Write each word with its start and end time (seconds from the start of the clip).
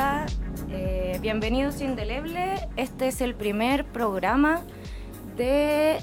Hola, 0.00 0.24
eh, 0.70 1.18
bienvenidos 1.20 1.82
Indeleble. 1.82 2.70
Este 2.76 3.08
es 3.08 3.20
el 3.20 3.34
primer 3.34 3.84
programa 3.84 4.62
de 5.36 5.98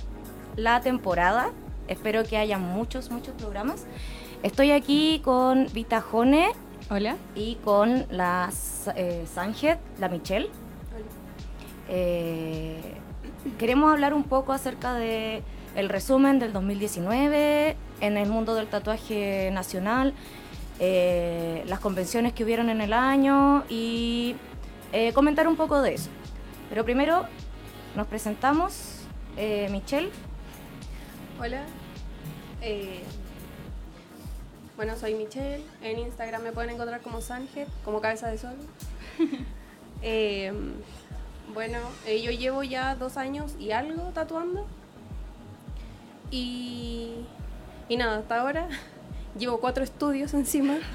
la 0.56 0.82
temporada. 0.82 1.50
Espero 1.88 2.24
que 2.24 2.38
haya 2.38 2.60
muchos, 2.60 3.10
muchos 3.10 3.34
programas. 3.34 3.88
Estoy 4.44 4.70
aquí 4.70 5.20
con 5.26 5.66
Vita 5.74 6.00
Jone. 6.00 6.50
Hola. 6.92 7.18
Y 7.34 7.56
con 7.56 8.06
la 8.12 8.52
eh, 8.96 9.26
Sanjet, 9.34 9.80
la 9.98 10.10
Michelle. 10.10 10.52
Eh, 11.90 12.80
queremos 13.58 13.92
hablar 13.92 14.14
un 14.14 14.26
poco 14.26 14.54
acerca 14.54 14.94
de 14.94 15.42
el 15.76 15.90
resumen 15.90 16.38
del 16.38 16.54
2019 16.54 17.76
en 18.02 18.18
el 18.18 18.30
mundo 18.30 18.54
del 18.54 18.68
tatuaje 18.68 19.50
nacional, 19.52 20.14
eh, 20.80 21.64
las 21.68 21.80
convenciones 21.80 22.34
que 22.34 22.44
hubieron 22.44 22.70
en 22.70 22.82
el 22.82 22.94
año 22.94 23.64
y 23.68 24.36
eh, 24.94 25.12
comentar 25.14 25.48
un 25.48 25.56
poco 25.56 25.82
de 25.82 25.96
eso. 25.96 26.10
Pero 26.70 26.86
primero 26.86 27.26
nos 27.96 28.06
presentamos, 28.08 29.00
eh, 29.38 29.68
Michelle. 29.72 30.10
Hola, 31.40 31.64
bueno, 34.76 34.96
soy 34.96 35.16
Michelle. 35.16 35.64
En 35.82 35.98
Instagram 35.98 36.44
me 36.44 36.52
pueden 36.52 36.72
encontrar 36.72 37.02
como 37.02 37.22
Sanjet, 37.22 37.68
como 37.84 38.00
cabeza 38.00 38.28
de 38.28 38.38
sol. 38.38 38.56
bueno, 41.54 41.80
yo 42.06 42.32
llevo 42.32 42.62
ya 42.62 42.96
dos 42.96 43.18
años 43.18 43.56
y 43.58 43.72
algo 43.72 44.12
tatuando. 44.14 44.68
Y, 46.30 47.26
y 47.90 47.98
nada, 47.98 48.20
hasta 48.20 48.42
ahora 48.42 48.68
llevo 49.38 49.60
cuatro 49.60 49.84
estudios 49.84 50.34
encima. 50.34 50.78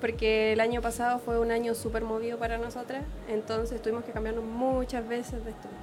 porque 0.00 0.52
el 0.52 0.60
año 0.60 0.80
pasado 0.80 1.18
fue 1.18 1.38
un 1.38 1.50
año 1.50 1.74
súper 1.74 2.02
movido 2.02 2.38
para 2.38 2.58
nosotras, 2.58 3.04
entonces 3.28 3.82
tuvimos 3.82 4.04
que 4.04 4.12
cambiarnos 4.12 4.44
muchas 4.44 5.06
veces 5.08 5.44
de 5.44 5.50
estudio. 5.50 5.76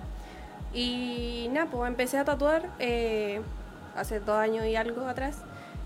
Y 0.73 1.49
nada, 1.51 1.69
pues 1.69 1.87
empecé 1.87 2.17
a 2.17 2.25
tatuar 2.25 2.69
eh, 2.79 3.41
hace 3.95 4.19
dos 4.19 4.37
años 4.37 4.65
y 4.65 4.75
algo 4.75 5.05
atrás, 5.07 5.43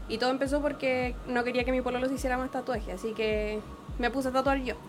y 0.08 0.18
todo 0.18 0.32
empezó 0.32 0.62
porque 0.62 1.16
no 1.28 1.44
quería 1.44 1.64
que 1.64 1.72
mi 1.72 1.82
pololo 1.82 2.08
se 2.08 2.16
hiciera 2.16 2.38
más 2.38 2.52
tatuaje, 2.52 2.92
así 2.92 3.14
que 3.14 3.60
me 3.98 4.10
puse 4.10 4.30
a 4.30 4.32
tatuar 4.32 4.62
yo. 4.62 4.76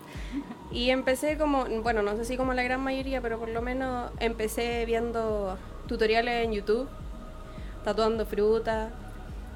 Y 0.73 0.89
empecé 0.89 1.37
como, 1.37 1.65
bueno, 1.83 2.01
no 2.01 2.15
sé 2.15 2.23
si 2.23 2.37
como 2.37 2.53
la 2.53 2.63
gran 2.63 2.79
mayoría, 2.79 3.19
pero 3.19 3.37
por 3.37 3.49
lo 3.49 3.61
menos 3.61 4.09
empecé 4.21 4.85
viendo 4.85 5.57
tutoriales 5.85 6.45
en 6.45 6.53
YouTube, 6.53 6.87
tatuando 7.83 8.25
frutas, 8.25 8.89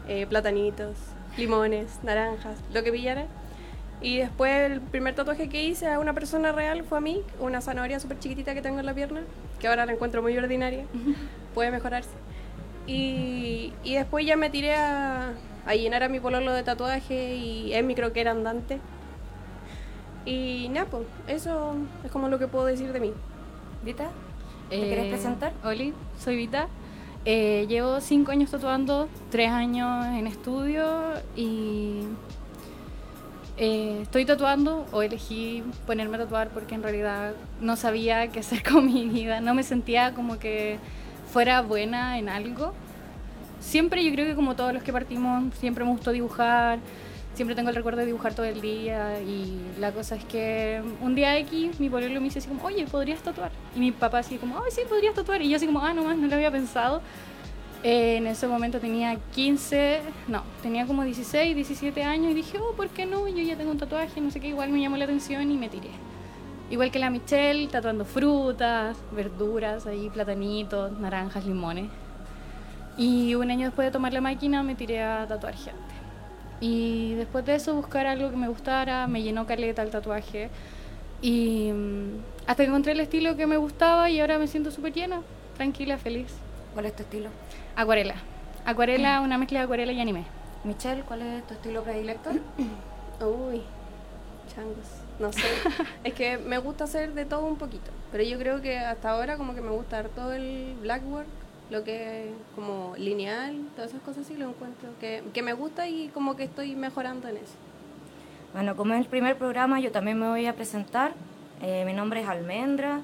eh, 0.08 0.26
platanitos, 0.28 0.96
limones, 1.38 2.00
naranjas, 2.04 2.60
lo 2.74 2.84
que 2.84 2.92
pillara. 2.92 3.26
Y 4.02 4.18
después 4.18 4.72
el 4.72 4.82
primer 4.82 5.16
tatuaje 5.16 5.50
que 5.50 5.64
hice 5.64 5.88
a 5.88 6.00
una 6.00 6.14
persona 6.14 6.52
real 6.52 6.84
fue 6.84 6.98
a 6.98 7.02
mí, 7.02 7.22
una 7.40 7.62
zanahoria 7.62 8.00
súper 8.00 8.20
chiquitita 8.20 8.54
que 8.54 8.62
tengo 8.62 8.80
en 8.80 8.86
la 8.86 8.94
pierna, 8.94 9.22
que 9.60 9.68
ahora 9.68 9.86
la 9.86 9.94
encuentro 9.94 10.22
muy 10.22 10.38
ordinaria, 10.38 10.86
puede 11.54 11.72
mejorarse. 11.72 12.12
Y, 12.88 13.74
y, 13.84 13.96
después 13.96 14.26
ya 14.28 14.36
me 14.36 14.52
tiré 14.52 14.76
a, 14.76 15.34
a, 15.66 15.74
llenar 15.74 16.04
a 16.04 16.10
mi 16.10 16.20
pololo 16.20 16.54
de 16.54 16.62
tatuaje 16.62 17.34
y 17.34 17.74
es 17.74 17.84
mi 17.84 17.96
croquera 17.96 18.30
andante. 18.30 18.80
Y 20.24 20.70
nada, 20.70 20.86
pues 20.86 21.04
eso 21.28 21.76
es 22.04 22.12
como 22.12 22.30
lo 22.30 22.38
que 22.38 22.48
puedo 22.48 22.66
decir 22.66 22.94
de 22.94 23.00
mí. 23.00 23.12
¿Vita? 23.84 24.12
¿Te 24.70 24.80
quieres 24.80 25.06
eh, 25.06 25.10
presentar? 25.10 25.54
Oli, 25.64 25.94
soy 26.20 26.36
Vita. 26.36 26.68
Eh, 27.28 27.66
llevo 27.68 28.02
cinco 28.02 28.32
años 28.32 28.52
tatuando, 28.52 29.10
tres 29.32 29.50
años 29.50 30.06
en 30.06 30.28
estudio 30.28 30.86
y 31.36 32.02
eh, 33.58 34.02
estoy 34.04 34.26
tatuando 34.26 34.86
o 34.92 35.02
elegí 35.02 35.64
ponerme 35.88 36.18
a 36.18 36.20
tatuar 36.20 36.50
porque 36.50 36.76
en 36.76 36.84
realidad 36.84 37.34
no 37.62 37.78
sabía 37.78 38.28
qué 38.28 38.42
hacer 38.42 38.62
con 38.72 38.86
mi 38.86 39.08
vida, 39.08 39.42
no 39.42 39.56
me 39.56 39.64
sentía 39.64 40.14
como 40.14 40.38
que 40.38 40.78
fuera 41.34 41.62
buena 41.62 42.20
en 42.20 42.30
algo. 42.30 42.74
Siempre 43.60 44.04
yo 44.04 44.12
creo 44.12 44.28
que 44.28 44.36
como 44.36 44.56
todos 44.56 44.72
los 44.74 44.84
que 44.84 44.94
partimos, 44.94 45.52
siempre 45.56 45.84
me 45.84 45.90
gustó 45.90 46.12
dibujar, 46.12 46.78
siempre 47.36 47.56
tengo 47.56 47.70
el 47.70 47.76
recuerdo 47.76 48.00
de 48.00 48.08
dibujar 48.08 48.34
todo 48.34 48.46
el 48.46 48.62
día 48.62 49.22
y 49.22 49.60
la 49.80 49.92
cosa 49.92 50.16
es 50.16 50.26
que 50.26 50.82
un 51.02 51.16
día 51.16 51.38
X 51.40 51.80
mi 51.80 51.90
pueblo 51.90 52.10
me 52.20 52.26
dice 52.26 52.40
así 52.40 52.48
como, 52.48 52.64
oye, 52.66 52.86
¿podrías 52.86 53.20
tatuar? 53.22 53.52
Y 53.76 53.80
mi 53.80 53.92
papá 53.92 54.20
así 54.20 54.38
como, 54.38 54.58
ay, 54.58 54.72
sí, 54.72 54.82
podrías 54.88 55.14
tatuar. 55.14 55.42
Y 55.42 55.50
yo 55.50 55.58
así 55.58 55.66
como, 55.66 55.80
ah, 55.80 55.94
no 55.94 56.04
más, 56.04 56.18
no 56.18 56.28
lo 56.28 56.36
había 56.36 56.52
pensado. 56.52 57.02
Eh, 57.84 58.18
en 58.18 58.26
ese 58.26 58.48
momento 58.48 58.80
tenía 58.80 59.16
15, 59.36 60.02
no, 60.28 60.42
tenía 60.64 60.88
como 60.88 61.04
16, 61.04 61.56
17 61.56 62.04
años 62.04 62.32
y 62.32 62.34
dije, 62.34 62.58
oh, 62.58 62.74
¿por 62.76 62.90
qué 62.90 63.06
no? 63.06 63.28
Yo 63.28 63.44
ya 63.44 63.56
tengo 63.56 63.72
un 63.72 63.78
tatuaje, 63.78 64.20
no 64.22 64.32
sé 64.32 64.40
qué, 64.40 64.48
igual 64.48 64.70
me 64.70 64.82
llamó 64.82 64.98
la 64.98 65.04
atención 65.04 65.52
y 65.52 65.58
me 65.58 65.70
tiré. 65.70 65.92
Igual 66.72 66.90
que 66.90 66.98
la 66.98 67.12
Michelle, 67.12 67.68
tatuando 67.68 68.06
frutas, 68.06 68.98
verduras, 69.12 69.86
ahí 69.86 70.10
platanitos, 70.10 70.98
naranjas, 71.00 71.46
limones. 71.46 71.90
Y 72.98 73.36
un 73.36 73.52
año 73.52 73.68
después 73.68 73.86
de 73.86 73.92
tomar 73.92 74.14
la 74.14 74.22
máquina 74.22 74.64
me 74.64 74.74
tiré 74.74 75.04
a 75.04 75.28
tatuar 75.28 75.54
gente. 75.54 75.85
Y 76.68 77.14
después 77.14 77.46
de 77.46 77.54
eso 77.54 77.76
buscar 77.76 78.08
algo 78.08 78.32
que 78.32 78.38
me 78.38 78.48
gustara, 78.48 79.06
me 79.06 79.22
llenó 79.22 79.46
caleta 79.46 79.84
el 79.84 79.92
tatuaje. 79.92 80.50
Y 81.22 81.72
mm, 81.72 82.24
hasta 82.48 82.64
que 82.64 82.70
encontré 82.70 82.94
el 82.94 83.02
estilo 83.02 83.36
que 83.36 83.46
me 83.46 83.58
gustaba 83.58 84.10
y 84.10 84.20
ahora 84.20 84.40
me 84.40 84.48
siento 84.48 84.72
súper 84.72 84.92
llena, 84.92 85.22
tranquila, 85.58 86.00
feliz. 86.00 86.34
¿Cuál 86.74 86.88
es 86.88 86.96
tu 86.96 87.04
estilo? 87.04 87.30
Acuarela. 87.76 88.16
Acuarela, 88.66 89.22
una 89.22 89.38
mezcla 89.38 89.60
de 89.60 89.66
acuarela 89.66 89.92
y 89.92 90.02
anime. 90.02 90.26
Michelle, 90.64 91.04
¿cuál 91.04 91.22
es 91.22 91.46
tu 91.46 91.54
estilo 91.54 91.84
predilecto? 91.84 92.32
Uy, 93.22 93.62
changos. 94.56 94.88
No 95.20 95.32
sé. 95.32 95.48
es 96.04 96.16
que 96.16 96.40
me 96.40 96.58
gusta 96.58 96.86
hacer 96.86 97.14
de 97.14 97.26
todo 97.26 97.46
un 97.46 97.58
poquito. 97.58 97.92
Pero 98.12 98.24
yo 98.24 98.40
creo 98.40 98.60
que 98.64 98.80
hasta 98.80 99.12
ahora 99.12 99.38
como 99.38 99.54
que 99.54 99.62
me 99.62 99.70
gusta 99.70 100.04
todo 100.06 100.34
el 100.34 100.74
blackwork, 100.82 101.28
lo 101.70 101.84
que 101.84 102.30
es 102.30 102.32
como 102.56 102.96
lineal, 102.98 103.58
todas 103.76 103.92
esas 103.92 104.02
cosas 104.04 104.28
sí 104.28 104.36
lo 104.36 104.50
encuentro. 104.50 104.90
Que, 105.00 105.24
que 105.34 105.42
me 105.42 105.54
gusta 105.54 105.88
y 105.88 106.10
como 106.10 106.36
que 106.36 106.44
estoy 106.44 106.76
mejorando 106.76 107.28
en 107.28 107.38
eso. 107.38 107.56
Bueno, 108.54 108.76
como 108.76 108.94
es 108.94 109.02
el 109.02 109.08
primer 109.08 109.38
programa, 109.38 109.80
yo 109.80 109.92
también 109.92 110.20
me 110.20 110.28
voy 110.28 110.46
a 110.46 110.54
presentar. 110.54 111.14
Eh, 111.62 111.84
mi 111.86 111.94
nombre 111.94 112.22
es 112.22 112.28
Almendra. 112.28 113.02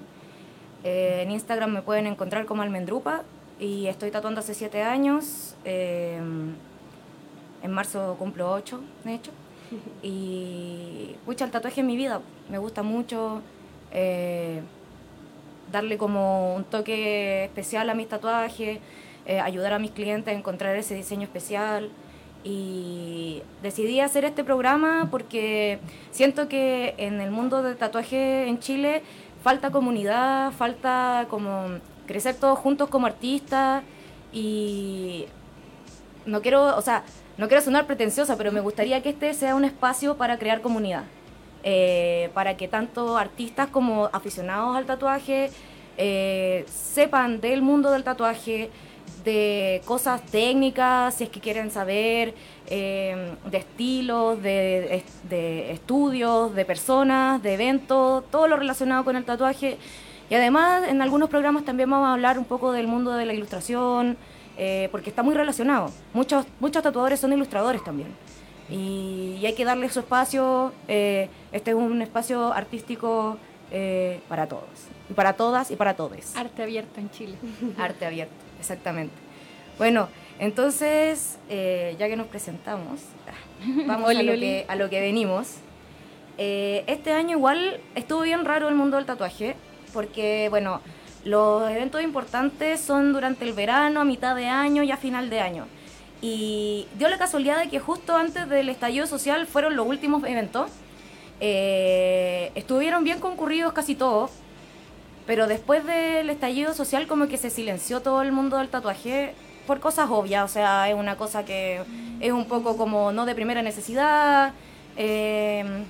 Eh, 0.83 1.23
en 1.23 1.31
Instagram 1.31 1.71
me 1.71 1.81
pueden 1.81 2.07
encontrar 2.07 2.45
como 2.45 2.61
Almendrupa 2.61 3.23
y 3.59 3.87
estoy 3.87 4.11
tatuando 4.11 4.39
hace 4.39 4.53
siete 4.53 4.81
años. 4.81 5.55
Em, 5.63 6.53
en 7.61 7.71
marzo 7.71 8.15
cumplo 8.17 8.51
ocho, 8.51 8.81
de 9.03 9.15
hecho. 9.15 9.31
Y, 10.03 11.15
pucha, 11.25 11.45
el 11.45 11.51
tatuaje 11.51 11.81
en 11.81 11.87
mi 11.87 11.95
vida. 11.95 12.21
Me 12.49 12.57
gusta 12.57 12.83
mucho 12.83 13.41
eh, 13.91 14.61
darle 15.71 15.97
como 15.97 16.55
un 16.55 16.63
toque 16.63 17.45
especial 17.45 17.89
a 17.89 17.93
mis 17.93 18.07
tatuajes, 18.07 18.79
eh, 19.25 19.39
ayudar 19.39 19.73
a 19.73 19.79
mis 19.79 19.91
clientes 19.91 20.33
a 20.33 20.37
encontrar 20.37 20.75
ese 20.75 20.95
diseño 20.95 21.23
especial. 21.23 21.89
Y 22.43 23.43
decidí 23.61 23.99
hacer 23.99 24.25
este 24.25 24.43
programa 24.43 25.09
porque 25.11 25.79
siento 26.09 26.47
que 26.47 26.95
en 26.97 27.21
el 27.21 27.29
mundo 27.29 27.61
del 27.61 27.77
tatuaje 27.77 28.47
en 28.47 28.59
Chile 28.59 29.03
falta 29.43 29.71
comunidad, 29.71 30.51
falta 30.51 31.27
como 31.29 31.79
crecer 32.07 32.35
todos 32.35 32.57
juntos 32.57 32.89
como 32.89 33.07
artistas 33.07 33.83
y 34.33 35.25
no 36.25 36.41
quiero, 36.41 36.75
o 36.77 36.81
sea, 36.81 37.03
no 37.37 37.47
quiero 37.47 37.63
sonar 37.63 37.87
pretenciosa, 37.87 38.37
pero 38.37 38.51
me 38.51 38.59
gustaría 38.59 39.01
que 39.01 39.09
este 39.09 39.33
sea 39.33 39.55
un 39.55 39.65
espacio 39.65 40.17
para 40.17 40.37
crear 40.37 40.61
comunidad, 40.61 41.03
eh, 41.63 42.29
para 42.33 42.57
que 42.57 42.67
tanto 42.67 43.17
artistas 43.17 43.67
como 43.67 44.09
aficionados 44.13 44.75
al 44.75 44.85
tatuaje 44.85 45.51
eh, 45.97 46.65
sepan 46.67 47.39
del 47.39 47.61
mundo 47.61 47.91
del 47.91 48.03
tatuaje, 48.03 48.71
de 49.23 49.81
cosas 49.85 50.25
técnicas, 50.25 51.13
si 51.13 51.25
es 51.25 51.29
que 51.29 51.39
quieren 51.39 51.69
saber, 51.69 52.33
eh, 52.65 53.35
de 53.45 53.57
estilos, 53.57 54.41
de, 54.41 55.03
de 55.29 55.71
estudios, 55.71 56.55
de 56.55 56.65
personas, 56.65 57.43
de 57.43 57.53
eventos, 57.53 58.23
todo 58.31 58.47
lo 58.47 58.57
relacionado 58.57 59.03
con 59.03 59.15
el 59.15 59.23
tatuaje. 59.23 59.77
Y 60.31 60.33
además, 60.33 60.87
en 60.87 61.03
algunos 61.03 61.29
programas 61.29 61.65
también 61.65 61.89
vamos 61.89 62.07
a 62.07 62.13
hablar 62.13 62.39
un 62.39 62.45
poco 62.45 62.71
del 62.71 62.87
mundo 62.87 63.11
de 63.11 63.25
la 63.25 63.33
ilustración, 63.33 64.17
porque 64.91 65.09
está 65.09 65.23
muy 65.23 65.35
relacionado. 65.35 65.91
Muchos, 66.13 66.45
muchos 66.59 66.81
tatuadores 66.81 67.19
son 67.19 67.33
ilustradores 67.33 67.83
también. 67.83 68.09
Y, 68.71 69.45
hay 69.45 69.53
que 69.53 69.65
darle 69.65 69.89
su 69.89 69.99
espacio. 69.99 70.73
Eh, 70.87 71.29
este 71.51 71.71
es 71.71 71.77
un 71.77 72.01
espacio 72.01 72.53
artístico 72.53 73.37
eh, 73.71 74.19
para 74.27 74.47
todos. 74.47 74.69
Y 75.09 75.13
para 75.13 75.33
todas 75.33 75.71
y 75.71 75.75
para 75.75 75.95
todos. 75.95 76.35
Arte 76.35 76.63
abierto 76.63 76.99
en 76.99 77.09
Chile. 77.11 77.35
Arte 77.77 78.05
abierto, 78.05 78.33
exactamente. 78.59 79.13
Bueno, 79.77 80.09
entonces, 80.39 81.37
ya 81.49 82.07
que 82.07 82.15
nos 82.15 82.27
presentamos, 82.27 83.01
vamos 83.87 84.09
a, 84.09 84.23
lo 84.23 84.33
que, 84.33 84.65
a 84.67 84.75
lo 84.75 84.89
que 84.89 84.99
venimos. 84.99 85.55
este 86.37 87.11
año 87.11 87.37
igual 87.37 87.79
estuvo 87.95 88.21
bien 88.21 88.45
raro 88.45 88.67
el 88.67 88.75
mundo 88.75 88.97
del 88.97 89.05
tatuaje 89.05 89.55
porque, 89.93 90.47
bueno, 90.49 90.81
los 91.23 91.69
eventos 91.69 92.01
importantes 92.01 92.79
son 92.79 93.13
durante 93.13 93.45
el 93.45 93.53
verano, 93.53 94.01
a 94.01 94.05
mitad 94.05 94.35
de 94.35 94.47
año 94.47 94.83
y 94.83 94.91
a 94.91 94.97
final 94.97 95.29
de 95.29 95.39
año. 95.39 95.67
Y 96.21 96.87
dio 96.97 97.09
la 97.09 97.17
casualidad 97.17 97.59
de 97.59 97.69
que 97.69 97.79
justo 97.79 98.15
antes 98.15 98.47
del 98.47 98.69
estallido 98.69 99.07
social 99.07 99.47
fueron 99.47 99.75
los 99.75 99.87
últimos 99.87 100.23
eventos. 100.23 100.69
Eh, 101.39 102.51
estuvieron 102.53 103.03
bien 103.03 103.19
concurridos 103.19 103.73
casi 103.73 103.95
todos, 103.95 104.29
pero 105.25 105.47
después 105.47 105.83
del 105.85 106.29
estallido 106.29 106.73
social 106.73 107.07
como 107.07 107.27
que 107.27 107.37
se 107.37 107.49
silenció 107.49 108.01
todo 108.01 108.21
el 108.21 108.31
mundo 108.31 108.57
del 108.57 108.69
tatuaje 108.69 109.33
por 109.65 109.79
cosas 109.79 110.09
obvias, 110.11 110.43
o 110.43 110.53
sea, 110.53 110.89
es 110.89 110.95
una 110.95 111.17
cosa 111.17 111.45
que 111.45 111.81
es 112.19 112.31
un 112.31 112.45
poco 112.45 112.77
como 112.77 113.11
no 113.11 113.25
de 113.25 113.33
primera 113.35 113.61
necesidad. 113.63 114.53
eh, 114.97 115.83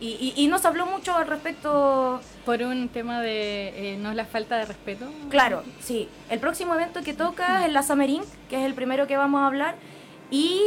y, 0.00 0.08
y, 0.36 0.42
y 0.44 0.46
no 0.48 0.58
se 0.58 0.68
habló 0.68 0.84
mucho 0.86 1.14
al 1.16 1.26
respecto 1.26 2.20
Por 2.44 2.62
un 2.62 2.88
tema 2.88 3.20
de 3.22 3.94
eh, 3.94 3.96
no 3.98 4.12
la 4.12 4.26
falta 4.26 4.56
de 4.58 4.66
respeto. 4.66 5.06
Claro, 5.30 5.62
sí. 5.80 6.08
El 6.28 6.38
próximo 6.38 6.74
evento 6.74 7.02
que 7.02 7.14
toca 7.14 7.64
es 7.66 7.72
la 7.72 7.82
Summer 7.82 8.10
Inc., 8.10 8.24
que 8.50 8.58
es 8.58 8.64
el 8.66 8.74
primero 8.74 9.06
que 9.06 9.16
vamos 9.16 9.40
a 9.40 9.46
hablar. 9.46 9.74
Y 10.30 10.60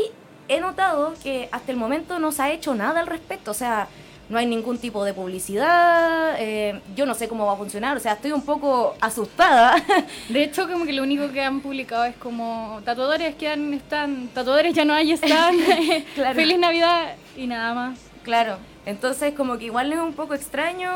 he 0.47 0.59
notado 0.59 1.13
que 1.21 1.47
hasta 1.51 1.71
el 1.71 1.77
momento 1.77 2.17
no 2.19 2.31
se 2.31 2.41
ha 2.41 2.51
hecho 2.51 2.73
nada 2.73 2.99
al 3.01 3.07
respecto. 3.07 3.51
O 3.51 3.53
sea, 3.53 3.87
no 4.29 4.37
hay 4.37 4.45
ningún 4.45 4.77
tipo 4.77 5.03
de 5.03 5.13
publicidad. 5.13 6.35
eh, 6.39 6.81
yo 6.95 7.05
no 7.05 7.13
sé 7.13 7.27
cómo 7.27 7.45
va 7.45 7.53
a 7.53 7.57
funcionar. 7.57 7.97
O 7.97 7.99
sea, 7.99 8.13
estoy 8.13 8.31
un 8.31 8.41
poco 8.43 8.95
asustada. 9.01 9.75
De 10.29 10.43
hecho, 10.43 10.67
como 10.67 10.85
que 10.85 10.93
lo 10.93 11.03
único 11.03 11.31
que 11.31 11.41
han 11.41 11.61
publicado 11.61 12.05
es 12.05 12.15
como 12.15 12.79
tatuadores 12.83 13.35
que 13.35 13.47
han, 13.47 13.73
están, 13.73 14.27
tatuadores 14.33 14.73
ya 14.73 14.85
no 14.85 14.93
hay, 14.93 15.11
están. 15.11 15.55
Claro. 16.15 16.35
Feliz 16.35 16.57
Navidad 16.59 17.15
y 17.37 17.45
nada 17.47 17.73
más. 17.75 17.99
claro. 18.23 18.57
Entonces, 18.89 19.33
como 19.35 19.57
que 19.57 19.65
igual 19.65 19.93
es 19.93 19.99
un 19.99 20.13
poco 20.13 20.33
extraño. 20.33 20.89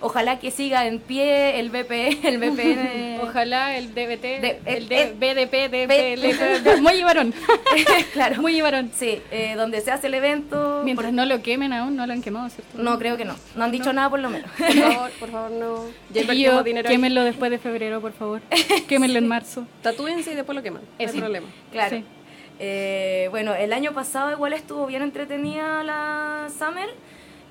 Ojalá 0.00 0.38
que 0.38 0.50
siga 0.50 0.86
en 0.86 0.98
pie 1.00 1.58
el 1.60 1.68
BP, 1.70 2.24
el 2.24 2.38
VPN. 2.38 3.20
Ojalá 3.22 3.76
el 3.76 3.90
DBT, 3.92 4.22
De- 4.40 4.60
el 4.64 4.84
eh, 4.92 5.12
de, 5.18 5.32
eh, 5.32 5.46
BDP, 5.46 5.70
B- 5.70 6.16
DPL, 6.16 6.80
muy 6.82 7.02
varón. 7.02 7.34
claro. 8.12 8.40
Muy 8.40 8.60
varón. 8.60 8.90
Sí, 8.94 9.20
eh, 9.30 9.54
donde 9.56 9.80
se 9.80 9.90
hace 9.90 10.06
el 10.06 10.14
evento. 10.14 10.82
Mientras 10.84 11.12
no 11.12 11.26
lo 11.26 11.42
quemen 11.42 11.72
aún, 11.72 11.96
no 11.96 12.06
lo 12.06 12.12
han 12.12 12.22
quemado, 12.22 12.48
¿cierto? 12.48 12.78
No, 12.82 12.98
creo 12.98 13.16
que 13.16 13.24
no. 13.24 13.34
No 13.56 13.64
han 13.64 13.72
dicho 13.72 13.92
nada 13.92 14.08
por 14.08 14.20
lo 14.20 14.30
menos. 14.30 14.50
Por 14.56 14.72
favor, 14.72 15.10
por 15.18 15.30
favor, 15.30 15.50
no. 15.50 15.84
Ya 16.10 16.20
Y 16.20 16.22
invertimos 16.22 16.54
yo, 16.54 16.62
dinero 16.62 16.88
ahí. 16.88 16.94
quémenlo 16.94 17.24
después 17.24 17.50
de 17.50 17.58
febrero, 17.58 18.00
por 18.00 18.12
favor. 18.12 18.40
quémenlo 18.88 19.18
en 19.18 19.28
marzo. 19.28 19.66
Tatúense 19.82 20.32
y 20.32 20.34
después 20.34 20.54
lo 20.56 20.62
queman. 20.62 20.82
Eh, 20.98 21.08
sí. 21.08 21.18
problema. 21.18 21.48
Claro. 21.72 21.96
Sí. 21.98 22.04
Eh, 22.62 23.28
bueno, 23.30 23.54
el 23.54 23.72
año 23.72 23.92
pasado 23.92 24.30
igual 24.32 24.52
estuvo 24.52 24.86
bien 24.86 25.02
entretenida 25.02 25.82
la 25.82 26.48
Summer. 26.58 26.88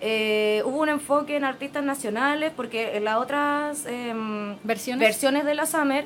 Eh, 0.01 0.61
hubo 0.65 0.79
un 0.81 0.89
enfoque 0.89 1.35
en 1.35 1.43
artistas 1.43 1.83
nacionales 1.83 2.53
porque 2.55 2.95
en 2.97 3.03
las 3.03 3.17
otras 3.17 3.85
em, 3.85 4.55
¿Versiones? 4.63 4.99
versiones 5.07 5.43
de 5.45 5.55
la 5.55 5.65
Summer 5.65 6.05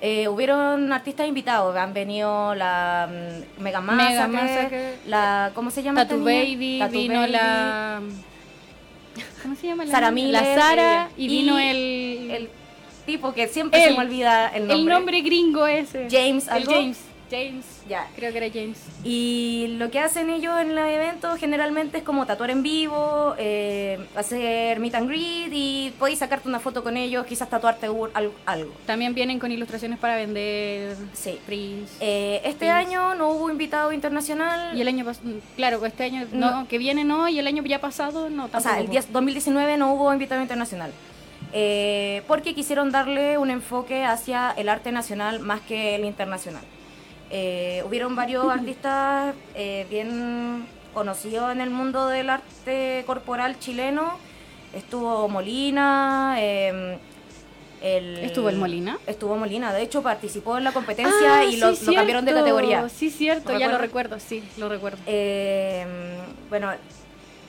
eh, 0.00 0.28
hubieron 0.28 0.92
artistas 0.92 1.28
invitados. 1.28 1.76
Han 1.76 1.92
venido 1.92 2.54
la 2.54 3.08
mm, 3.10 3.62
Mega 3.62 3.80
Mega 3.80 4.26
Massacre, 4.28 4.94
la 5.06 5.50
¿cómo 5.54 5.70
se 5.70 5.82
llama? 5.82 6.02
Tatu 6.06 6.16
niña? 6.18 6.40
Baby, 6.40 6.78
Tatu 6.78 6.92
vino 6.92 7.20
Baby, 7.20 7.32
la... 7.32 8.00
¿Cómo 9.42 9.54
se 9.56 9.66
llama? 9.66 9.84
La, 9.84 9.90
Sara? 9.92 10.10
Miller, 10.10 10.32
La 10.42 10.54
Sara 10.54 11.08
y- 11.16 11.24
y 11.24 11.28
vino 11.28 11.58
el... 11.58 12.30
el 12.30 12.48
tipo 13.06 13.34
que 13.34 13.46
siempre 13.48 13.82
se 13.84 13.90
me 13.90 13.98
olvida 13.98 14.48
el 14.48 14.66
nombre. 14.66 14.76
el 14.78 14.86
nombre 14.88 15.20
gringo 15.20 15.66
ese. 15.66 16.08
James, 16.10 16.46
El 16.48 16.52
algo. 16.54 16.72
James. 16.72 16.98
James. 17.30 17.64
Ya. 17.88 18.08
Creo 18.16 18.32
que 18.32 18.38
era 18.38 18.48
James. 18.52 18.78
Y 19.02 19.76
lo 19.78 19.90
que 19.90 19.98
hacen 20.00 20.30
ellos 20.30 20.58
en 20.60 20.74
los 20.74 20.86
eventos 20.88 21.38
generalmente 21.38 21.98
es 21.98 22.04
como 22.04 22.26
tatuar 22.26 22.50
en 22.50 22.62
vivo, 22.62 23.34
eh, 23.38 23.98
hacer 24.16 24.78
meet 24.80 24.94
and 24.94 25.08
greet 25.08 25.50
y 25.52 25.92
podéis 25.98 26.18
sacarte 26.20 26.48
una 26.48 26.60
foto 26.60 26.82
con 26.82 26.96
ellos, 26.96 27.26
quizás 27.26 27.48
tatuarte 27.50 27.86
algo. 27.86 28.72
También 28.86 29.14
vienen 29.14 29.38
con 29.38 29.50
ilustraciones 29.52 29.98
para 29.98 30.16
vender. 30.16 30.96
Sí. 31.12 31.38
Prints. 31.46 31.92
Eh, 32.00 32.40
este 32.44 32.70
año 32.70 33.14
no 33.14 33.30
hubo 33.30 33.50
invitado 33.50 33.92
internacional. 33.92 34.76
y 34.76 34.80
el 34.80 34.88
año 34.88 35.04
pasado, 35.04 35.28
claro, 35.56 35.84
este 35.86 36.04
año 36.04 36.26
No. 36.32 36.50
no, 36.62 36.68
que 36.68 36.78
viene 36.78 37.04
no, 37.04 37.28
y 37.28 37.38
el 37.38 37.46
año 37.46 37.62
ya 37.64 37.80
pasado 37.80 38.30
no. 38.30 38.48
o 38.52 38.60
sea, 38.60 38.78
el 38.78 38.84
hubo. 38.84 38.92
10 38.92 39.12
2019 39.12 39.76
no 39.76 39.94
hubo 39.94 40.12
invitado 40.12 40.40
internacional. 40.40 40.92
Eh, 41.52 42.22
porque 42.26 42.54
quisieron 42.54 42.90
darle 42.90 43.38
un 43.38 43.48
enfoque 43.50 44.04
hacia 44.04 44.50
el 44.56 44.68
arte 44.68 44.90
nacional 44.90 45.38
más 45.40 45.60
que 45.60 45.94
el 45.94 46.04
internacional. 46.04 46.62
Eh, 47.36 47.82
hubieron 47.84 48.14
varios 48.14 48.48
artistas 48.48 49.34
eh, 49.56 49.88
bien 49.90 50.66
conocidos 50.94 51.50
en 51.50 51.60
el 51.60 51.68
mundo 51.70 52.06
del 52.06 52.30
arte 52.30 53.02
corporal 53.08 53.58
chileno. 53.58 54.12
Estuvo 54.72 55.28
Molina. 55.28 56.36
eh, 56.38 56.96
el- 57.82 58.18
¿Estuvo 58.18 58.48
el 58.50 58.56
Molina? 58.56 58.98
Estuvo 59.08 59.34
Molina. 59.36 59.72
De 59.72 59.82
hecho, 59.82 60.00
participó 60.00 60.56
en 60.58 60.62
la 60.64 60.70
competencia 60.70 61.38
Ah, 61.40 61.44
y 61.44 61.56
lo, 61.56 61.74
sí, 61.74 61.86
lo 61.86 61.94
cambiaron 61.94 62.24
de 62.24 62.34
categoría. 62.34 62.88
Sí, 62.88 63.10
cierto, 63.10 63.52
¿Lo 63.52 63.58
ya 63.58 63.66
lo 63.66 63.78
recuerdo, 63.78 64.20
sí, 64.20 64.44
lo 64.56 64.68
recuerdo. 64.68 64.98
Eh, 65.06 65.84
bueno, 66.50 66.70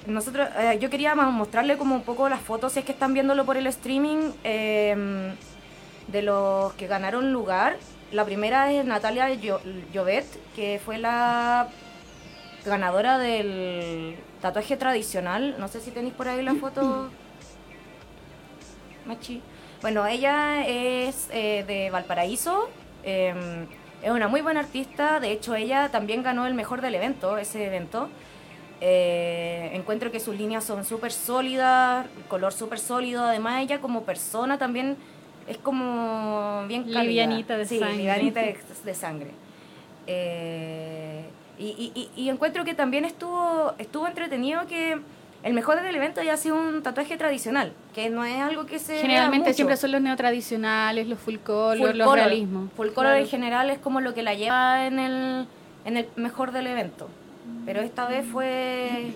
nosotros, 0.07 0.49
eh, 0.57 0.79
yo 0.81 0.89
quería 0.89 1.13
mostrarle 1.13 1.77
como 1.77 1.93
un 1.93 2.01
poco 2.01 2.27
las 2.27 2.41
fotos, 2.41 2.73
si 2.73 2.79
es 2.79 2.85
que 2.85 2.91
están 2.91 3.13
viéndolo 3.13 3.45
por 3.45 3.55
el 3.55 3.67
streaming, 3.67 4.31
eh, 4.43 5.31
de 6.07 6.21
los 6.23 6.73
que 6.73 6.87
ganaron 6.87 7.31
lugar. 7.31 7.77
La 8.11 8.23
primera 8.25 8.71
es 8.71 8.85
Natalia 8.85 9.29
Llo- 9.33 9.59
Llobet, 9.93 10.25
que 10.55 10.79
fue 10.83 10.97
la 10.97 11.67
ganadora 12.65 13.17
del 13.17 14.15
tatuaje 14.41 14.77
tradicional. 14.77 15.55
No 15.59 15.67
sé 15.67 15.81
si 15.81 15.91
tenéis 15.91 16.13
por 16.13 16.27
ahí 16.27 16.41
la 16.43 16.55
foto. 16.55 17.09
Machi. 19.05 19.41
Bueno, 19.81 20.05
ella 20.07 20.65
es 20.67 21.27
eh, 21.31 21.63
de 21.67 21.89
Valparaíso. 21.91 22.69
eh, 23.03 23.65
es 24.01 24.11
una 24.11 24.27
muy 24.27 24.41
buena 24.41 24.59
artista. 24.61 25.19
De 25.19 25.31
hecho, 25.31 25.55
ella 25.55 25.89
también 25.91 26.21
ganó 26.23 26.45
el 26.47 26.53
mejor 26.53 26.81
del 26.81 26.95
evento, 26.95 27.37
ese 27.37 27.65
evento. 27.65 28.07
Eh, 28.81 29.71
encuentro 29.73 30.11
que 30.11 30.19
sus 30.19 30.35
líneas 30.35 30.63
son 30.63 30.85
súper 30.85 31.11
sólidas, 31.11 32.05
color 32.27 32.53
súper 32.53 32.79
sólido. 32.79 33.23
Además, 33.25 33.61
ella 33.63 33.79
como 33.81 34.03
persona 34.03 34.57
también 34.57 34.97
es 35.47 35.57
como 35.57 36.63
bien 36.67 36.83
cálida. 36.83 37.03
Livianita 37.03 37.57
de 37.57 37.65
Sí, 37.65 37.79
sangre. 37.79 37.97
livianita 37.97 38.39
de, 38.41 38.57
de 38.83 38.93
sangre. 38.93 39.31
Eh, 40.07 41.25
y, 41.57 41.65
y- 41.65 41.91
y- 41.95 42.21
y 42.23 42.29
encuentro 42.29 42.63
que 42.65 42.73
también 42.73 43.05
estuvo, 43.05 43.73
estuvo 43.77 44.07
entretenido 44.07 44.65
que 44.67 44.99
el 45.43 45.53
mejor 45.53 45.81
del 45.81 45.95
evento 45.95 46.21
haya 46.21 46.35
sido 46.37 46.55
un 46.57 46.81
tatuaje 46.83 47.17
tradicional, 47.17 47.71
que 47.93 48.09
no 48.09 48.25
es 48.25 48.41
algo 48.41 48.65
que 48.65 48.79
se 48.79 48.97
Generalmente 48.99 49.49
mucho. 49.49 49.55
siempre 49.55 49.77
son 49.77 49.91
los 49.91 50.01
neotradicionales, 50.01 51.07
los 51.07 51.19
full 51.19 51.37
color, 51.37 51.77
Full 51.77 51.97
los 51.97 52.07
color. 52.07 52.15
realismos. 52.25 52.69
Full 52.75 52.87
color 52.89 53.11
Claro. 53.11 53.17
en 53.23 53.27
general 53.27 53.69
es 53.69 53.77
como 53.79 54.01
lo 54.01 54.13
que 54.13 54.23
la 54.23 54.33
lleva 54.33 54.85
en 54.87 54.99
el, 54.99 55.47
en 55.85 55.97
el 55.97 56.07
mejor 56.15 56.51
del 56.51 56.67
evento. 56.67 57.07
Pero 57.65 57.81
esta 57.81 58.07
vez 58.07 58.25
fue, 58.25 59.11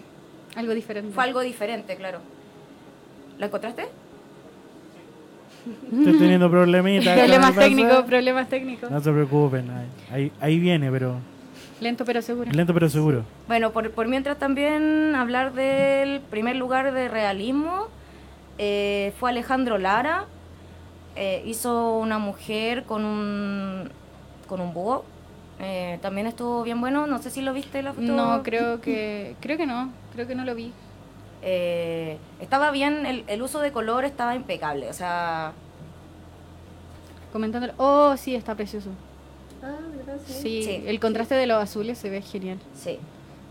Algo 0.56 0.74
diferente. 0.76 1.14
fue 1.14 1.24
algo 1.24 1.42
diferente, 1.42 1.96
claro. 1.96 2.20
¿La 3.40 3.48
encontraste? 3.48 3.88
Estoy 5.86 6.18
teniendo 6.18 6.50
problemitas. 6.50 7.18
Problemas 7.18 7.56
técnicos, 7.56 8.04
problemas 8.06 8.50
técnicos. 8.50 8.92
No 8.92 9.02
se 9.02 9.12
preocupen, 9.12 9.70
ahí, 9.70 9.88
ahí, 10.12 10.32
ahí 10.40 10.60
viene, 10.60 10.92
pero 10.92 11.18
Lento 11.82 12.04
pero 12.06 12.22
seguro. 12.22 12.52
lento 12.52 12.74
pero 12.74 12.90
seguro. 12.90 13.24
Bueno, 13.48 13.72
por, 13.72 13.92
por 13.92 14.08
mientras 14.08 14.38
también 14.38 15.16
hablar 15.16 15.54
del 15.54 16.20
primer 16.22 16.56
lugar 16.58 16.92
de 16.94 17.08
realismo 17.08 17.88
eh, 18.58 19.14
fue 19.20 19.30
Alejandro 19.30 19.78
Lara. 19.78 20.26
Eh, 21.16 21.44
hizo 21.46 21.98
una 21.98 22.20
mujer 22.20 22.84
con 22.84 23.06
un, 23.06 23.90
con 24.48 24.60
un 24.62 24.74
búho. 24.74 25.06
Eh, 25.62 26.00
también 26.02 26.28
estuvo 26.28 26.64
bien 26.64 26.80
bueno. 26.82 27.08
No 27.08 27.20
sé 27.20 27.30
si 27.30 27.42
lo 27.42 27.54
viste 27.54 27.82
la 27.82 27.94
foto. 27.94 28.06
No, 28.06 28.44
creo 28.44 28.82
que 28.82 29.36
creo 29.40 29.58
que 29.58 29.66
no, 29.66 29.92
creo 30.14 30.28
que 30.28 30.36
no 30.36 30.44
lo 30.44 30.56
vi. 30.56 30.72
Eh, 31.42 32.18
estaba 32.42 32.72
bien, 32.72 33.06
el, 33.06 33.24
el 33.28 33.42
uso 33.42 33.60
de 33.62 33.72
color 33.72 34.04
estaba 34.06 34.36
impecable. 34.36 34.90
O 34.90 34.94
sea, 34.94 35.54
Comentándolo. 37.32 37.74
Oh, 37.78 38.18
sí, 38.18 38.34
está 38.36 38.56
precioso. 38.56 38.90
Ah. 39.62 39.76
Sí, 40.26 40.64
Sí. 40.64 40.84
el 40.88 41.00
contraste 41.00 41.36
de 41.36 41.46
los 41.48 41.62
azules 41.62 41.98
se 41.98 42.10
ve 42.10 42.22
genial. 42.22 42.60
sí. 42.76 43.00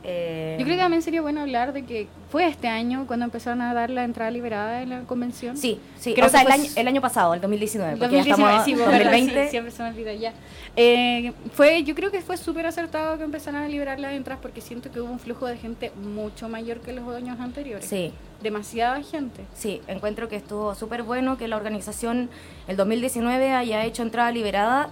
Eh, 0.04 0.56
Yo 0.58 0.64
creo 0.64 0.76
que 0.76 0.82
también 0.82 1.02
sería 1.02 1.20
bueno 1.20 1.40
hablar 1.40 1.72
de 1.72 1.84
que 1.84 2.06
fue 2.30 2.46
este 2.46 2.68
año 2.68 3.04
cuando 3.06 3.24
empezaron 3.24 3.60
a 3.60 3.74
dar 3.74 3.90
la 3.90 4.04
entrada 4.04 4.30
liberada 4.30 4.82
en 4.82 4.90
la 4.90 5.00
convención. 5.02 5.56
Sí, 5.56 5.80
sí. 5.98 6.14
Creo 6.14 6.26
o 6.26 6.28
sea, 6.28 6.42
el 6.42 6.50
año, 6.52 6.70
el 6.76 6.88
año 6.88 7.00
pasado, 7.00 7.34
el 7.34 7.40
2019. 7.40 7.92
El 7.94 7.98
Porque 7.98 8.16
ya 8.16 8.18
2019, 8.20 8.50
estamos 8.50 8.64
sí, 8.64 8.72
en 8.72 8.78
vos, 8.78 8.86
¿verdad? 8.86 9.10
2020. 9.10 9.44
Sí, 9.44 9.50
siempre 9.50 9.72
se 9.72 9.82
me 9.82 9.88
olvida 9.88 10.14
ya. 10.14 10.32
Eh, 10.76 11.32
fue, 11.52 11.82
yo 11.82 11.94
creo 11.94 12.10
que 12.10 12.20
fue 12.20 12.36
súper 12.36 12.66
acertado 12.66 13.18
que 13.18 13.24
empezaran 13.24 13.62
a 13.62 13.68
liberar 13.68 13.98
las 13.98 14.12
entradas 14.12 14.40
porque 14.40 14.60
siento 14.60 14.90
que 14.90 15.00
hubo 15.00 15.10
un 15.10 15.18
flujo 15.18 15.46
de 15.46 15.56
gente 15.56 15.90
mucho 16.02 16.48
mayor 16.48 16.80
que 16.80 16.92
los 16.92 17.08
años 17.14 17.40
anteriores. 17.40 17.86
Sí. 17.86 18.12
Demasiada 18.42 19.02
gente. 19.02 19.42
Sí, 19.54 19.82
encuentro 19.88 20.28
que 20.28 20.36
estuvo 20.36 20.74
súper 20.76 21.02
bueno 21.02 21.36
que 21.36 21.48
la 21.48 21.56
organización 21.56 22.30
el 22.68 22.76
2019 22.76 23.50
haya 23.50 23.84
hecho 23.84 24.02
entrada 24.02 24.30
liberada. 24.30 24.90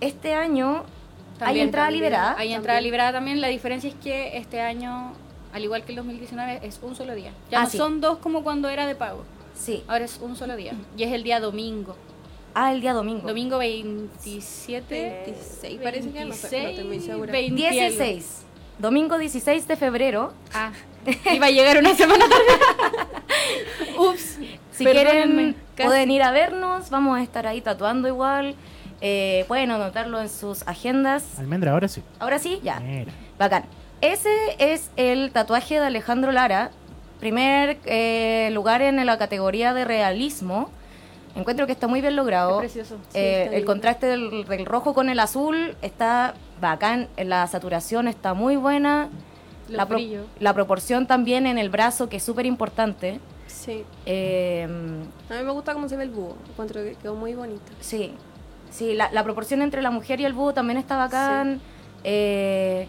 Este 0.00 0.34
año 0.34 0.84
hay 1.40 1.60
entrada 1.60 1.86
también. 1.88 2.02
liberada. 2.04 2.34
Hay 2.38 2.52
entrada 2.52 2.80
liberada 2.80 3.12
también. 3.12 3.40
La 3.40 3.48
diferencia 3.48 3.88
es 3.90 3.96
que 3.96 4.36
este 4.36 4.60
año, 4.60 5.12
al 5.52 5.62
igual 5.64 5.84
que 5.84 5.92
el 5.92 5.96
2019, 5.96 6.60
es 6.62 6.78
un 6.82 6.94
solo 6.96 7.14
día. 7.14 7.32
Ya 7.50 7.60
Ah, 7.60 7.64
no 7.64 7.70
sí. 7.70 7.76
son 7.78 8.00
dos 8.00 8.18
como 8.18 8.42
cuando 8.42 8.68
era 8.68 8.86
de 8.86 8.94
pago. 8.94 9.24
Sí. 9.54 9.82
Ahora 9.88 10.04
es 10.04 10.18
un 10.20 10.36
solo 10.36 10.56
día. 10.56 10.74
Y 10.96 11.02
es 11.04 11.12
el 11.12 11.22
día 11.22 11.40
domingo. 11.40 11.96
Ah, 12.54 12.72
el 12.72 12.80
día 12.80 12.92
domingo. 12.94 13.26
Domingo 13.28 13.58
27. 13.58 15.22
26 15.26 15.80
parece 15.82 16.10
que, 16.10 16.24
no 16.24 16.32
estoy 16.34 16.84
muy 16.84 17.00
segura. 17.00 17.32
20 17.32 17.60
y 17.60 17.66
algo. 17.66 17.80
16. 17.80 18.42
Domingo 18.78 19.18
16 19.18 19.68
de 19.68 19.76
febrero. 19.76 20.32
Ah, 20.54 20.72
iba 21.32 21.46
a 21.46 21.50
llegar 21.50 21.78
una 21.78 21.94
semana 21.94 22.24
tarde. 22.28 23.96
Ups. 23.98 24.38
Si 24.72 24.84
Perdónenme, 24.84 25.12
quieren, 25.34 25.56
casi. 25.74 25.86
pueden 25.88 26.10
ir 26.10 26.22
a 26.22 26.30
vernos. 26.32 26.90
Vamos 26.90 27.18
a 27.18 27.22
estar 27.22 27.46
ahí 27.46 27.60
tatuando 27.62 28.08
igual. 28.08 28.54
Eh, 29.00 29.44
pueden 29.48 29.70
anotarlo 29.70 30.20
en 30.20 30.28
sus 30.28 30.66
agendas. 30.66 31.38
Almendra, 31.38 31.72
ahora 31.72 31.88
sí. 31.88 32.02
Ahora 32.18 32.38
sí, 32.38 32.60
ya. 32.62 32.80
Mira. 32.80 33.12
Bacán. 33.38 33.64
Ese 34.00 34.30
es 34.58 34.90
el 34.96 35.32
tatuaje 35.32 35.78
de 35.80 35.86
Alejandro 35.86 36.32
Lara. 36.32 36.70
Primer 37.20 37.78
eh, 37.86 38.50
lugar 38.52 38.82
en 38.82 39.04
la 39.04 39.18
categoría 39.18 39.72
de 39.74 39.84
realismo. 39.84 40.70
Encuentro 41.34 41.66
que 41.66 41.72
está 41.72 41.86
muy 41.86 42.00
bien 42.00 42.16
logrado. 42.16 42.62
Es 42.62 42.72
precioso. 42.72 42.96
Sí, 43.10 43.18
Eh, 43.18 43.50
el 43.52 43.64
contraste 43.64 44.06
del, 44.06 44.44
del 44.46 44.66
rojo 44.66 44.94
con 44.94 45.08
el 45.10 45.18
azul 45.20 45.76
está 45.82 46.34
bacán. 46.60 47.08
La 47.18 47.46
saturación 47.46 48.08
está 48.08 48.32
muy 48.34 48.56
buena. 48.56 49.08
Los 49.68 49.76
La, 49.76 49.86
pro- 49.86 49.98
la 50.40 50.54
proporción 50.54 51.06
también 51.06 51.46
en 51.46 51.58
el 51.58 51.68
brazo, 51.70 52.08
que 52.08 52.16
es 52.18 52.22
súper 52.22 52.46
importante. 52.46 53.20
Sí. 53.46 53.84
Eh, 54.06 54.66
A 55.28 55.34
mí 55.34 55.42
me 55.42 55.50
gusta 55.50 55.72
cómo 55.74 55.88
se 55.88 55.96
ve 55.96 56.04
el 56.04 56.10
búho. 56.10 56.36
Encuentro 56.48 56.82
que 56.82 56.94
quedó 57.02 57.14
muy 57.14 57.34
bonito. 57.34 57.64
Sí, 57.80 58.14
sí, 58.70 58.94
la, 58.94 59.10
la 59.12 59.24
proporción 59.24 59.62
entre 59.62 59.82
la 59.82 59.90
mujer 59.90 60.20
y 60.20 60.24
el 60.24 60.32
búho 60.32 60.52
también 60.54 60.78
está 60.78 60.96
bacán. 60.96 61.60
Eh, 62.04 62.88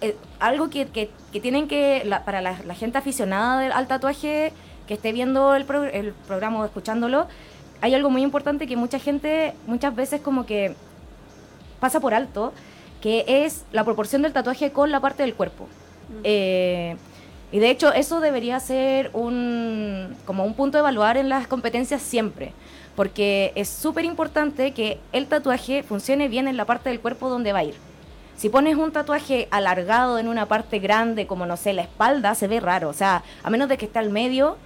eh, 0.00 0.16
algo 0.40 0.68
que, 0.68 0.86
que- 0.88 1.10
que 1.32 1.40
tienen 1.40 1.68
que, 1.68 2.02
la- 2.04 2.24
para 2.24 2.40
la, 2.40 2.56
la 2.66 2.74
gente 2.74 2.98
aficionada 2.98 3.60
del- 3.60 3.72
al 3.72 3.86
tatuaje, 3.86 4.52
que 4.86 4.94
esté 4.94 5.12
viendo 5.12 5.54
el, 5.54 5.64
pro- 5.64 5.84
el 5.84 6.12
programa 6.12 6.60
o 6.60 6.64
escuchándolo, 6.64 7.26
hay 7.80 7.94
algo 7.94 8.10
muy 8.10 8.22
importante 8.22 8.66
que 8.66 8.76
mucha 8.76 8.98
gente 8.98 9.54
muchas 9.66 9.94
veces 9.94 10.20
como 10.20 10.46
que 10.46 10.74
pasa 11.80 12.00
por 12.00 12.14
alto, 12.14 12.52
que 13.00 13.24
es 13.26 13.64
la 13.72 13.84
proporción 13.84 14.22
del 14.22 14.32
tatuaje 14.32 14.72
con 14.72 14.90
la 14.90 15.00
parte 15.00 15.22
del 15.22 15.34
cuerpo. 15.34 15.68
Eh, 16.24 16.96
y 17.52 17.58
de 17.58 17.70
hecho 17.70 17.92
eso 17.92 18.20
debería 18.20 18.58
ser 18.60 19.10
un, 19.12 20.16
como 20.24 20.44
un 20.44 20.54
punto 20.54 20.78
de 20.78 20.80
evaluar 20.80 21.16
en 21.16 21.28
las 21.28 21.46
competencias 21.46 22.00
siempre, 22.02 22.52
porque 22.96 23.52
es 23.54 23.68
súper 23.68 24.04
importante 24.04 24.72
que 24.72 24.98
el 25.12 25.26
tatuaje 25.26 25.82
funcione 25.82 26.28
bien 26.28 26.48
en 26.48 26.56
la 26.56 26.64
parte 26.64 26.88
del 26.88 27.00
cuerpo 27.00 27.28
donde 27.28 27.52
va 27.52 27.60
a 27.60 27.64
ir. 27.64 27.74
Si 28.36 28.48
pones 28.48 28.76
un 28.76 28.92
tatuaje 28.92 29.48
alargado 29.50 30.18
en 30.18 30.28
una 30.28 30.46
parte 30.46 30.78
grande, 30.78 31.26
como 31.26 31.46
no 31.46 31.56
sé, 31.56 31.72
la 31.72 31.82
espalda, 31.82 32.34
se 32.34 32.48
ve 32.48 32.60
raro. 32.60 32.88
O 32.88 32.92
sea, 32.92 33.22
a 33.42 33.50
menos 33.50 33.68
de 33.68 33.78
que 33.78 33.86
esté 33.86 33.98
al 33.98 34.10
medio, 34.10 34.56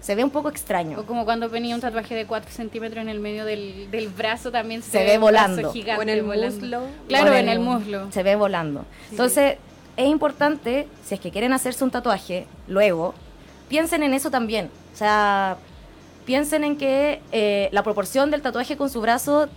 se 0.00 0.14
ve 0.14 0.24
un 0.24 0.30
poco 0.30 0.48
extraño. 0.48 0.98
O 1.00 1.04
como 1.04 1.24
cuando 1.24 1.48
venía 1.50 1.74
un 1.74 1.80
tatuaje 1.80 2.14
de 2.14 2.24
4 2.26 2.50
centímetros 2.50 3.02
en 3.02 3.08
el 3.08 3.20
medio 3.20 3.44
del, 3.44 3.90
del 3.90 4.08
brazo 4.08 4.50
también 4.50 4.82
se, 4.82 4.90
Se 4.92 5.04
ve 5.04 5.18
un 5.18 5.26
brazo 5.26 5.48
volando. 5.50 5.72
gigante 5.72 5.98
O 5.98 6.02
en 6.02 6.08
el 6.08 6.22
volando. 6.22 6.54
muslo. 6.54 6.80
Claro, 7.08 7.34
en 7.34 7.48
el 7.48 7.58
muslo. 7.58 8.12
Se 8.12 8.22
ve 8.22 8.36
volando. 8.36 8.84
Entonces, 9.10 9.56
es 9.96 10.06
importante, 10.06 10.86
si 11.04 11.14
es 11.14 11.20
que 11.20 11.30
quieren 11.30 11.52
hacerse 11.52 11.84
un 11.84 11.90
tatuaje, 11.90 12.46
luego, 12.66 13.14
piensen 13.68 14.02
en 14.02 14.14
eso 14.14 14.30
también. 14.30 14.70
O 14.94 14.96
sea, 14.96 15.56
piensen 16.28 16.62
en 16.62 16.76
que 16.76 17.22
eh, 17.32 17.70
la 17.72 17.82
proporción 17.82 18.30
del 18.30 18.42
tatuaje 18.42 18.76
con 18.76 18.90
su 18.90 19.00
brazo 19.00 19.48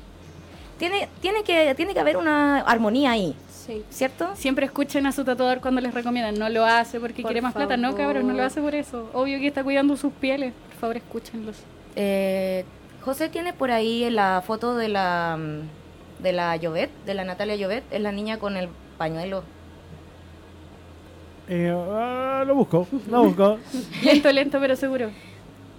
tiene, 0.80 1.10
tiene, 1.20 1.44
que, 1.44 1.75
tiene 1.75 1.94
que 1.94 2.00
haber 2.00 2.16
una 2.16 2.62
armonía 2.62 3.12
ahí, 3.12 3.36
Sí. 3.50 3.84
¿cierto? 3.90 4.30
Siempre 4.36 4.68
escuchen 4.68 5.06
a 5.06 5.12
su 5.12 5.25
tatuador 5.25 5.60
cuando 5.60 5.82
les 5.82 5.94
recomiendan. 5.94 6.40
No 6.40 6.48
lo 6.48 6.63
hace 6.63 7.01
porque 7.01 7.24
Por 7.24 7.30
quiere 7.30 7.42
más 7.42 7.54
plata. 7.54 7.75
No, 7.75 7.94
cabrón, 7.94 8.25
no 8.25 8.34
lo 8.34 8.44
hace 8.44 8.62
por 8.62 8.74
eso. 8.74 9.10
Obvio 9.13 9.38
que 9.40 9.48
está 9.48 9.66
cuidando 9.66 9.98
sus 9.98 10.13
pieles. 10.13 10.54
Por 10.70 10.78
favor, 10.80 10.98
escúchenlos. 10.98 11.58
Eh, 11.98 12.63
José 13.01 13.28
tiene 13.28 13.51
por 13.51 13.70
ahí 13.70 14.10
la 14.10 14.42
foto 14.48 14.78
de 14.78 14.88
la 14.88 15.38
mm, 15.38 16.24
de 16.24 16.32
la 16.32 16.56
Llovet, 16.56 16.90
de 17.06 17.13
la 17.16 17.25
Natalia 17.25 17.58
Llovet, 17.58 17.84
es 17.92 18.00
la 18.01 18.13
niña 18.13 18.40
con 18.40 18.56
el 18.56 18.70
pañuelo. 18.98 19.44
Eh, 21.50 21.70
ah, 21.75 22.46
lo 22.48 22.56
busco, 22.56 22.88
lo 23.10 23.24
busco. 23.25 23.60
Lento, 24.04 24.32
lento, 24.32 24.58
pero 24.62 24.78
seguro. 24.78 25.10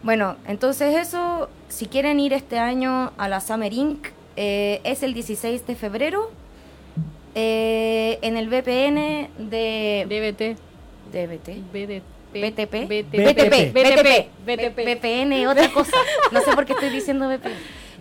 Bueno, 0.03 0.37
entonces 0.47 0.97
eso, 0.97 1.49
si 1.69 1.87
quieren 1.87 2.19
ir 2.19 2.33
este 2.33 2.59
año 2.59 3.13
a 3.17 3.29
la 3.29 3.41
Summer 3.41 3.73
Inc., 3.73 4.09
eh, 4.37 4.81
es 4.85 5.03
el 5.03 5.15
16 5.15 5.67
de 5.67 5.77
febrero 5.77 6.31
eh, 7.35 8.19
en 8.23 8.37
el 8.37 8.49
VPN 8.49 9.29
de... 9.51 10.07
DBT. 10.09 10.59
DBT. 11.13 11.49
BDT. 11.73 12.03
BTP. 12.33 12.89
BTP. 12.89 13.13
BTP. 13.13 13.73
BTP. 13.73 14.29
BTP. 14.47 14.79
VPN, 14.87 15.47
otra 15.47 15.69
cosa. 15.69 15.97
No 16.33 16.41
sé 16.41 16.53
por 16.53 16.65
qué 16.65 16.73
estoy 16.73 16.91
diciendo. 16.91 17.31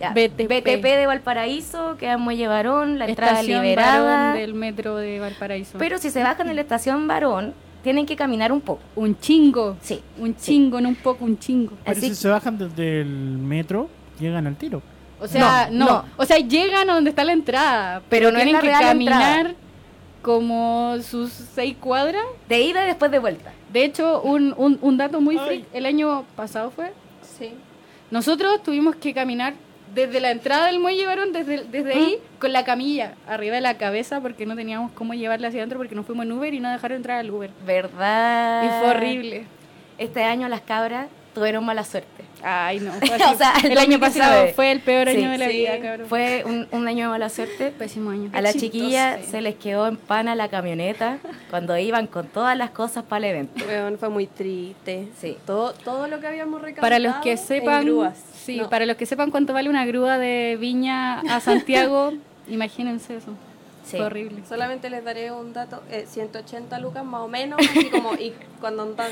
Ya. 0.00 0.10
BTP. 0.10 0.48
BTP 0.48 0.82
de 0.82 1.06
Valparaíso, 1.06 1.96
queda 1.98 2.14
en 2.14 2.20
Muelle 2.20 2.48
Varón, 2.48 2.98
la 2.98 3.06
entrada 3.06 3.32
Estación 3.32 3.62
liberada. 3.62 4.34
Del 4.34 4.54
metro 4.54 4.96
de 4.96 5.20
Valparaíso. 5.20 5.78
Pero 5.78 5.98
si 5.98 6.10
se 6.10 6.22
bajan 6.22 6.48
en 6.48 6.56
la 6.56 6.62
estación 6.62 7.06
Varón, 7.06 7.54
tienen 7.82 8.06
que 8.06 8.16
caminar 8.16 8.52
un 8.52 8.60
poco. 8.60 8.80
un 8.96 9.18
chingo. 9.18 9.76
Sí. 9.82 10.00
Un 10.18 10.34
sí. 10.38 10.52
chingo, 10.52 10.80
no 10.80 10.88
un 10.90 10.94
poco, 10.96 11.24
un 11.24 11.38
chingo. 11.38 11.72
Pero 11.84 11.98
Así 11.98 12.08
si 12.08 12.14
se 12.14 12.28
bajan 12.28 12.56
desde 12.58 13.00
el 13.02 13.08
metro, 13.08 13.88
llegan 14.20 14.46
al 14.46 14.56
tiro. 14.56 14.82
O 15.20 15.28
sea, 15.28 15.68
No, 15.70 15.84
no, 15.84 15.92
no. 15.92 16.04
O 16.16 16.24
sea, 16.24 16.38
llegan 16.38 16.90
a 16.90 16.94
donde 16.94 17.10
está 17.10 17.24
la 17.24 17.32
entrada. 17.32 18.02
Pero 18.08 18.30
no 18.32 18.38
es 18.38 18.44
tienen 18.44 18.54
la 18.54 18.60
que 18.60 18.66
real 18.68 18.82
caminar 18.82 19.46
entrada. 19.46 19.54
como 20.22 20.96
sus 21.02 21.30
seis 21.32 21.76
cuadras. 21.78 22.24
De 22.48 22.60
ida 22.60 22.84
y 22.84 22.86
después 22.88 23.10
de 23.10 23.18
vuelta. 23.18 23.52
De 23.72 23.84
hecho, 23.84 24.20
un, 24.22 24.54
un, 24.56 24.78
un 24.82 24.96
dato 24.96 25.20
muy 25.20 25.36
Ay. 25.38 25.46
freak, 25.46 25.64
el 25.72 25.86
año 25.86 26.24
pasado 26.36 26.70
fue, 26.70 26.92
Sí. 27.38 27.50
nosotros 28.10 28.62
tuvimos 28.62 28.96
que 28.96 29.14
caminar 29.14 29.54
desde 29.94 30.20
la 30.20 30.30
entrada 30.30 30.66
del 30.66 30.78
muelle 30.78 31.06
Varón, 31.06 31.32
desde, 31.32 31.64
desde 31.64 31.92
ahí, 31.92 32.18
con 32.38 32.52
la 32.52 32.64
camilla 32.64 33.14
arriba 33.26 33.56
de 33.56 33.60
la 33.60 33.76
cabeza, 33.78 34.20
porque 34.20 34.46
no 34.46 34.56
teníamos 34.56 34.92
cómo 34.92 35.14
llevarla 35.14 35.48
hacia 35.48 35.60
adentro, 35.60 35.78
porque 35.78 35.94
nos 35.94 36.06
fuimos 36.06 36.26
en 36.26 36.32
Uber 36.32 36.52
y 36.54 36.60
no 36.60 36.70
dejaron 36.70 36.96
entrar 36.96 37.18
al 37.18 37.30
Uber. 37.30 37.50
¿Verdad? 37.66 38.64
Y 38.64 38.68
fue 38.80 38.90
horrible. 38.90 39.44
Este 39.98 40.24
año 40.24 40.48
las 40.48 40.62
cabras 40.62 41.08
tuvieron 41.34 41.64
mala 41.64 41.84
suerte. 41.84 42.24
Ay, 42.42 42.80
no. 42.80 42.92
O 43.32 43.36
sea, 43.36 43.54
el 43.64 43.72
el 43.72 43.78
año 43.78 43.98
2019. 43.98 44.00
pasado 44.00 44.46
fue 44.54 44.72
el 44.72 44.80
peor 44.80 45.08
Sí, 45.08 45.16
año 45.16 45.30
de 45.30 45.38
la 45.38 45.46
sí. 45.48 45.52
vida, 45.58 45.78
cabrón. 45.80 46.06
Fue 46.08 46.42
un, 46.46 46.66
un 46.72 46.88
año 46.88 47.04
de 47.06 47.10
mala 47.10 47.28
suerte. 47.28 47.70
pésimo 47.76 48.10
año. 48.10 48.30
A 48.32 48.40
la 48.40 48.52
chiquilla 48.52 49.18
se 49.22 49.40
les 49.40 49.54
quedó 49.54 49.86
en 49.86 49.96
pana 49.96 50.34
la 50.34 50.48
camioneta 50.48 51.18
cuando 51.50 51.76
iban 51.78 52.06
con 52.06 52.26
todas 52.26 52.56
las 52.56 52.70
cosas 52.70 53.04
para 53.04 53.26
el 53.28 53.34
evento. 53.34 53.64
Fue 53.98 54.08
muy 54.08 54.26
triste. 54.26 55.08
Sí. 55.20 55.36
Todo, 55.46 55.72
todo 55.72 56.08
lo 56.08 56.20
que 56.20 56.26
habíamos 56.26 56.60
recaudado. 56.60 56.82
Para 56.82 56.98
los 56.98 57.14
que 57.22 57.32
en 57.32 57.38
sepan, 57.38 57.84
grúas. 57.84 58.18
sí, 58.44 58.56
No, 58.56 58.68
para 58.68 58.86
los 58.86 58.96
que 58.96 59.06
sepan 59.06 59.30
cuánto 59.30 59.52
vale 59.52 59.68
una 59.68 59.84
grúa 59.86 60.18
de 60.18 60.56
Viña 60.60 61.20
a 61.20 61.40
Santiago, 61.40 62.12
imagínense 62.48 63.16
eso. 63.16 63.32
Sí. 63.84 63.96
Fue 63.96 64.06
horrible. 64.06 64.42
Solamente 64.48 64.88
les 64.90 65.04
daré 65.04 65.32
un 65.32 65.52
dato, 65.52 65.82
eh, 65.90 66.06
180 66.08 66.78
lucas 66.78 67.04
más 67.04 67.20
o 67.22 67.28
menos, 67.28 67.58
así 67.60 67.90
como, 67.90 68.14
y 68.14 68.32
cuando 68.60 68.82
andan 68.84 69.10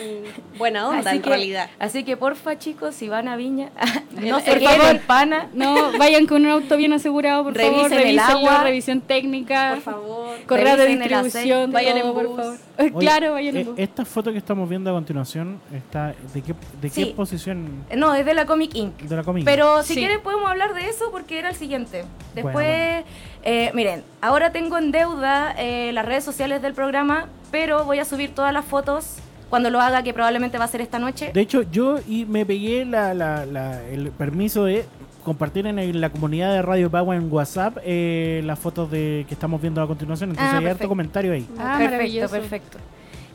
buena 0.59 0.89
onda 0.89 1.01
así 1.11 1.17
en 1.17 1.23
que, 1.23 1.29
realidad. 1.29 1.71
Así 1.81 2.05
que 2.05 2.17
porfa 2.17 2.59
chicos, 2.59 2.95
si 2.95 3.09
van 3.09 3.27
a 3.29 3.37
Viña, 3.37 3.71
El- 4.17 4.29
no 4.29 4.39
se 4.41 4.53
por 4.53 4.63
favor. 4.63 5.01
pana. 5.01 5.49
No, 5.53 5.99
vayan 5.99 6.27
con 6.27 6.45
un 6.45 6.51
auto 6.53 6.77
bien 6.77 6.93
asegurado, 6.93 7.43
por 7.45 7.57
favor, 7.59 7.91
Revisen 7.91 8.07
el 8.09 8.19
agua. 8.21 8.63
revisión 8.63 9.01
técnica, 9.01 9.71
Por 9.75 9.83
favor. 9.83 10.37
correo 10.47 10.77
de 10.77 10.87
distribución. 10.87 11.73
Vayan 11.73 11.99
todo, 11.99 12.09
en 12.09 12.15
por 12.15 12.27
bus. 12.29 12.37
favor. 12.37 12.57
Oye, 12.81 12.93
claro, 13.07 13.33
vayan 13.33 13.57
en 13.57 13.63
eh, 13.63 13.65
bus. 13.65 13.75
Esta 13.79 14.05
foto 14.05 14.31
que 14.33 14.39
estamos 14.39 14.69
viendo 14.69 14.91
a 14.91 14.93
continuación, 14.95 15.61
está 15.75 16.15
¿de 16.33 16.43
qué, 16.43 16.55
de 16.81 16.91
qué 16.91 17.07
posición 17.07 17.85
No, 17.97 18.15
es 18.15 18.25
de 18.25 18.35
la 18.35 18.47
Comic 18.47 18.75
Inc. 18.77 19.01
de 19.03 19.17
la 19.17 19.25
comida? 19.25 19.45
Pero 19.45 19.83
si 19.83 19.95
Sí. 19.95 20.01
quieren 20.01 20.21
podemos 20.23 20.49
hablar 20.49 20.75
de 20.75 20.89
eso 20.89 21.11
porque 21.11 21.39
era 21.41 21.49
el 21.51 21.57
siguiente. 21.57 22.05
Después, 22.35 22.55
Bueno, 22.55 23.05
eh, 23.43 23.71
miren, 23.75 24.03
ahora 24.21 24.53
tengo 24.53 24.77
en 24.79 24.91
deuda 24.93 25.55
eh, 25.59 25.93
las 25.93 26.05
redes 26.07 26.25
sociales 26.25 26.61
del 26.63 26.75
programa, 26.75 27.27
pero 27.51 27.85
voy 27.85 27.99
a 27.99 28.05
subir 28.05 28.35
todas 28.35 28.53
las 28.53 28.65
fotos 28.65 29.17
cuando 29.49 29.71
lo 29.71 29.81
haga, 29.81 30.03
que 30.03 30.13
probablemente 30.15 30.59
va 30.59 30.65
a 30.65 30.69
ser 30.69 30.81
esta 30.81 30.99
noche. 30.99 31.31
De 31.35 31.41
hecho, 31.41 31.63
yo 31.63 31.99
y 32.09 32.25
me 32.25 32.47
pegué 32.47 32.85
la, 32.85 33.15
la- 33.15 33.45
la- 33.47 33.83
el 33.89 34.11
permiso 34.13 34.65
de 34.65 34.85
compartir 35.25 35.67
en 35.67 35.79
el- 35.79 36.01
la 36.01 36.11
comunidad 36.11 36.53
de 36.53 36.63
Radio 36.63 36.91
Pagua 36.91 37.17
en 37.17 37.31
WhatsApp 37.33 37.79
eh, 37.85 38.43
las 38.45 38.59
fotos 38.59 38.91
de 38.91 39.25
que 39.29 39.35
estamos 39.35 39.61
viendo 39.61 39.83
a 39.83 39.87
continuación. 39.87 40.31
Entonces 40.31 40.55
Ah, 40.55 40.59
hay 40.59 40.67
harto 40.67 40.89
comentario 40.89 41.33
ahí. 41.33 41.47
Ah, 41.59 41.77
perfecto, 41.79 42.29
perfecto. 42.31 42.79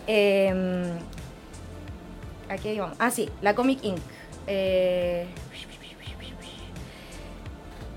Eh, 0.07 0.93
aquí 2.49 2.77
vamos. 2.79 2.95
Ah, 2.99 3.11
sí, 3.11 3.29
la 3.41 3.53
Comic 3.55 3.83
Inc. 3.83 3.97
Eh, 4.47 5.25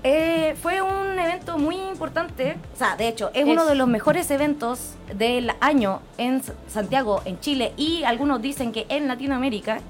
eh, 0.03 0.55
fue 0.61 0.81
un 0.81 1.17
evento 1.19 1.57
muy 1.57 1.75
importante, 1.75 2.57
o 2.73 2.77
sea, 2.77 2.95
de 2.95 3.07
hecho, 3.07 3.29
es, 3.33 3.45
Es. 3.45 3.49
uno 3.49 3.65
de 3.65 3.75
los 3.75 3.87
mejores 3.87 4.29
eventos 4.31 4.93
del 5.15 5.51
año 5.59 6.01
en 6.17 6.41
Santiago, 6.67 7.21
en 7.25 7.39
Chile, 7.39 7.73
y 7.77 8.03
algunos 8.03 8.41
dicen 8.41 8.71
que 8.71 8.85
en 8.89 9.07
Latinoamérica, 9.07 9.81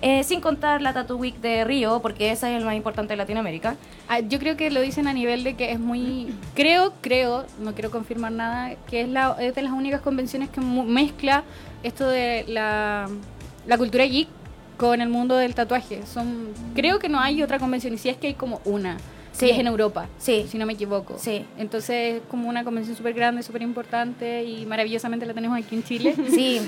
eh, 0.00 0.22
sin 0.22 0.40
contar 0.40 0.80
la 0.80 0.92
Tattoo 0.92 1.16
Week 1.16 1.40
de 1.40 1.64
Río, 1.64 2.00
porque 2.00 2.30
esa 2.30 2.48
es 2.50 2.56
el 2.56 2.64
más 2.64 2.76
importante 2.76 3.14
de 3.14 3.16
Latinoamérica. 3.16 3.74
Ah, 4.08 4.20
yo 4.20 4.38
creo 4.38 4.56
que 4.56 4.70
lo 4.70 4.80
dicen 4.80 5.08
a 5.08 5.12
nivel 5.12 5.42
de 5.42 5.56
que 5.56 5.72
es 5.72 5.80
muy... 5.80 6.32
Creo, 6.54 6.92
creo, 7.00 7.44
no 7.58 7.72
quiero 7.72 7.90
confirmar 7.90 8.30
nada, 8.30 8.76
que 8.88 9.00
es, 9.00 9.08
la, 9.08 9.36
es 9.40 9.56
de 9.56 9.62
las 9.62 9.72
únicas 9.72 10.00
convenciones 10.00 10.50
que 10.50 10.60
mezcla 10.60 11.42
esto 11.82 12.08
de 12.08 12.44
la, 12.46 13.08
la 13.66 13.76
cultura 13.76 14.04
geek 14.04 14.28
con 14.76 15.00
el 15.00 15.08
mundo 15.08 15.36
del 15.36 15.56
tatuaje. 15.56 16.06
Son, 16.06 16.48
creo 16.76 17.00
que 17.00 17.08
no 17.08 17.18
hay 17.18 17.42
otra 17.42 17.58
convención, 17.58 17.92
y 17.94 17.98
si 17.98 18.08
es 18.08 18.16
que 18.16 18.28
hay 18.28 18.34
como 18.34 18.60
una, 18.64 18.98
Sí. 19.38 19.50
es 19.50 19.58
en 19.58 19.66
Europa, 19.66 20.06
Sí, 20.18 20.46
si 20.50 20.58
no 20.58 20.66
me 20.66 20.72
equivoco. 20.72 21.16
Sí. 21.18 21.44
Entonces 21.58 22.16
es 22.16 22.22
como 22.28 22.48
una 22.48 22.64
convención 22.64 22.96
súper 22.96 23.14
grande, 23.14 23.42
súper 23.42 23.62
importante 23.62 24.42
y 24.44 24.66
maravillosamente 24.66 25.26
la 25.26 25.34
tenemos 25.34 25.58
aquí 25.58 25.74
en 25.76 25.84
Chile. 25.84 26.14
Sí, 26.30 26.60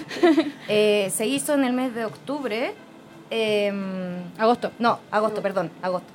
eh, 0.69 1.11
se 1.15 1.27
hizo 1.27 1.55
en 1.55 1.65
el 1.65 1.73
mes 1.73 1.95
de 1.95 2.05
octubre 2.05 2.73
em, 3.31 4.23
Agosto. 4.39 4.71
no, 4.79 4.99
agosto, 5.11 5.43
perdón, 5.43 5.71
agosto. 5.83 6.09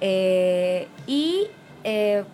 Eh, 0.00 0.88
y 1.06 1.46
eh, 1.84 2.24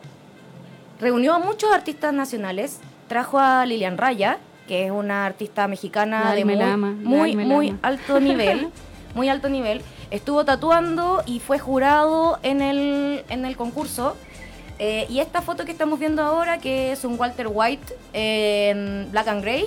reunió 1.01 1.35
a 1.35 1.39
muchos 1.39 1.71
artistas 1.73 2.13
nacionales. 2.13 2.81
Trajo 3.09 3.39
a 3.39 3.65
Lilian 3.67 3.97
Raya, 3.97 4.39
que 4.67 4.87
es 4.87 4.91
una 4.91 5.25
artista 5.27 5.67
mexicana 5.69 6.25
La 6.25 6.35
de 6.35 6.45
muy, 6.45 7.37
muy, 7.37 7.75
alto 7.83 8.21
nivel. 8.21 8.69
muy 9.15 9.29
alto 9.29 9.49
nivel. 9.49 9.83
Estuvo 10.11 10.45
tatuando 10.45 11.23
y 11.27 11.41
fue 11.41 11.59
jurado 11.59 12.39
en 12.43 12.63
el, 12.63 13.25
en 13.29 13.45
el 13.45 13.57
concurso. 13.57 14.17
Eh, 14.79 15.07
y 15.09 15.21
esta 15.21 15.43
foto 15.43 15.65
que 15.65 15.73
estamos 15.73 15.99
viendo 15.99 16.23
ahora, 16.23 16.59
que 16.59 16.93
es 16.93 17.05
un 17.05 17.19
Walter 17.19 17.49
White 17.51 17.95
en 18.13 19.09
Black 19.11 19.29
and 19.29 19.43
Grey, 19.43 19.67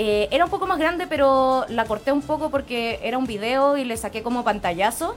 eh, 0.00 0.28
era 0.30 0.44
un 0.44 0.50
poco 0.50 0.68
más 0.68 0.78
grande, 0.78 1.08
pero 1.08 1.66
la 1.68 1.84
corté 1.84 2.12
un 2.12 2.22
poco 2.22 2.50
porque 2.50 3.00
era 3.02 3.18
un 3.18 3.26
video 3.26 3.76
y 3.76 3.84
le 3.84 3.96
saqué 3.96 4.22
como 4.22 4.44
pantallazo. 4.44 5.16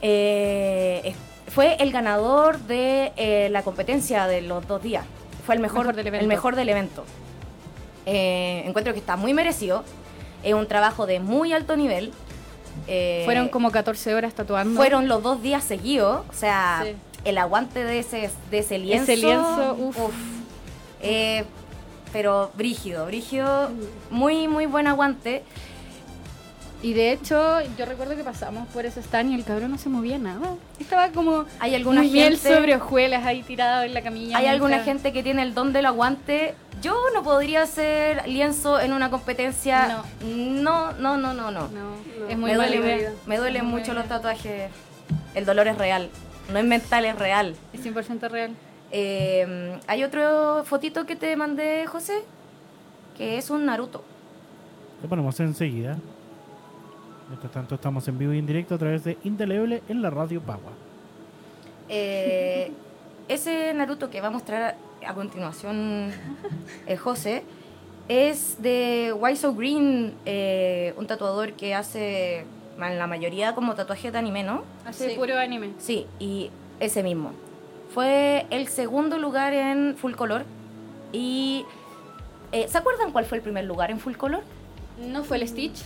Eh, 0.00 1.14
fue 1.48 1.76
el 1.78 1.92
ganador 1.92 2.60
de 2.60 3.12
eh, 3.16 3.48
la 3.50 3.62
competencia 3.62 4.26
de 4.26 4.40
los 4.40 4.66
dos 4.66 4.82
días. 4.82 5.04
Fue 5.44 5.54
el 5.54 5.60
mejor, 5.60 5.80
Mejor 5.80 5.96
del 5.96 6.06
evento. 6.06 6.22
El 6.22 6.28
mejor 6.28 6.56
del 6.56 6.68
evento. 6.70 7.04
Encuentro 8.06 8.94
que 8.94 9.00
está 9.00 9.16
muy 9.16 9.34
merecido. 9.34 9.84
Es 10.42 10.54
un 10.54 10.66
trabajo 10.66 11.04
de 11.04 11.20
muy 11.20 11.52
alto 11.52 11.76
nivel. 11.76 12.12
Eh, 12.86 13.22
Fueron 13.24 13.48
como 13.48 13.70
14 13.70 14.14
horas 14.14 14.34
tatuando. 14.34 14.76
fueron 14.76 15.08
los 15.08 15.22
dos 15.22 15.42
días 15.42 15.64
seguidos. 15.64 16.24
O 16.30 16.32
sea, 16.32 16.82
Sí. 16.84 16.92
el 17.24 17.38
aguante 17.38 17.84
de 17.84 17.98
ese, 17.98 18.30
de 18.50 18.58
ese 18.58 18.78
lienzo. 18.78 19.10
Ese 19.12 19.16
lienzo, 19.16 19.76
uf. 19.78 19.96
Eh, 21.02 21.44
pero 22.12 22.50
brígido, 22.54 23.06
brígido. 23.06 23.70
Muy, 24.10 24.48
muy 24.48 24.66
buen 24.66 24.86
aguante. 24.86 25.42
Y 26.80 26.92
de 26.92 27.10
hecho, 27.12 27.60
yo 27.76 27.86
recuerdo 27.86 28.14
que 28.16 28.22
pasamos 28.22 28.68
por 28.68 28.86
ese 28.86 29.00
stand 29.00 29.32
y 29.32 29.34
el 29.34 29.44
cabrón 29.44 29.72
no 29.72 29.78
se 29.78 29.88
movía 29.88 30.16
nada. 30.18 30.54
Estaba 30.78 31.08
como 31.10 31.44
Hay 31.58 31.74
alguna 31.74 32.02
muy 32.02 32.10
miel 32.10 32.34
gente- 32.38 32.54
sobre 32.54 32.76
hojuelas 32.76 33.26
ahí 33.26 33.42
tirado 33.42 33.82
en 33.82 33.94
la 33.94 34.02
camilla. 34.02 34.38
Hay 34.38 34.46
alguna 34.46 34.78
gente 34.84 35.12
que 35.12 35.22
tiene 35.24 35.42
el 35.42 35.54
don 35.54 35.72
del 35.72 35.86
aguante. 35.86 36.54
Yo 36.80 36.96
no 37.12 37.24
podría 37.24 37.62
hacer 37.62 38.28
lienzo 38.28 38.78
en 38.80 38.92
una 38.92 39.10
competencia. 39.10 40.04
No, 40.24 40.92
no, 40.92 40.92
no, 40.92 41.16
no, 41.16 41.34
no. 41.34 41.50
No, 41.50 41.68
No, 41.68 42.28
es 42.28 42.38
muy 42.38 42.52
me 42.52 42.56
duele, 42.56 43.10
me 43.26 43.36
duelen 43.38 43.64
Muy 43.64 43.80
mucho 43.80 43.92
los 43.94 44.06
tatuajes. 44.06 44.70
El 45.34 45.44
dolor 45.44 45.66
es 45.66 45.76
real. 45.76 46.08
No 46.52 46.60
es 46.60 46.64
mental, 46.64 47.04
es 47.06 47.18
real. 47.18 47.56
Es 47.72 47.80
100% 47.84 48.28
real. 48.30 48.52
Eh, 48.92 49.78
hay 49.88 50.04
otro 50.04 50.62
fotito 50.64 51.04
que 51.06 51.16
te 51.16 51.34
mandé, 51.34 51.86
José, 51.88 52.20
que 53.16 53.36
es 53.36 53.50
un 53.50 53.66
Naruto. 53.66 54.04
Lo 55.02 55.08
ponemos 55.08 55.38
enseguida. 55.40 55.98
Mientras 57.28 57.52
tanto, 57.52 57.74
estamos 57.74 58.06
en 58.08 58.18
vivo 58.18 58.32
y 58.32 58.38
en 58.38 58.46
directo 58.46 58.74
a 58.74 58.78
través 58.78 59.04
de 59.04 59.18
Indeleble 59.24 59.82
en 59.88 60.00
la 60.02 60.10
radio 60.10 60.40
Pagua. 60.40 60.72
Eh, 61.88 62.72
ese 63.28 63.72
Naruto 63.74 64.08
que 64.10 64.20
va 64.20 64.28
a 64.28 64.30
mostrar 64.30 64.76
a 65.06 65.14
continuación 65.14 66.10
eh, 66.86 66.96
José 66.96 67.44
es 68.08 68.60
de 68.62 69.12
Why 69.18 69.36
So 69.36 69.54
Green, 69.54 70.14
eh, 70.24 70.94
un 70.96 71.06
tatuador 71.06 71.52
que 71.52 71.74
hace 71.74 72.44
en 72.80 72.98
la 72.98 73.06
mayoría 73.06 73.54
como 73.54 73.74
tatuajes 73.74 74.12
de 74.12 74.18
anime, 74.18 74.42
¿no? 74.44 74.62
Hace 74.86 75.10
Sí. 75.10 75.16
puro 75.16 75.36
anime. 75.38 75.72
Sí, 75.78 76.06
y 76.18 76.50
ese 76.80 77.02
mismo. 77.02 77.32
Fue 77.92 78.46
el 78.50 78.68
segundo 78.68 79.18
lugar 79.18 79.52
en 79.52 79.96
Full 79.96 80.12
Color. 80.14 80.44
Y. 81.12 81.66
eh, 82.52 82.66
¿Se 82.68 82.78
acuerdan 82.78 83.12
cuál 83.12 83.24
fue 83.26 83.38
el 83.38 83.42
primer 83.42 83.64
lugar 83.64 83.90
en 83.90 83.98
Full 83.98 84.14
Color? 84.14 84.42
¿No 85.06 85.24
fue 85.24 85.36
el 85.38 85.46
Stitch? 85.48 85.84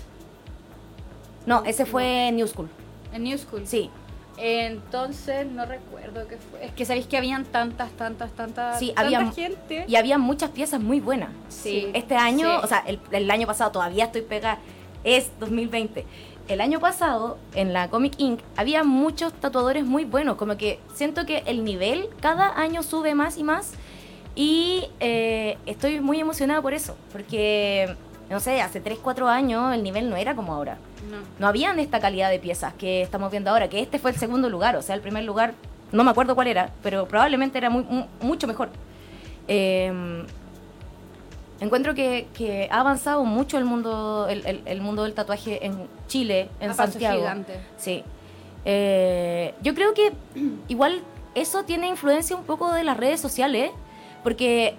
No, 1.47 1.65
ese 1.65 1.85
fue 1.87 2.31
New 2.33 2.47
School. 2.47 2.69
En 3.13 3.25
New 3.25 3.37
School. 3.39 3.67
Sí, 3.67 3.91
Entonces, 4.39 5.47
no 5.47 5.67
recuerdo 5.67 6.27
qué 6.27 6.37
fue. 6.37 6.65
Es 6.65 6.73
que 6.73 6.85
sabéis 6.85 7.07
que 7.07 7.17
habían 7.17 7.45
tantas, 7.45 7.91
tantas, 7.93 8.31
tantas. 8.33 8.79
Sí, 8.79 8.89
tanta 8.89 9.03
había- 9.03 9.31
gente. 9.33 9.85
y 9.87 9.97
había 9.97 10.19
muchas 10.19 10.51
piezas 10.51 10.81
muy 10.81 11.01
buenas. 11.01 11.29
Sí. 11.49 11.91
Este 11.95 12.17
año, 12.17 12.49
Sí. 12.49 12.61
o 12.65 12.67
sea, 12.67 12.83
el, 12.87 12.99
el 13.13 13.31
año 13.31 13.47
pasado 13.47 13.71
todavía 13.73 14.05
estoy 14.07 14.23
pegada, 14.23 14.59
es 15.05 15.31
2020. 15.39 16.05
El 16.49 16.61
año 16.61 16.81
pasado, 16.81 17.39
en 17.55 17.73
la 17.73 17.89
Comic 17.89 18.15
Inc., 18.19 18.41
había 18.57 18.83
muchos 18.85 19.33
tatuadores 19.35 19.85
muy 19.85 20.05
buenos. 20.05 20.37
Como 20.37 20.57
que 20.57 20.81
siento 20.95 21.25
que 21.27 21.39
el 21.47 21.63
nivel 21.65 22.09
cada 22.21 22.59
año 22.59 22.83
sube 22.83 23.15
más 23.15 23.37
y 23.39 23.45
más. 23.45 23.73
Y 24.35 24.87
eh, 25.01 25.57
estoy 25.67 26.01
muy 26.01 26.19
emocionada 26.19 26.61
por 26.63 26.73
eso. 26.75 26.97
Porque, 27.13 27.95
no 28.31 28.41
sé, 28.41 28.61
hace 28.61 28.81
3, 28.81 28.99
4 29.01 29.29
años 29.29 29.75
el 29.75 29.83
nivel 29.83 30.09
no 30.11 30.17
era 30.17 30.35
como 30.35 30.53
ahora. 30.55 30.79
No. 31.11 31.19
No 31.38 31.47
habían 31.49 31.79
esta 31.81 32.01
calidad 32.01 32.31
de 32.31 32.38
piezas 32.38 32.75
que 32.75 33.03
estamos 33.03 33.31
viendo 33.31 33.51
ahora. 33.51 33.69
Que 33.69 33.81
este 33.81 33.99
fue 33.99 34.11
el 34.12 34.17
segundo 34.17 34.49
lugar. 34.49 34.77
O 34.77 34.83
sea, 34.83 34.95
el 34.95 35.01
primer 35.01 35.25
lugar, 35.25 35.55
no 35.91 36.05
me 36.05 36.11
acuerdo 36.11 36.35
cuál 36.35 36.47
era, 36.47 36.71
pero 36.83 37.07
probablemente 37.09 37.59
era 37.59 37.71
muy, 37.71 37.83
mu- 37.85 38.07
mucho 38.21 38.47
mejor. 38.47 38.69
Eh, 39.49 40.25
encuentro 41.61 41.95
que, 41.95 42.27
que 42.35 42.69
ha 42.71 42.81
avanzado 42.81 43.25
mucho 43.25 43.59
el 43.59 43.65
mundo, 43.65 44.27
el, 44.29 44.45
el- 44.47 44.62
el 44.65 44.81
mundo 44.81 45.05
del 45.05 45.15
tatuaje 45.15 45.65
en 45.65 45.87
Chile, 46.09 46.49
en 46.61 46.71
A 46.71 46.75
Santiago. 46.75 47.19
gigante. 47.19 47.61
Sí. 47.77 48.03
Eh, 48.65 49.55
yo 49.62 49.75
creo 49.75 49.95
que 49.95 50.12
igual 50.69 51.03
eso 51.35 51.65
tiene 51.65 51.88
influencia 51.88 52.37
un 52.37 52.45
poco 52.45 52.73
de 52.73 52.85
las 52.85 52.97
redes 52.97 53.21
sociales, 53.21 53.71
porque, 54.23 54.75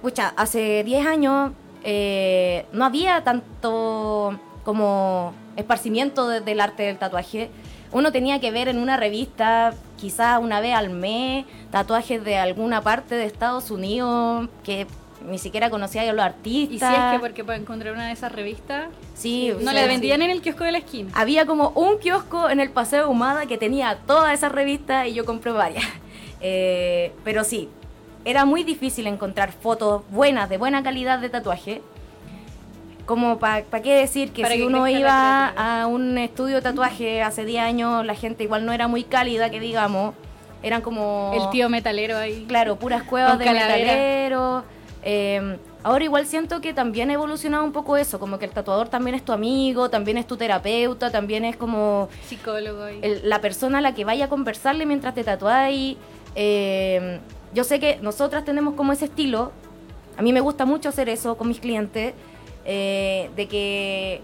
pucha, 0.00 0.32
hace 0.36 0.82
10 0.84 1.06
años 1.06 1.52
eh, 1.84 2.66
no 2.72 2.84
había 2.84 3.22
tanto 3.24 4.38
como 4.64 5.32
esparcimiento 5.56 6.28
de- 6.28 6.40
del 6.40 6.60
arte 6.60 6.84
del 6.84 6.98
tatuaje. 6.98 7.50
Uno 7.92 8.10
tenía 8.12 8.40
que 8.40 8.50
ver 8.50 8.68
en 8.68 8.78
una 8.78 8.96
revista, 8.96 9.74
quizás 9.98 10.40
una 10.40 10.60
vez 10.60 10.74
al 10.74 10.90
mes, 10.90 11.44
tatuajes 11.70 12.24
de 12.24 12.36
alguna 12.38 12.80
parte 12.80 13.14
de 13.16 13.26
Estados 13.26 13.70
Unidos 13.70 14.48
que 14.64 14.86
ni 15.28 15.38
siquiera 15.38 15.70
conocía 15.70 16.02
a 16.02 16.12
los 16.12 16.24
artistas. 16.24 16.74
Y 16.74 16.78
si 16.78 16.84
es 17.00 17.12
que 17.12 17.18
porque 17.20 17.44
para 17.44 17.58
encontrar 17.58 17.92
una 17.94 18.06
de 18.06 18.12
esas 18.12 18.32
revistas, 18.32 18.86
Sí, 19.14 19.52
no 19.60 19.70
sí, 19.70 19.76
la 19.76 19.82
sí. 19.82 19.88
vendían 19.88 20.22
en 20.22 20.30
el 20.30 20.40
kiosco 20.42 20.64
de 20.64 20.72
la 20.72 20.78
esquina. 20.78 21.10
Había 21.14 21.46
como 21.46 21.68
un 21.70 21.98
kiosco 21.98 22.48
en 22.50 22.58
el 22.60 22.70
Paseo 22.70 23.08
Humada 23.10 23.46
que 23.46 23.56
tenía 23.58 23.98
todas 24.06 24.32
esas 24.32 24.50
revistas 24.52 25.06
y 25.06 25.12
yo 25.14 25.24
compré 25.24 25.52
varias. 25.52 25.84
Eh, 26.44 27.12
pero 27.22 27.44
sí, 27.44 27.68
era 28.24 28.44
muy 28.44 28.64
difícil 28.64 29.06
encontrar 29.06 29.52
fotos 29.52 30.02
buenas, 30.10 30.48
de 30.48 30.58
buena 30.58 30.82
calidad 30.82 31.20
de 31.20 31.28
tatuaje. 31.28 31.82
Como 33.06 33.38
para 33.38 33.62
qué 33.82 33.94
decir 33.96 34.32
que 34.32 34.42
Para 34.42 34.54
si 34.54 34.60
que 34.60 34.66
uno 34.66 34.86
iba 34.88 35.48
a 35.48 35.86
un 35.86 36.16
estudio 36.18 36.56
de 36.56 36.62
tatuaje 36.62 37.22
hace 37.22 37.44
10 37.44 37.62
años, 37.64 38.06
la 38.06 38.14
gente 38.14 38.44
igual 38.44 38.64
no 38.64 38.72
era 38.72 38.86
muy 38.88 39.02
cálida, 39.04 39.50
que 39.50 39.58
digamos. 39.60 40.14
Eran 40.62 40.80
como... 40.82 41.32
El 41.34 41.50
tío 41.50 41.68
metalero 41.68 42.16
ahí. 42.16 42.44
Claro, 42.46 42.76
puras 42.76 43.02
cuevas 43.02 43.36
de 43.38 43.44
metaleros. 43.50 44.62
Eh, 45.04 45.56
ahora 45.82 46.04
igual 46.04 46.26
siento 46.26 46.60
que 46.60 46.72
también 46.72 47.10
ha 47.10 47.14
evolucionado 47.14 47.64
un 47.64 47.72
poco 47.72 47.96
eso, 47.96 48.20
como 48.20 48.38
que 48.38 48.44
el 48.44 48.52
tatuador 48.52 48.88
también 48.88 49.16
es 49.16 49.24
tu 49.24 49.32
amigo, 49.32 49.90
también 49.90 50.16
es 50.18 50.26
tu 50.28 50.36
terapeuta, 50.36 51.10
también 51.10 51.44
es 51.44 51.56
como 51.56 52.08
Psicólogo 52.28 52.84
ahí. 52.84 53.00
el- 53.02 53.28
la 53.28 53.40
persona 53.40 53.78
a 53.78 53.80
la 53.80 53.92
que 53.94 54.04
vaya 54.04 54.26
a 54.26 54.28
conversarle 54.28 54.86
mientras 54.86 55.12
te 55.14 55.24
tatuáis. 55.24 55.96
Eh, 56.36 57.18
yo 57.52 57.64
sé 57.64 57.80
que 57.80 57.98
nosotras 58.00 58.44
tenemos 58.44 58.74
como 58.74 58.92
ese 58.92 59.06
estilo. 59.06 59.50
A 60.16 60.22
mí 60.22 60.32
me 60.32 60.40
gusta 60.40 60.64
mucho 60.64 60.88
hacer 60.90 61.08
eso 61.08 61.36
con 61.36 61.48
mis 61.48 61.58
clientes. 61.58 62.14
Eh, 62.64 63.30
de 63.36 63.48
que, 63.48 64.20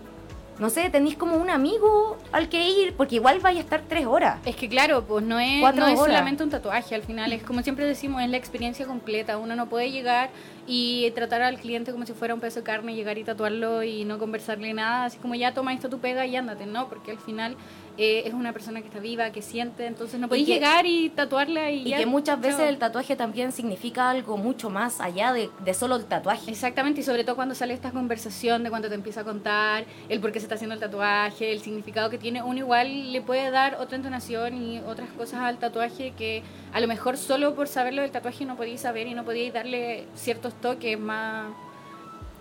no 0.58 0.70
sé, 0.70 0.90
tenéis 0.90 1.16
como 1.16 1.36
un 1.36 1.50
amigo 1.50 2.16
al 2.32 2.48
que 2.48 2.68
ir, 2.68 2.94
porque 2.94 3.16
igual 3.16 3.38
vais 3.40 3.58
a 3.58 3.60
estar 3.60 3.82
tres 3.88 4.06
horas. 4.06 4.38
Es 4.44 4.56
que 4.56 4.68
claro, 4.68 5.04
pues 5.04 5.24
no 5.24 5.38
es, 5.38 5.60
no 5.74 5.96
solamente 5.96 6.42
un 6.42 6.50
tatuaje, 6.50 6.94
al 6.94 7.02
final 7.02 7.32
es 7.32 7.42
como 7.42 7.62
siempre 7.62 7.86
decimos, 7.86 8.22
es 8.22 8.30
la 8.30 8.36
experiencia 8.36 8.86
completa. 8.86 9.38
Uno 9.38 9.54
no 9.54 9.68
puede 9.68 9.90
llegar 9.90 10.30
y 10.66 11.10
tratar 11.12 11.42
al 11.42 11.58
cliente 11.58 11.92
como 11.92 12.06
si 12.06 12.12
fuera 12.12 12.34
un 12.34 12.40
pedazo 12.40 12.60
de 12.60 12.64
carne, 12.64 12.94
llegar 12.94 13.18
y 13.18 13.24
tatuarlo 13.24 13.82
y 13.82 14.04
no 14.04 14.18
conversarle 14.18 14.74
nada, 14.74 15.04
así 15.06 15.18
como 15.18 15.34
ya 15.34 15.54
toma 15.54 15.72
esto 15.72 15.88
tu 15.88 15.98
pega 15.98 16.26
y 16.26 16.36
ándate, 16.36 16.66
¿no? 16.66 16.88
Porque 16.88 17.12
al 17.12 17.18
final 17.18 17.56
eh, 17.98 18.22
es 18.26 18.32
una 18.32 18.52
persona 18.52 18.80
que 18.80 18.86
está 18.86 19.00
viva, 19.00 19.30
que 19.32 19.42
siente, 19.42 19.84
entonces 19.84 20.20
no 20.20 20.28
podéis 20.28 20.46
llegar 20.46 20.86
y 20.86 21.10
tatuarla 21.10 21.72
y, 21.72 21.82
Y 21.82 21.90
ya, 21.90 21.98
que 21.98 22.06
muchas 22.06 22.40
veces 22.40 22.58
chao. 22.58 22.68
el 22.68 22.78
tatuaje 22.78 23.16
también 23.16 23.50
significa 23.50 24.08
algo 24.08 24.36
mucho 24.36 24.70
más 24.70 25.00
allá 25.00 25.32
de, 25.32 25.50
de 25.64 25.74
solo 25.74 25.96
el 25.96 26.04
tatuaje. 26.04 26.48
Exactamente, 26.48 27.00
y 27.00 27.04
sobre 27.04 27.24
todo 27.24 27.34
cuando 27.34 27.56
sale 27.56 27.74
esta 27.74 27.90
conversación 27.90 28.62
de 28.62 28.70
cuando 28.70 28.88
te 28.88 28.94
empieza 28.94 29.22
a 29.22 29.24
contar 29.24 29.84
el 30.08 30.20
por 30.20 30.30
qué 30.30 30.38
se 30.38 30.44
está 30.44 30.54
haciendo 30.54 30.74
el 30.74 30.80
tatuaje, 30.80 31.50
el 31.50 31.60
significado 31.60 32.08
que 32.08 32.18
tiene, 32.18 32.40
uno 32.40 32.58
igual 32.58 33.12
le 33.12 33.20
puede 33.20 33.50
dar 33.50 33.78
otra 33.80 33.96
entonación 33.96 34.62
y 34.62 34.78
otras 34.78 35.10
cosas 35.10 35.40
al 35.40 35.58
tatuaje 35.58 36.12
que 36.16 36.44
a 36.72 36.80
lo 36.80 36.86
mejor 36.86 37.16
solo 37.16 37.56
por 37.56 37.66
saberlo 37.66 38.02
del 38.02 38.12
tatuaje 38.12 38.44
no 38.44 38.56
podíais 38.56 38.80
saber 38.80 39.08
y 39.08 39.14
no 39.14 39.24
podíais 39.24 39.52
darle 39.52 40.06
ciertos 40.14 40.54
toques 40.60 40.96
más, 41.00 41.46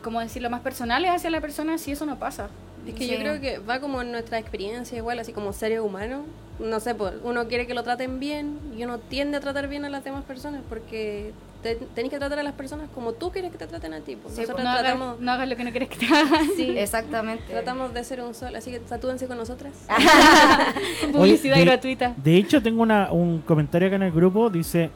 como 0.03 0.19
decirlo, 0.19 0.51
más 0.51 0.61
personales 0.61 1.09
hacia 1.09 1.31
la 1.31 1.41
persona 1.41 1.79
si 1.79 1.93
eso 1.93 2.05
no 2.05 2.19
pasa. 2.19 2.49
Es 2.85 2.93
que 2.93 3.05
Sí. 3.05 3.11
yo 3.11 3.19
creo 3.19 3.41
que 3.41 3.59
va 3.59 3.79
como 3.79 4.01
en 4.01 4.11
nuestra 4.11 4.37
experiencia 4.39 4.97
igual, 4.97 5.19
así 5.19 5.33
como 5.33 5.53
seres 5.53 5.79
humanos. 5.79 6.21
No 6.59 6.79
sé, 6.79 6.95
pues 6.95 7.13
uno 7.23 7.47
quiere 7.47 7.67
que 7.67 7.73
lo 7.73 7.83
traten 7.83 8.19
bien 8.19 8.57
y 8.77 8.83
uno 8.83 8.97
tiende 8.97 9.37
a 9.37 9.39
tratar 9.39 9.67
bien 9.67 9.85
a 9.85 9.89
las 9.89 10.03
demás 10.03 10.23
personas 10.23 10.61
porque 10.69 11.31
te- 11.61 11.75
tenés 11.75 12.09
que 12.11 12.17
tratar 12.17 12.39
a 12.39 12.43
las 12.43 12.53
personas 12.53 12.87
como 12.95 13.13
tú 13.13 13.31
quieres 13.31 13.51
que 13.51 13.57
te 13.57 13.67
traten 13.67 13.93
a 13.93 13.99
ti. 13.99 14.15
pues. 14.15 14.33
Sí, 14.33 14.41
Nosotros 14.41 14.63
No 14.63 14.69
hagas, 14.71 14.81
tratamos, 14.83 15.19
no 15.19 15.31
hagas 15.31 15.49
lo 15.49 15.55
que 15.55 15.63
no 15.65 15.69
quieres 15.71 15.89
que 15.89 15.97
te 15.97 16.05
hagan. 16.07 16.47
sí, 16.55 16.73
Exactamente. 16.77 17.43
tratamos 17.51 17.93
de 17.93 18.03
ser 18.03 18.21
un 18.21 18.33
sol, 18.33 18.55
así 18.55 18.71
que 18.71 18.79
tatúense 18.79 19.27
con 19.27 19.37
nosotras. 19.37 19.73
Publicidad 21.11 21.55
Oye, 21.55 21.65
de- 21.65 21.71
gratuita. 21.71 22.13
De 22.17 22.37
hecho, 22.37 22.61
tengo 22.61 22.81
una, 22.81 23.11
un 23.11 23.39
comentario 23.41 23.87
acá 23.87 23.95
en 23.97 24.03
el 24.03 24.11
grupo. 24.11 24.49
Dice, 24.49 24.89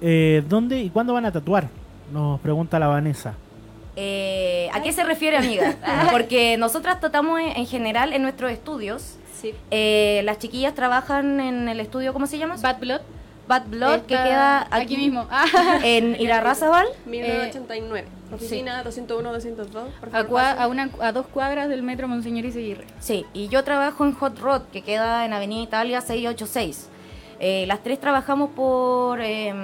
eh, 0.00 0.42
¿dónde 0.48 0.80
y 0.80 0.90
cuándo 0.90 1.12
van 1.14 1.26
a 1.26 1.32
tatuar? 1.32 1.68
Nos 2.12 2.40
pregunta 2.40 2.78
la 2.78 2.86
Vanessa. 2.88 3.34
Eh, 3.96 4.70
¿A 4.72 4.82
qué 4.82 4.92
se 4.92 5.04
refiere, 5.04 5.36
amiga? 5.36 5.74
Porque 6.12 6.56
nosotras 6.56 6.98
tratamos 7.00 7.40
en, 7.40 7.48
en 7.56 7.66
general 7.66 8.12
en 8.12 8.22
nuestros 8.22 8.50
estudios. 8.50 9.16
Sí. 9.40 9.52
Eh, 9.70 10.22
las 10.24 10.38
chiquillas 10.38 10.74
trabajan 10.74 11.40
en 11.40 11.68
el 11.68 11.80
estudio, 11.80 12.12
¿cómo 12.12 12.26
se 12.26 12.38
llama? 12.38 12.56
Bad 12.60 12.78
Blood. 12.78 13.00
Bad 13.48 13.64
Blood, 13.66 14.00
que 14.02 14.14
Está 14.14 14.24
queda 14.24 14.60
aquí, 14.70 14.94
aquí, 14.94 14.96
mismo. 14.96 15.26
En 15.82 16.18
Irarrázaval. 16.20 16.86
1989. 17.06 18.06
Oficina 18.32 18.82
201, 18.82 19.30
202. 19.32 19.88
por 20.00 20.16
A, 20.16 20.26
cua- 20.26 20.56
a, 20.58 20.66
una, 20.68 20.88
a 21.00 21.12
dos 21.12 21.26
cuadras 21.26 21.68
del 21.68 21.82
metro 21.82 22.08
Monseñor 22.08 22.46
Iseguirre. 22.46 22.86
Sí, 22.98 23.26
y 23.34 23.48
yo 23.48 23.62
trabajo 23.62 24.06
en 24.06 24.14
Hot 24.14 24.38
Rod, 24.38 24.62
que 24.72 24.80
queda 24.82 25.26
en 25.26 25.34
Avenida 25.34 25.62
Italia 25.62 26.00
686. 26.00 26.88
Eh, 27.40 27.64
las 27.66 27.82
tres 27.82 28.00
trabajamos 28.00 28.50
por 28.50 29.20
em, 29.20 29.56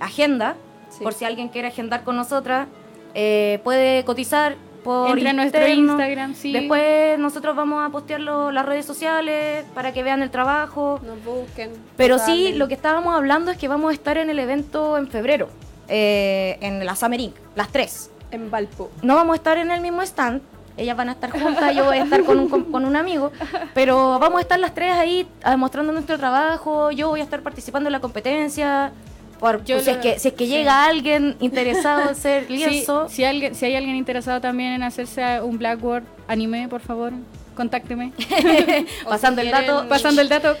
agenda, 0.00 0.56
Sí. 0.88 1.04
por 1.04 1.12
si 1.12 1.24
alguien 1.24 1.48
quiere 1.48 1.68
agendar 1.68 2.02
con 2.02 2.16
nosotras, 2.16 2.66
eh, 3.14 3.60
puede 3.64 4.04
cotizar 4.04 4.56
por 4.82 5.10
Entra 5.10 5.32
nuestro 5.32 5.60
interno. 5.60 5.92
Instagram, 5.92 6.34
sí. 6.34 6.52
Después 6.52 7.18
nosotros 7.18 7.54
vamos 7.54 7.86
a 7.86 7.90
postearlo 7.90 8.50
las 8.50 8.64
redes 8.64 8.86
sociales 8.86 9.64
para 9.74 9.92
que 9.92 10.02
vean 10.02 10.22
el 10.22 10.30
trabajo. 10.30 11.00
Nos 11.04 11.22
busquen. 11.24 11.70
Pero 11.96 12.16
nos 12.16 12.24
sí, 12.24 12.46
hablen. 12.46 12.58
lo 12.58 12.68
que 12.68 12.74
estábamos 12.74 13.14
hablando 13.14 13.50
es 13.50 13.58
que 13.58 13.68
vamos 13.68 13.90
a 13.90 13.94
estar 13.94 14.16
en 14.18 14.30
el 14.30 14.38
evento 14.38 14.96
en 14.96 15.08
febrero, 15.08 15.48
eh, 15.88 16.56
en 16.60 16.84
la 16.84 16.96
Summer 16.96 17.20
Inc., 17.20 17.34
las 17.54 17.68
tres. 17.68 18.10
En 18.30 18.50
Valpo. 18.50 18.90
No 19.02 19.16
vamos 19.16 19.34
a 19.34 19.36
estar 19.36 19.58
en 19.58 19.70
el 19.70 19.80
mismo 19.80 20.02
stand, 20.02 20.40
ellas 20.76 20.96
van 20.96 21.08
a 21.10 21.12
estar 21.12 21.30
juntas, 21.30 21.74
yo 21.74 21.84
voy 21.84 21.98
a 21.98 22.04
estar 22.04 22.24
con 22.24 22.38
un, 22.38 22.48
con, 22.48 22.64
con 22.64 22.84
un 22.84 22.96
amigo, 22.96 23.32
pero 23.74 24.18
vamos 24.18 24.38
a 24.38 24.40
estar 24.42 24.58
las 24.58 24.72
tres 24.72 24.92
ahí 24.92 25.28
ah, 25.42 25.56
mostrando 25.56 25.92
nuestro 25.92 26.16
trabajo, 26.16 26.90
yo 26.90 27.08
voy 27.08 27.20
a 27.20 27.24
estar 27.24 27.42
participando 27.42 27.88
en 27.88 27.92
la 27.92 28.00
competencia, 28.00 28.92
por, 29.40 29.64
Yo 29.64 29.80
si, 29.80 29.90
es 29.90 29.96
que, 29.96 30.18
si 30.18 30.28
es 30.28 30.34
que 30.34 30.44
sí. 30.44 30.50
llega 30.50 30.84
alguien 30.84 31.36
interesado 31.40 32.10
en 32.10 32.14
ser 32.14 32.44
Sí, 32.48 32.56
lienzo, 32.58 33.08
si, 33.08 33.24
alguien, 33.24 33.54
si 33.54 33.64
hay 33.66 33.74
alguien 33.74 33.96
interesado 33.96 34.40
también 34.40 34.72
en 34.74 34.82
hacerse 34.82 35.40
un 35.40 35.58
Blackboard 35.58 36.04
anime, 36.28 36.68
por 36.68 36.80
favor, 36.82 37.12
contácteme. 37.56 38.12
Pasando 39.08 39.40
si 39.42 39.48
el 39.48 39.52
dato, 39.52 39.88
Pasando 39.88 40.20
el 40.20 40.28
dato. 40.28 40.56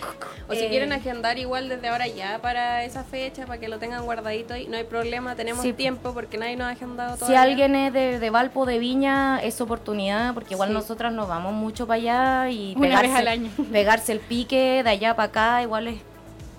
O 0.48 0.52
si 0.54 0.64
Eh, 0.64 0.68
quieren 0.68 0.92
agendar 0.92 1.38
igual 1.38 1.68
desde 1.68 1.88
ahora 1.88 2.08
ya 2.08 2.38
para 2.42 2.84
esa 2.84 3.04
fecha, 3.04 3.46
para 3.46 3.60
que 3.60 3.68
lo 3.68 3.78
tengan 3.78 4.02
guardadito 4.04 4.56
y 4.56 4.66
no 4.66 4.76
hay 4.76 4.84
problema, 4.84 5.36
tenemos 5.36 5.62
Sí. 5.62 5.72
tiempo 5.72 6.12
porque 6.12 6.38
nadie 6.38 6.56
nos 6.56 6.66
ha 6.66 6.70
agendado 6.70 7.14
Si 7.14 7.20
todavía. 7.20 7.42
alguien 7.42 7.76
es 7.76 7.92
de, 7.92 8.18
de 8.18 8.30
Valpo, 8.30 8.66
de 8.66 8.78
Viña, 8.80 9.38
es 9.42 9.60
oportunidad, 9.60 10.34
porque 10.34 10.54
igual 10.54 10.70
Sí. 10.70 10.74
nosotras 10.74 11.12
nos 11.12 11.28
vamos 11.28 11.52
mucho 11.52 11.86
para 11.86 11.96
allá 12.00 12.50
y 12.50 12.72
Una 12.76 12.80
pegarse, 12.88 13.08
vez 13.08 13.16
al 13.16 13.28
año. 13.28 13.50
pegarse 13.70 14.12
el 14.12 14.18
pique 14.20 14.82
de 14.82 14.90
allá 14.90 15.14
para 15.14 15.28
acá 15.28 15.62
igual 15.62 15.86
es, 15.88 16.00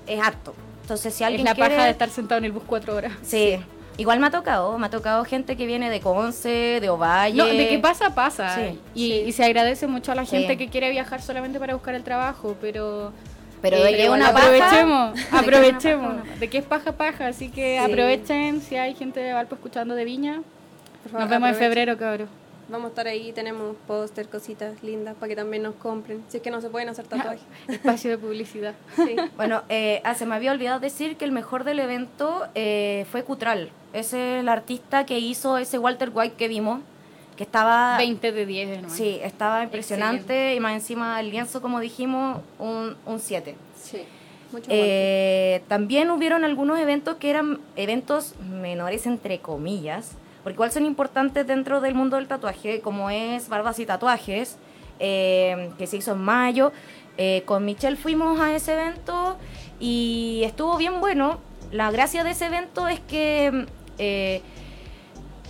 es 0.08 0.22
harto. 0.22 0.54
Entonces 0.82 1.14
si 1.14 1.24
Es 1.24 1.28
alguien 1.28 1.46
la 1.46 1.56
quiere... 1.56 1.70
paja 1.76 1.86
de 1.86 1.92
estar 1.92 2.10
sentado 2.10 2.40
en 2.40 2.46
el 2.46 2.52
bus 2.52 2.64
cuatro 2.66 2.96
horas. 2.96 3.14
Sí. 3.22 3.58
Igual 3.98 4.20
me 4.20 4.28
ha 4.28 4.32
tocado, 4.32 4.78
me 4.78 4.88
ha 4.88 4.90
tocado 4.90 5.24
gente 5.26 5.56
que 5.56 5.66
viene 5.68 5.90
de 5.90 6.00
Conce, 6.00 6.80
de 6.82 6.90
Ovalle. 6.90 7.36
No, 7.38 7.46
de 7.46 7.68
qué 7.68 7.78
pasa, 7.80 8.16
pasa. 8.16 8.56
Sí, 8.56 8.80
y, 8.96 9.12
sí. 9.12 9.24
y 9.28 9.32
se 9.34 9.44
agradece 9.44 9.86
mucho 9.88 10.12
a 10.12 10.16
la 10.16 10.26
gente 10.26 10.58
que 10.58 10.70
quiere 10.70 10.90
viajar 10.90 11.22
solamente 11.22 11.60
para 11.60 11.74
buscar 11.74 11.94
el 11.96 12.04
trabajo, 12.04 12.56
pero... 12.62 13.12
Pero 13.62 13.78
eh, 13.78 13.84
de 13.92 13.98
que 13.98 14.10
una 14.10 14.32
paja- 14.34 14.48
aprovechemos, 14.48 15.14
de 15.14 15.22
que 15.30 15.36
aprovechemos. 15.38 16.40
De 16.40 16.50
que 16.50 16.58
es 16.58 16.66
paja, 16.66 16.94
paja. 16.94 17.28
Así 17.28 17.50
que 17.50 17.78
Sí. 17.86 17.92
aprovechen 17.92 18.62
si 18.62 18.76
hay 18.76 18.96
gente 18.96 19.20
de 19.20 19.34
Valpo 19.34 19.54
escuchando 19.54 19.94
de 19.94 20.04
Viña. 20.04 20.42
Por 21.04 21.12
favor, 21.12 21.20
Nos 21.22 21.30
vemos 21.30 21.50
en 21.50 21.56
febrero, 21.56 21.96
cabrón. 21.98 22.28
Vamos 22.72 22.86
a 22.86 22.90
estar 22.90 23.08
ahí, 23.08 23.34
tenemos 23.34 23.76
póster, 23.86 24.30
cositas 24.30 24.82
lindas 24.82 25.16
para 25.16 25.28
que 25.28 25.36
también 25.36 25.62
nos 25.62 25.76
compren. 25.76 26.24
Si 26.30 26.38
es 26.38 26.44
que 26.44 26.52
no 26.52 26.62
se 26.62 26.70
pueden 26.70 26.88
hacer 26.88 27.06
tatuajes. 27.06 27.42
Espacio 27.68 28.12
de 28.12 28.18
publicidad. 28.18 28.74
Sí. 28.96 29.16
Bueno, 29.36 29.64
eh, 29.68 30.02
ah, 30.06 30.16
se 30.16 30.26
me 30.26 30.36
había 30.36 30.52
olvidado 30.52 30.80
decir 30.80 31.18
que 31.18 31.26
el 31.26 31.32
mejor 31.32 31.66
del 31.66 31.80
evento 31.80 32.48
eh, 32.56 33.06
fue 33.12 33.24
Cutral. 33.24 33.72
Ese 33.94 34.36
es 34.36 34.40
el 34.42 34.48
artista 34.48 35.06
que 35.06 35.20
hizo 35.20 35.58
ese 35.58 35.80
Walter 35.80 36.12
White 36.14 36.36
que 36.38 36.48
vimos, 36.48 36.80
que 37.36 37.44
estaba... 37.44 37.98
20 37.98 38.32
de 38.32 38.46
10 38.46 38.70
de 38.70 38.78
nuevo. 38.78 38.96
Sí, 38.96 39.20
estaba 39.22 39.64
impresionante 39.64 40.56
y 40.56 40.60
más 40.62 40.74
encima 40.74 41.20
el 41.20 41.30
lienzo, 41.30 41.62
como 41.62 41.82
dijimos, 41.82 42.40
un 42.60 43.20
7. 43.20 43.56
Sí. 43.82 44.04
Mucho 44.52 44.70
Eh, 44.70 45.62
también 45.68 46.10
hubieron 46.12 46.44
algunos 46.44 46.80
eventos 46.80 47.18
que 47.18 47.30
eran 47.30 47.60
eventos 47.76 48.36
menores, 48.40 49.06
entre 49.06 49.40
comillas, 49.40 50.12
porque 50.44 50.56
igual 50.56 50.72
son 50.72 50.86
importantes 50.86 51.46
dentro 51.48 51.82
del 51.82 51.94
mundo 51.96 52.16
del 52.18 52.28
tatuaje, 52.28 52.82
como 52.82 53.10
es 53.10 53.50
Barbas 53.50 53.80
y 53.80 53.86
Tatuajes, 53.86 54.58
eh, 55.00 55.72
que 55.78 55.88
se 55.88 55.98
hizo 55.98 56.14
en 56.14 56.20
mayo. 56.22 56.72
Eh, 57.18 57.44
con 57.46 57.66
Michelle 57.66 57.98
fuimos 57.98 58.40
a 58.40 58.56
ese 58.56 58.74
evento 58.74 59.38
y 59.80 60.42
estuvo 60.46 60.78
bien 60.78 61.00
bueno. 61.02 61.40
La 61.72 61.92
gracia 61.92 62.24
de 62.24 62.32
ese 62.32 62.46
evento 62.48 62.88
es 62.88 63.00
que 63.00 63.66
eh, 63.98 64.42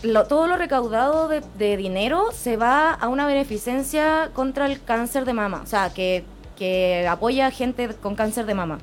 lo- 0.04 0.26
todo 0.28 0.48
lo 0.48 0.58
recaudado 0.58 1.28
de, 1.28 1.42
de 1.58 1.78
dinero 1.78 2.30
se 2.34 2.58
va 2.58 2.92
a 2.94 3.08
una 3.08 3.26
beneficencia 3.28 4.32
contra 4.34 4.66
el 4.66 4.84
cáncer 4.84 5.26
de 5.26 5.34
mama, 5.34 5.62
o 5.64 5.68
sea, 5.68 5.92
que, 5.94 6.24
que 6.58 7.08
apoya 7.08 7.48
a 7.48 7.52
gente 7.52 7.88
con 8.02 8.16
cáncer 8.16 8.46
de 8.46 8.54
mama. 8.56 8.80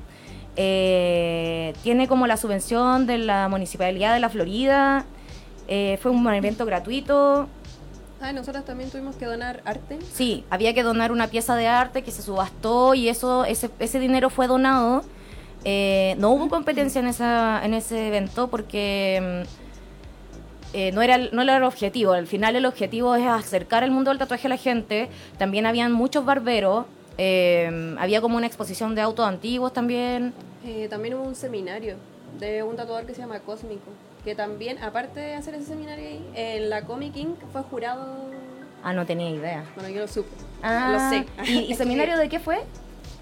Eh, 0.55 1.73
tiene 1.83 2.07
como 2.07 2.27
la 2.27 2.35
subvención 2.37 3.05
de 3.05 3.17
la 3.19 3.47
Municipalidad 3.47 4.13
de 4.13 4.19
la 4.19 4.29
Florida, 4.29 5.05
eh, 5.69 5.97
fue 6.01 6.11
un 6.11 6.27
evento 6.33 6.65
gratuito, 6.65 7.47
Ah, 8.21 8.33
nosotros 8.33 8.65
también 8.65 8.89
tuvimos 8.89 9.15
que 9.15 9.23
donar 9.25 9.61
arte. 9.63 9.97
Sí, 10.13 10.43
había 10.49 10.73
que 10.73 10.83
donar 10.83 11.13
una 11.13 11.27
pieza 11.27 11.55
de 11.55 11.67
arte 11.67 12.01
que 12.03 12.11
se 12.11 12.21
subastó 12.21 12.93
y 12.93 13.07
eso, 13.07 13.45
ese, 13.45 13.69
ese 13.79 13.97
dinero 13.97 14.29
fue 14.29 14.47
donado. 14.47 15.03
Eh, 15.63 16.15
no 16.17 16.31
hubo 16.31 16.49
competencia 16.49 16.99
en, 16.99 17.07
esa, 17.07 17.61
en 17.63 17.73
ese 17.73 18.09
evento 18.09 18.49
porque 18.49 19.45
mm, 20.73 20.75
eh, 20.75 20.91
no, 20.91 21.01
era, 21.01 21.15
el- 21.15 21.29
no 21.31 21.41
era 21.43 21.55
el 21.57 21.63
objetivo. 21.63 22.11
Al 22.11 22.27
final 22.27 22.57
el 22.57 22.65
objetivo 22.65 23.15
es 23.15 23.25
acercar 23.25 23.83
el 23.85 23.91
mundo 23.91 24.11
del 24.11 24.17
tatuaje 24.17 24.47
a 24.47 24.49
la 24.49 24.57
gente. 24.57 25.07
También 25.37 25.65
habían 25.65 25.93
muchos 25.93 26.25
barberos. 26.25 26.85
eh, 27.17 27.95
había 27.99 28.19
como 28.19 28.35
una 28.35 28.47
exposición 28.47 28.95
de 28.95 29.01
autos 29.01 29.25
antiguos 29.25 29.71
también. 29.71 30.33
También 30.89 31.13
hubo 31.15 31.23
un 31.23 31.35
seminario 31.35 31.95
de 32.37 32.63
un 32.63 32.75
tatuador 32.75 33.05
que 33.05 33.13
se 33.13 33.21
llama 33.21 33.39
Cósmico. 33.39 33.91
Que 34.29 34.35
también, 34.35 34.77
aparte 34.83 35.19
de 35.19 35.33
hacer 35.33 35.55
ese 35.55 35.65
seminario 35.65 36.07
ahí, 36.07 36.23
en 36.35 36.69
la 36.69 36.83
Comic 36.83 37.15
Inc. 37.15 37.39
fue 37.51 37.63
jurado. 37.63 38.29
Ah, 38.83 38.93
no 38.93 39.03
tenía 39.03 39.27
idea. 39.27 39.65
Bueno, 39.73 39.89
yo 39.89 40.01
lo 40.01 40.07
supe. 40.07 40.29
Ah, 40.61 40.91
lo 40.91 41.09
sé. 41.09 41.51
¿Y, 41.51 41.71
y 41.71 41.73
seminario 41.75 42.15
de 42.15 42.29
qué 42.29 42.39
fue? 42.39 42.59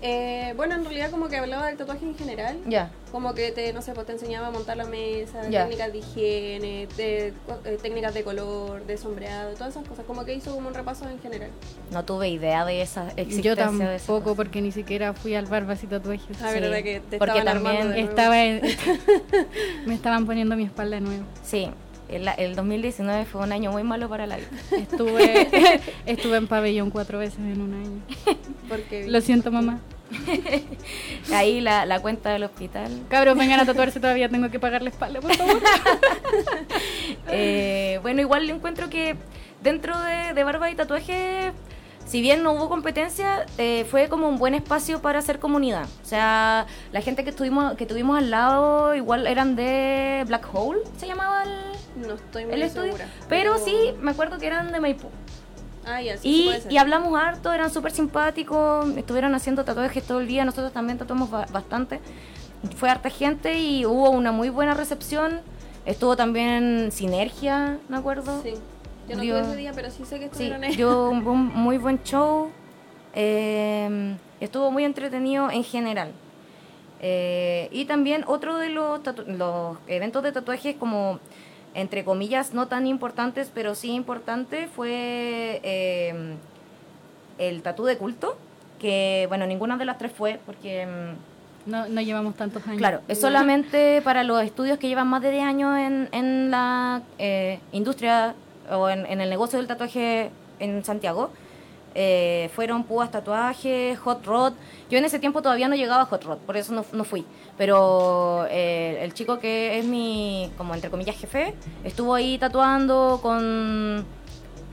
Eh, 0.02 0.54
bueno, 0.56 0.76
en 0.76 0.84
realidad, 0.84 1.10
como 1.10 1.28
que 1.28 1.38
hablaba 1.38 1.68
del 1.68 1.78
tatuaje 1.78 2.06
en 2.06 2.16
general. 2.16 2.58
Ya. 2.68 2.92
Como 3.12 3.34
que 3.34 3.52
te, 3.52 3.72
no 3.74 3.82
sé, 3.82 3.94
pues 3.94 4.06
te 4.06 4.12
enseñaba 4.14 4.48
a 4.48 4.52
montar 4.52 4.78
la 4.78 4.86
mesa, 4.86 5.42
técnicas 5.42 5.92
de 5.92 5.98
higiene, 5.98 6.88
de, 6.98 7.34
eh, 7.66 7.78
técnicas 7.82 8.14
de 8.14 8.24
color, 8.24 8.86
de 8.86 8.98
sombreado, 8.98 9.54
todas 9.54 9.70
esas 9.76 9.88
cosas. 9.88 10.06
Como 10.06 10.24
que 10.26 10.34
hizo 10.36 10.54
como 10.54 10.68
un 10.68 10.74
repaso 10.74 11.10
en 11.10 11.20
general. 11.20 11.50
No 11.92 12.04
tuve 12.06 12.30
idea 12.30 12.66
de 12.66 12.82
esa 12.82 13.08
existencia. 13.16 13.42
Yo 13.42 13.56
de 13.56 13.64
tampoco, 13.64 14.24
cosa. 14.24 14.36
porque 14.36 14.62
ni 14.62 14.72
siquiera 14.72 15.14
fui 15.14 15.36
al 15.36 15.46
Barbas 15.46 15.84
y 15.84 15.88
Tatuajes. 15.88 16.38
Sí, 16.38 16.44
verdad 16.44 16.84
que 16.84 17.00
te 17.00 17.18
porque 17.18 17.42
también 17.42 17.78
de 17.78 17.84
nuevo. 17.86 18.10
Estaba 18.10 18.44
en- 18.46 18.62
me 19.86 19.94
estaban 19.96 20.26
poniendo 20.26 20.56
mi 20.56 20.64
espalda 20.66 20.98
de 20.98 21.02
nuevo. 21.02 21.24
Sí, 21.44 21.70
el, 22.10 22.28
el 22.38 22.56
2019 22.56 23.26
fue 23.26 23.42
un 23.42 23.52
año 23.52 23.72
muy 23.72 23.84
malo 23.84 24.10
para 24.10 24.26
la 24.28 24.38
vida. 24.38 24.48
Estuve, 24.72 25.48
estuve 26.06 26.38
en 26.38 26.48
pabellón 26.48 26.90
cuatro 26.90 27.20
veces 27.20 27.40
en 27.40 27.62
un 27.62 27.74
año. 27.74 28.38
Porque 28.70 29.08
Lo 29.08 29.22
siento, 29.22 29.52
mamá. 29.52 29.80
Ahí 31.34 31.60
la, 31.60 31.86
la 31.86 32.00
cuenta 32.02 32.30
del 32.32 32.44
hospital. 32.44 32.92
Cabros, 33.10 33.38
vengan 33.38 33.60
a 33.60 33.66
tatuarse 33.66 34.00
todavía, 34.00 34.30
tengo 34.30 34.50
que 34.50 34.60
pagar 34.60 34.82
la 34.82 34.90
espalda, 34.90 35.20
por 35.20 35.36
favor. 35.36 35.62
Eh, 37.30 38.00
bueno, 38.02 38.22
igual 38.22 38.50
encuentro 38.50 38.90
que 38.90 39.16
dentro 39.62 40.00
de, 40.02 40.34
de 40.34 40.44
barba 40.44 40.72
y 40.72 40.76
tatuaje, 40.76 41.52
si 42.08 42.22
bien 42.22 42.42
no 42.42 42.54
hubo 42.54 42.70
competencia, 42.70 43.46
eh, 43.58 43.86
fue 43.92 44.08
como 44.10 44.28
un 44.30 44.38
buen 44.38 44.54
espacio 44.56 45.02
para 45.02 45.20
hacer 45.20 45.40
comunidad. 45.40 45.86
O 46.04 46.06
sea, 46.08 46.66
la 46.92 47.02
gente 47.02 47.24
que 47.24 47.30
estuvimos, 47.32 47.76
que 47.76 47.86
tuvimos 47.86 48.18
al 48.18 48.32
lado 48.32 48.96
igual 48.96 49.28
eran 49.28 49.56
de 49.56 50.24
Black 50.28 50.48
Hole, 50.54 50.80
se 50.98 51.06
llamaba 51.08 51.44
el, 51.44 52.08
no 52.08 52.14
estoy 52.16 52.46
muy 52.46 52.54
el 52.54 52.62
estudio. 52.64 52.86
segura. 52.94 53.08
Pero 53.30 53.58
sí, 53.58 53.76
me 54.00 54.12
acuerdo 54.12 54.38
que 54.38 54.48
eran 54.48 54.72
de 54.72 54.80
Maipú. 54.80 55.10
Ah, 55.86 56.02
ya, 56.02 56.18
sí, 56.18 56.28
Y, 56.30 56.46
puede 56.48 56.62
ser. 56.62 56.72
y 56.72 56.78
hablamos 56.78 57.18
harto, 57.18 57.54
eran 57.54 57.72
súper 57.72 57.92
simpáticos, 57.94 58.88
estuvieron 58.98 59.34
haciendo 59.36 59.64
tatuajes 59.64 60.04
todo 60.04 60.20
el 60.20 60.28
día, 60.28 60.44
nosotros 60.44 60.74
también 60.74 60.98
tatuamos 60.98 61.30
ba- 61.32 61.46
bastante. 61.52 62.02
Fue 62.76 62.90
harta 62.90 63.10
gente 63.10 63.60
y 63.60 63.86
hubo 63.86 64.10
una 64.10 64.32
muy 64.32 64.50
buena 64.50 64.74
recepción. 64.74 65.40
Estuvo 65.86 66.18
también 66.18 66.90
Sinergia, 66.92 67.78
me 67.88 67.96
acuerdo. 67.98 68.42
Sí. 68.44 68.56
Yo 69.08 69.16
no 69.16 69.22
Dio- 69.22 69.36
tuve 69.40 69.48
ese 69.48 69.56
día, 69.58 69.72
pero 69.74 69.90
sí 69.92 70.06
sé 70.06 70.16
que 70.20 70.26
Sí, 70.26 70.32
estuvieron 70.32 70.64
ahí. 70.64 70.76
dio 70.76 71.10
un, 71.10 71.26
un 71.28 71.46
muy 71.48 71.78
buen 71.78 72.02
show. 72.04 72.50
eh, 73.14 74.16
estuvo 74.40 74.70
muy 74.72 74.84
entretenido 74.84 75.50
en 75.50 75.64
general. 75.64 76.12
Eh, 77.00 77.70
y 77.72 77.86
también 77.86 78.24
otro 78.28 78.58
de 78.58 78.70
los, 78.70 79.00
los 79.28 79.78
eventos 79.88 80.24
de 80.24 80.32
tatuajes 80.32 80.76
como, 80.76 81.20
entre 81.74 82.04
comillas, 82.04 82.54
no 82.54 82.68
tan 82.68 82.86
importantes, 82.88 83.52
pero 83.54 83.76
sí 83.76 83.92
importante, 83.92 84.68
fue 84.68 85.60
eh, 85.64 86.36
el 87.38 87.62
tatu 87.62 87.86
de 87.86 87.98
culto, 87.98 88.38
que 88.80 89.26
bueno, 89.30 89.46
ninguna 89.48 89.78
de 89.78 89.86
las 89.86 89.98
tres 89.98 90.12
fue, 90.12 90.40
porque... 90.46 90.86
Mm, 90.86 91.70
no, 91.70 91.88
no 91.90 92.00
llevamos 92.02 92.36
tantos 92.36 92.66
años. 92.66 92.78
Claro, 92.78 93.02
es 93.10 93.20
solamente 93.20 94.02
para 94.02 94.24
los 94.24 94.42
estudios 94.42 94.78
que 94.80 94.88
llevan 94.88 95.08
más 95.10 95.22
de 95.22 95.32
10 95.32 95.44
años 95.44 95.78
en, 95.78 96.08
en 96.14 96.50
la 96.50 97.02
eh, 97.20 97.60
industria 97.74 98.36
o 98.72 98.90
en, 98.90 99.22
el 99.22 99.30
negocio 99.30 99.58
del 99.60 99.68
tatuaje 99.68 100.32
en 100.60 100.84
Santiago. 100.84 101.32
Eh, 102.00 102.52
fueron 102.54 102.84
púas 102.84 103.10
tatuajes, 103.10 103.98
hot 104.00 104.24
rod. 104.26 104.54
Yo 104.90 105.00
en 105.00 105.06
ese 105.06 105.18
tiempo 105.18 105.42
todavía 105.42 105.68
no 105.68 105.76
llegaba 105.76 106.04
a 106.04 106.06
hot 106.06 106.24
rod, 106.24 106.38
por 106.40 106.56
eso 106.56 106.74
no, 106.74 106.86
no 106.94 107.04
fui. 107.04 107.26
Pero 107.58 108.46
eh, 108.52 109.00
el 109.02 109.14
chico 109.14 109.40
que 109.40 109.80
es 109.80 109.86
mi, 109.86 110.52
como 110.58 110.76
entre 110.76 110.92
comillas, 110.92 111.18
jefe, 111.18 111.56
estuvo 111.84 112.14
ahí 112.14 112.38
tatuando 112.38 113.20
con, 113.22 114.06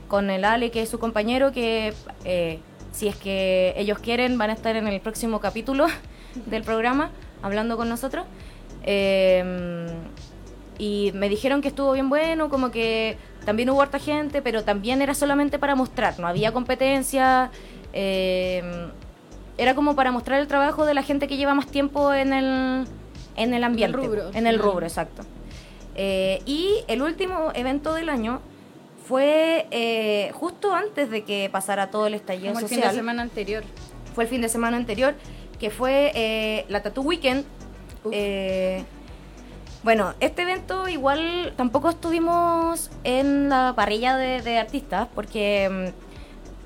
con 0.07 0.29
el 0.29 0.45
Ale, 0.45 0.69
que 0.69 0.83
es 0.83 0.89
su 0.89 0.99
compañero, 0.99 1.51
que 1.51 1.93
eh, 2.25 2.59
si 2.91 3.07
es 3.07 3.15
que 3.15 3.73
ellos 3.75 3.97
quieren 3.99 4.37
van 4.37 4.51
a 4.51 4.53
estar 4.53 4.75
en 4.75 4.87
el 4.87 5.01
próximo 5.01 5.39
capítulo 5.39 5.87
del 6.45 6.63
programa 6.63 7.09
hablando 7.41 7.75
con 7.75 7.89
nosotros. 7.89 8.25
Y 10.77 11.11
me 11.13 11.29
dijeron 11.29 11.61
que 11.61 11.69
estuvo 11.69 11.91
bien 11.93 12.09
bueno, 12.09 12.49
como 12.49 12.71
que 12.71 13.17
también 13.45 13.69
hubo 13.69 13.81
harta 13.81 13.99
gente, 13.99 14.41
pero 14.41 14.63
también 14.63 15.01
era 15.01 15.13
solamente 15.13 15.59
para 15.59 15.75
mostrar, 15.75 16.19
no 16.19 16.27
había 16.27 16.51
competencia. 16.51 17.51
Eh, 17.93 18.89
era 19.57 19.73
como 19.73 19.95
para 19.95 20.11
mostrar 20.11 20.41
el 20.41 20.47
trabajo 20.47 20.85
de 20.85 20.93
la 20.93 21.03
gente 21.03 21.27
que 21.27 21.37
lleva 21.37 21.53
más 21.53 21.67
tiempo 21.67 22.13
en 22.13 22.33
el, 22.33 22.85
en 23.37 23.53
el 23.53 23.63
ambiente. 23.63 23.97
En 23.97 24.03
el 24.03 24.09
rubro. 24.09 24.31
En 24.33 24.47
el 24.47 24.59
rubro, 24.59 24.85
exacto. 24.85 25.23
Eh, 25.95 26.41
y 26.45 26.83
el 26.87 27.01
último 27.01 27.51
evento 27.53 27.93
del 27.93 28.09
año 28.09 28.41
fue 29.07 29.67
eh, 29.71 30.31
justo 30.33 30.73
antes 30.73 31.09
de 31.09 31.23
que 31.23 31.49
pasara 31.49 31.89
todo 31.89 32.07
el 32.07 32.15
estallido 32.15 32.53
Como 32.53 32.59
el 32.59 32.63
social. 32.65 32.81
fin 32.81 32.89
de 32.89 32.95
semana 32.95 33.21
anterior. 33.21 33.63
Fue 34.13 34.25
el 34.25 34.29
fin 34.29 34.41
de 34.41 34.49
semana 34.49 34.75
anterior, 34.75 35.15
que 35.59 35.69
fue 35.69 36.65
la 36.67 36.81
Tattoo 36.81 37.03
Weekend. 37.03 37.45
Bueno, 39.85 40.15
este 40.19 40.41
evento 40.41 40.87
igual 40.87 41.53
tampoco 41.55 41.91
estuvimos 41.91 42.89
en 43.03 43.49
la 43.49 43.73
parrilla 43.75 44.17
de, 44.17 44.41
de 44.41 44.57
artistas 44.57 45.07
porque, 45.13 45.69
mm, 45.69 45.85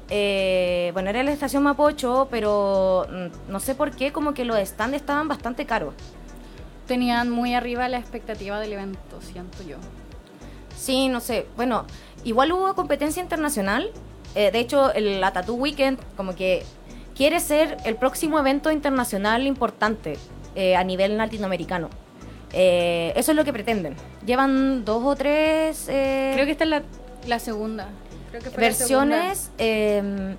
eh, 0.10 0.92
bueno, 0.94 1.10
era 1.10 1.22
la 1.24 1.34
estación 1.34 1.64
Mapocho, 1.64 2.30
pero 2.32 3.06
mm, 3.12 3.52
no 3.52 3.60
sé 3.60 3.76
por 3.76 3.92
qué, 3.92 4.14
como 4.14 4.34
que 4.34 4.46
los 4.46 4.58
stands 4.60 4.96
estaban 4.96 5.28
bastante 5.28 5.66
caros. 5.66 5.96
Tenían 6.88 7.30
muy 7.30 7.56
arriba 7.56 7.90
la 7.90 7.98
expectativa 7.98 8.58
del 8.58 8.72
evento, 8.72 9.20
siento 9.20 9.64
yo. 9.64 9.76
Sí, 10.78 11.10
no 11.10 11.20
sé. 11.20 11.46
Bueno, 11.58 11.86
igual 12.24 12.54
hubo 12.54 12.74
competencia 12.74 13.22
internacional. 13.22 13.92
Eh, 14.34 14.50
de 14.50 14.60
hecho, 14.60 14.94
el, 14.94 15.20
la 15.20 15.34
Tattoo 15.34 15.56
Weekend 15.56 16.00
como 16.16 16.36
que 16.36 16.64
quiere 17.18 17.42
ser 17.42 17.76
el 17.84 17.98
próximo 17.98 18.40
evento 18.40 18.72
internacional 18.72 19.46
importante 19.46 20.18
eh, 20.56 20.78
a 20.78 20.86
nivel 20.86 21.18
latinoamericano. 21.18 21.90
Eh, 22.54 23.14
eso 23.16 23.32
es 23.32 23.38
lo 23.38 23.46
que 23.46 23.54
pretenden. 23.54 23.96
Llevan 24.26 24.84
dos 24.86 25.04
o 25.04 25.16
tres 25.16 25.88
eh, 25.90 26.32
Creo 26.34 26.46
que 26.46 26.52
esta 26.52 26.64
es 26.64 26.70
la, 26.70 26.84
la 27.28 27.40
segunda. 27.40 27.90
Creo 28.30 28.42
que 28.42 28.50
fue 28.50 28.62
la 28.62 28.68
versiones 28.70 29.52
eh, 29.58 30.36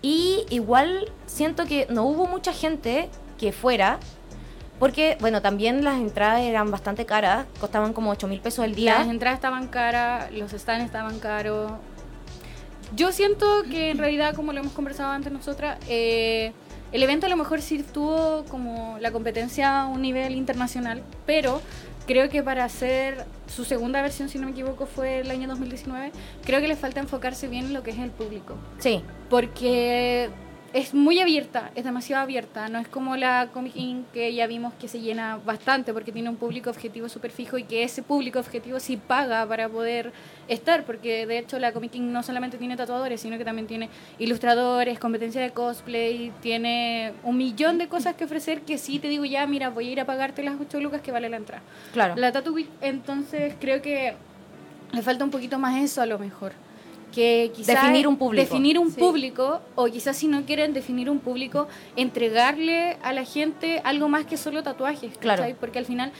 y 0.00 0.44
igual 0.50 1.10
siento 1.26 1.64
que 1.64 1.86
no 1.90 2.04
hubo 2.04 2.26
mucha 2.26 2.52
gente 2.52 3.08
que 3.38 3.52
fuera 3.52 3.98
porque, 4.82 5.16
bueno, 5.20 5.40
también 5.40 5.84
las 5.84 6.00
entradas 6.00 6.40
eran 6.40 6.72
bastante 6.72 7.06
caras, 7.06 7.46
costaban 7.60 7.92
como 7.92 8.10
8 8.10 8.26
mil 8.26 8.40
pesos 8.40 8.64
el 8.64 8.74
día. 8.74 8.98
Las 8.98 9.06
entradas 9.06 9.36
estaban 9.38 9.68
caras, 9.68 10.32
los 10.32 10.50
stands 10.50 10.84
estaban 10.84 11.20
caros. 11.20 11.70
Yo 12.96 13.12
siento 13.12 13.46
que 13.70 13.90
en 13.90 13.98
realidad, 13.98 14.34
como 14.34 14.52
lo 14.52 14.58
hemos 14.58 14.72
conversado 14.72 15.12
antes 15.12 15.32
nosotras, 15.32 15.78
eh, 15.88 16.52
el 16.92 17.02
evento 17.02 17.26
a 17.26 17.28
lo 17.28 17.36
mejor 17.36 17.62
sí 17.62 17.82
tuvo 17.82 18.44
como 18.44 18.98
la 19.00 19.10
competencia 19.10 19.82
a 19.82 19.86
un 19.86 20.02
nivel 20.02 20.34
internacional, 20.34 21.02
pero 21.26 21.60
creo 22.06 22.28
que 22.28 22.42
para 22.42 22.64
hacer 22.64 23.24
su 23.46 23.64
segunda 23.64 24.02
versión, 24.02 24.28
si 24.28 24.38
no 24.38 24.46
me 24.46 24.52
equivoco, 24.52 24.86
fue 24.86 25.20
el 25.20 25.30
año 25.30 25.48
2019, 25.48 26.12
creo 26.44 26.60
que 26.60 26.68
le 26.68 26.76
falta 26.76 27.00
enfocarse 27.00 27.48
bien 27.48 27.66
en 27.66 27.74
lo 27.74 27.82
que 27.82 27.92
es 27.92 27.98
el 27.98 28.10
público. 28.10 28.56
Sí, 28.78 29.02
Porque 29.30 30.30
es 30.72 30.94
muy 30.94 31.20
abierta, 31.20 31.70
es 31.74 31.84
demasiado 31.84 32.22
abierta. 32.22 32.68
No 32.68 32.78
es 32.78 32.88
como 32.88 33.16
la 33.16 33.48
Comic 33.52 33.74
Con 33.74 34.04
que 34.12 34.34
ya 34.34 34.46
vimos 34.46 34.72
que 34.74 34.88
se 34.88 35.00
llena 35.00 35.38
bastante 35.44 35.92
porque 35.92 36.12
tiene 36.12 36.28
un 36.28 36.36
público 36.36 36.70
objetivo 36.70 37.08
súper 37.08 37.30
fijo 37.30 37.58
y 37.58 37.64
que 37.64 37.82
ese 37.82 38.02
público 38.02 38.38
objetivo 38.38 38.80
sí 38.80 38.96
paga 38.96 39.46
para 39.46 39.68
poder 39.68 40.12
estar. 40.48 40.84
Porque 40.84 41.26
de 41.26 41.38
hecho 41.38 41.58
la 41.58 41.72
Comic 41.72 41.92
Con 41.92 42.12
no 42.12 42.22
solamente 42.22 42.58
tiene 42.58 42.76
tatuadores, 42.76 43.20
sino 43.20 43.38
que 43.38 43.44
también 43.44 43.66
tiene 43.66 43.90
ilustradores, 44.18 44.98
competencia 44.98 45.40
de 45.40 45.50
cosplay, 45.50 46.32
tiene 46.40 47.12
un 47.22 47.36
millón 47.36 47.78
de 47.78 47.88
cosas 47.88 48.14
que 48.14 48.24
ofrecer 48.24 48.62
que 48.62 48.78
sí 48.78 48.98
te 48.98 49.08
digo 49.08 49.24
ya, 49.24 49.46
mira, 49.46 49.70
voy 49.70 49.88
a 49.88 49.92
ir 49.92 50.00
a 50.00 50.06
pagarte 50.06 50.42
las 50.42 50.58
8 50.60 50.80
lucas 50.80 51.02
que 51.02 51.12
vale 51.12 51.28
la 51.28 51.36
entrada. 51.36 51.62
claro. 51.92 52.14
La 52.16 52.32
Tattoo 52.32 52.54
Week, 52.54 52.68
entonces 52.80 53.54
creo 53.60 53.82
que 53.82 54.14
le 54.92 55.02
falta 55.02 55.24
un 55.24 55.30
poquito 55.30 55.58
más 55.58 55.82
eso 55.82 56.00
a 56.02 56.06
lo 56.06 56.18
mejor. 56.18 56.52
Que 57.12 57.52
quizás 57.54 57.74
Definir 57.80 58.08
un 58.08 58.16
público. 58.16 58.42
Definir 58.42 58.78
un 58.78 58.90
Sí. 58.90 58.98
público, 58.98 59.60
o 59.74 59.84
quizás 59.86 60.16
si 60.16 60.28
no 60.28 60.42
quieren 60.44 60.72
definir 60.72 61.10
un 61.10 61.18
público, 61.18 61.68
entregarle 62.16 62.96
a 63.02 63.12
la 63.12 63.24
gente 63.24 63.80
algo 63.84 64.08
más 64.08 64.24
que 64.26 64.36
solo 64.36 64.62
tatuajes. 64.62 65.16
Claro. 65.18 65.42
¿cachai? 65.42 65.54
Porque 65.54 65.78
al 65.78 65.86
final, 65.86 66.12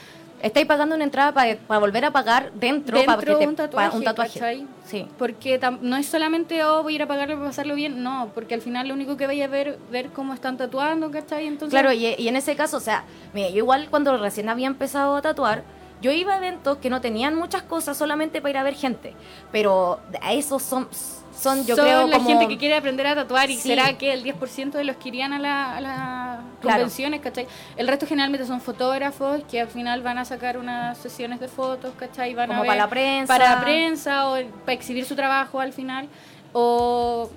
Estáis 0.43 0.67
pagando 0.67 0.97
una 0.97 1.05
entrada 1.05 1.33
para 1.33 1.79
volver 1.79 2.05
a 2.05 2.11
pagar 2.11 2.51
dentro, 2.55 2.97
dentro 2.99 3.15
para 3.15 3.21
que 3.25 3.37
te 3.37 3.47
un 3.47 3.55
pa- 3.55 3.63
tatuaje. 3.63 3.97
un 3.97 4.03
tatuaje. 4.03 4.41
¿cachai? 4.41 4.67
Sí. 4.85 5.07
Porque 5.17 5.61
tam- 5.61 5.79
no 5.83 5.97
es 5.97 6.07
solamente, 6.07 6.65
oh, 6.65 6.83
voy 6.83 6.95
a 6.95 6.97
ir 6.97 7.03
a 7.03 7.07
pagarle 7.07 7.37
para 7.37 7.47
pasarlo 7.47 7.77
bien, 7.77 8.03
no, 8.03 8.29
porque 8.35 8.55
al 8.55 8.61
final 8.61 8.89
lo 8.89 8.95
único 8.95 9.17
que 9.17 9.29
vaya 9.29 9.45
a 9.45 9.47
ver, 9.49 9.79
ver 9.93 10.09
cómo 10.09 10.35
están 10.35 10.57
tatuando, 10.57 11.13
¿cachai? 11.13 11.47
Entonces, 11.47 11.71
Claro, 11.71 11.93
y, 11.93 12.07
y 12.19 12.27
en 12.27 12.35
ese 12.35 12.57
caso, 12.57 12.79
o 12.79 12.81
sea, 12.81 13.05
mira, 13.33 13.51
yo 13.51 13.59
igual 13.59 13.87
cuando 13.89 14.17
recién 14.17 14.49
había 14.49 14.67
empezado 14.67 15.15
a 15.15 15.23
tatuar, 15.23 15.63
yo 16.03 16.13
iba 16.13 16.35
a 16.35 16.37
eventos 16.37 16.77
que 16.79 16.91
no 16.91 17.01
tenían 17.01 17.35
muchas 17.35 17.63
cosas 17.63 17.97
solamente 17.97 18.41
para 18.43 18.51
ir 18.51 18.59
a 18.59 18.63
ver 18.65 18.75
gente, 18.75 19.15
pero 19.51 20.01
a 20.21 20.33
esos 20.35 20.63
son, 20.63 20.89
son 21.35 21.65
yo 21.65 21.75
son 21.77 21.85
creo, 21.87 22.07
la 22.07 22.19
como... 22.19 22.29
gente 22.29 22.49
que 22.49 22.59
quiere 22.59 22.75
aprender 22.77 23.07
a 23.07 23.15
tatuar 23.15 23.49
y 23.51 23.55
Sí. 23.57 23.69
será 23.69 23.97
que 23.97 24.13
el 24.13 24.23
10% 24.23 24.73
de 24.73 24.85
los 24.85 24.97
que 24.97 25.09
irían 25.09 25.33
a, 25.33 25.39
la, 25.39 25.77
a 25.77 25.81
las 25.81 26.39
Claro. 26.61 26.79
convenciones, 26.81 27.21
¿cachai? 27.21 27.47
El 27.77 27.89
resto 27.89 28.07
generalmente 28.07 28.47
son 28.47 28.61
fotógrafos 28.61 29.41
que 29.51 29.61
al 29.61 29.69
final 29.69 30.03
van 30.03 30.19
a 30.19 30.25
sacar 30.25 30.59
unas 30.59 30.99
sesiones 30.99 31.41
de 31.41 31.49
fotos, 31.49 31.93
¿cachai? 31.99 32.35
Van 32.35 32.45
a 32.45 32.55
Como 32.55 32.61
ver- 32.63 32.69
para 32.69 32.83
la 32.85 32.89
prensa. 32.89 33.27
Para 33.39 33.61
prensa 33.63 34.29
o 34.29 34.37
para 34.65 34.73
exhibir 34.75 35.05
su 35.05 35.17
trabajo 35.17 35.59
al 35.59 35.73
final. 35.73 36.09
O 36.53 37.31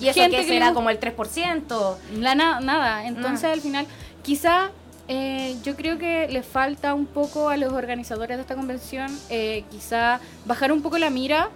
Y 0.00 0.08
eso 0.08 0.20
gente 0.20 0.36
que 0.38 0.44
será 0.44 0.72
como 0.74 0.90
el 0.90 0.98
3%. 1.00 1.96
la 2.18 2.34
na- 2.34 2.60
nada. 2.60 3.06
Entonces 3.06 3.44
Ah. 3.48 3.52
al 3.52 3.60
final, 3.60 3.86
quizá 4.22 4.70
eh, 5.08 5.56
yo 5.62 5.76
creo 5.76 5.98
que 5.98 6.28
le 6.28 6.42
falta 6.42 6.94
un 6.94 7.06
poco 7.06 7.48
a 7.48 7.56
los 7.56 7.72
organizadores 7.72 8.36
de 8.36 8.42
esta 8.42 8.54
convención, 8.56 9.10
eh, 9.30 9.64
quizá 9.70 10.20
bajar 10.44 10.72
un 10.72 10.82
poco 10.82 10.98
la 10.98 11.10
mira 11.10 11.48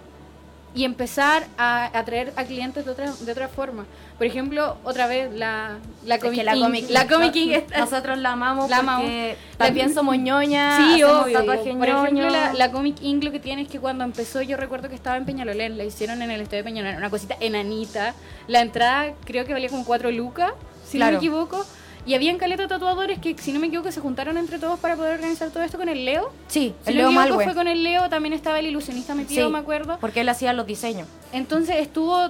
y 0.73 0.85
empezar 0.85 1.43
a 1.57 1.97
atraer 1.99 2.31
a 2.37 2.45
clientes 2.45 2.85
de 2.85 2.91
otra, 2.91 3.11
de 3.11 3.31
otra 3.31 3.49
forma. 3.49 3.85
Por 4.17 4.25
ejemplo, 4.25 4.77
otra 4.85 5.05
vez 5.07 5.33
la, 5.33 5.79
la 6.05 6.15
Es 6.15 6.21
Comic 6.21 6.37
que 6.39 6.43
la 6.45 6.53
King. 6.53 6.61
Comic 6.61 6.89
La 6.89 7.07
Comic 7.07 7.31
King 7.33 7.49
es- 7.49 7.77
nosotros 7.77 8.17
la 8.19 8.31
amamos 8.33 8.69
La 8.69 8.77
porque 8.77 8.89
amamos. 8.89 9.11
también 9.57 9.93
somos 9.93 10.17
ñoñas, 10.17 10.77
Sí, 10.95 11.03
obvio. 11.03 11.43
Por 11.45 11.55
ejemplo, 11.89 12.29
la, 12.29 12.53
la 12.53 12.71
Comic 12.71 13.01
Inc. 13.01 13.21
lo 13.25 13.31
que 13.33 13.41
tiene 13.41 13.63
es 13.63 13.67
que 13.67 13.79
cuando 13.81 14.05
empezó, 14.05 14.41
yo 14.41 14.55
recuerdo 14.55 14.87
que 14.87 14.95
estaba 14.95 15.17
en 15.17 15.25
Peñalolén, 15.25 15.77
la 15.77 15.83
hicieron 15.83 16.21
en 16.21 16.31
el 16.31 16.39
estadio 16.39 16.59
de 16.63 16.69
Peñalolén, 16.69 16.95
una 16.97 17.09
cosita 17.09 17.35
enanita. 17.41 18.13
La 18.47 18.61
entrada 18.61 19.13
creo 19.25 19.43
que 19.45 19.51
valía 19.51 19.67
como 19.67 19.83
4 19.83 20.09
lucas, 20.11 20.53
si 20.87 20.99
no 20.99 21.07
me 21.07 21.17
equivoco. 21.17 21.65
Y 22.05 22.15
habían 22.15 22.37
caleta 22.37 22.67
tatuadores 22.67 23.19
que, 23.19 23.37
si 23.37 23.51
no 23.53 23.59
me 23.59 23.67
equivoco, 23.67 23.91
se 23.91 24.01
juntaron 24.01 24.37
entre 24.37 24.57
todos 24.57 24.79
para 24.79 24.95
poder 24.95 25.13
organizar 25.15 25.49
todo 25.51 25.61
esto 25.63 25.77
con 25.77 25.87
el 25.87 26.03
Leo. 26.03 26.31
Sí, 26.47 26.73
Si 26.83 26.89
el 26.89 26.95
no 26.95 27.01
Leo 27.03 27.11
me 27.11 27.21
equivoco, 27.21 27.29
Malwe, 27.37 27.43
fue 27.43 27.53
con 27.55 27.67
el 27.67 27.83
Leo, 27.83 28.09
también 28.09 28.33
estaba 28.33 28.59
el 28.59 28.65
ilusionista 28.65 29.13
metido, 29.13 29.45
Sí. 29.47 29.51
me 29.53 29.59
acuerdo. 29.59 29.97
porque 30.01 30.21
él 30.21 30.29
hacía 30.29 30.53
los 30.53 30.65
diseños. 30.65 31.07
Entonces 31.31 31.75
estuvo. 31.77 32.29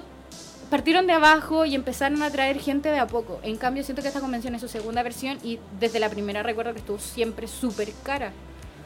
Partieron 0.70 1.06
de 1.06 1.12
abajo 1.12 1.66
y 1.66 1.74
empezaron 1.74 2.22
a 2.22 2.30
traer 2.30 2.58
gente 2.58 2.90
de 2.90 2.98
a 2.98 3.06
poco. 3.06 3.40
En 3.42 3.58
cambio, 3.58 3.84
siento 3.84 4.00
que 4.00 4.08
esta 4.08 4.20
convención 4.20 4.54
es 4.54 4.60
su 4.62 4.68
segunda 4.68 5.02
versión 5.02 5.38
y 5.44 5.58
desde 5.78 6.00
la 6.00 6.08
primera 6.08 6.42
recuerdo 6.42 6.72
que 6.72 6.78
estuvo 6.78 6.98
siempre 6.98 7.46
súper 7.46 7.92
cara. 8.02 8.32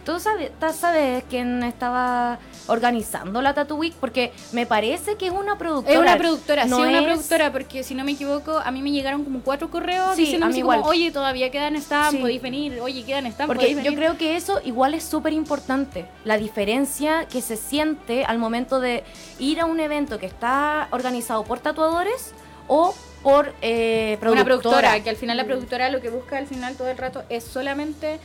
¿Tú 0.07 0.21
sabes, 0.21 0.53
sabes 0.73 1.25
quién 1.29 1.64
estaba 1.64 2.38
organizando 2.69 3.42
la 3.42 3.55
Tattoo 3.55 3.77
Week? 3.77 3.92
Porque 3.99 4.33
me 4.53 4.64
parece 4.64 5.16
que 5.16 5.27
es 5.27 5.33
una 5.33 5.59
productora. 5.59 5.95
Es 5.95 6.01
una 6.01 6.16
productora, 6.16 6.64
no 6.66 6.77
sí, 6.77 6.83
es 6.85 6.88
una 6.90 7.03
productora, 7.03 7.51
porque 7.51 7.83
si 7.83 7.97
no 7.97 8.05
me 8.05 8.12
equivoco, 8.12 8.57
a 8.57 8.71
mí 8.71 8.83
me 8.83 8.92
llegaron 8.92 9.25
como 9.25 9.40
cuatro 9.40 9.69
correos 9.69 10.14
Sí, 10.14 10.23
diciéndome 10.23 10.53
así 10.53 10.62
como, 10.62 10.81
oye, 10.85 11.11
todavía 11.11 11.51
quedan 11.51 11.75
stand, 11.75 12.12
Sí. 12.12 12.16
podéis 12.19 12.40
venir, 12.40 12.81
oye, 12.81 13.05
quedan 13.05 13.27
stand, 13.27 13.49
Porque 13.49 13.75
yo 13.83 13.95
creo 13.97 14.16
que 14.16 14.37
eso 14.37 14.61
igual 14.64 14.95
es 14.95 15.03
súper 15.03 15.33
importante. 15.33 16.07
La 16.25 16.38
diferencia 16.38 17.27
que 17.27 17.42
se 17.42 17.57
siente 17.57 18.25
al 18.25 18.38
momento 18.38 18.79
de 18.79 19.03
ir 19.40 19.59
a 19.61 19.64
un 19.66 19.81
evento 19.81 20.21
que 20.21 20.27
está 20.27 20.87
organizado 20.92 21.42
por 21.42 21.59
tatuadores 21.59 22.33
o 22.69 22.95
por 23.25 23.53
eh, 23.61 24.19
Una 24.21 24.21
productora. 24.21 24.45
productora, 24.45 25.03
que 25.03 25.11
al 25.11 25.16
final 25.16 25.37
la 25.37 25.45
productora 25.47 25.90
lo 25.90 26.01
que 26.01 26.11
busca 26.11 26.38
al 26.38 26.47
final 26.47 26.77
todo 26.77 26.87
el 26.87 26.97
rato 26.97 27.25
es 27.29 27.42
solamente... 27.42 28.21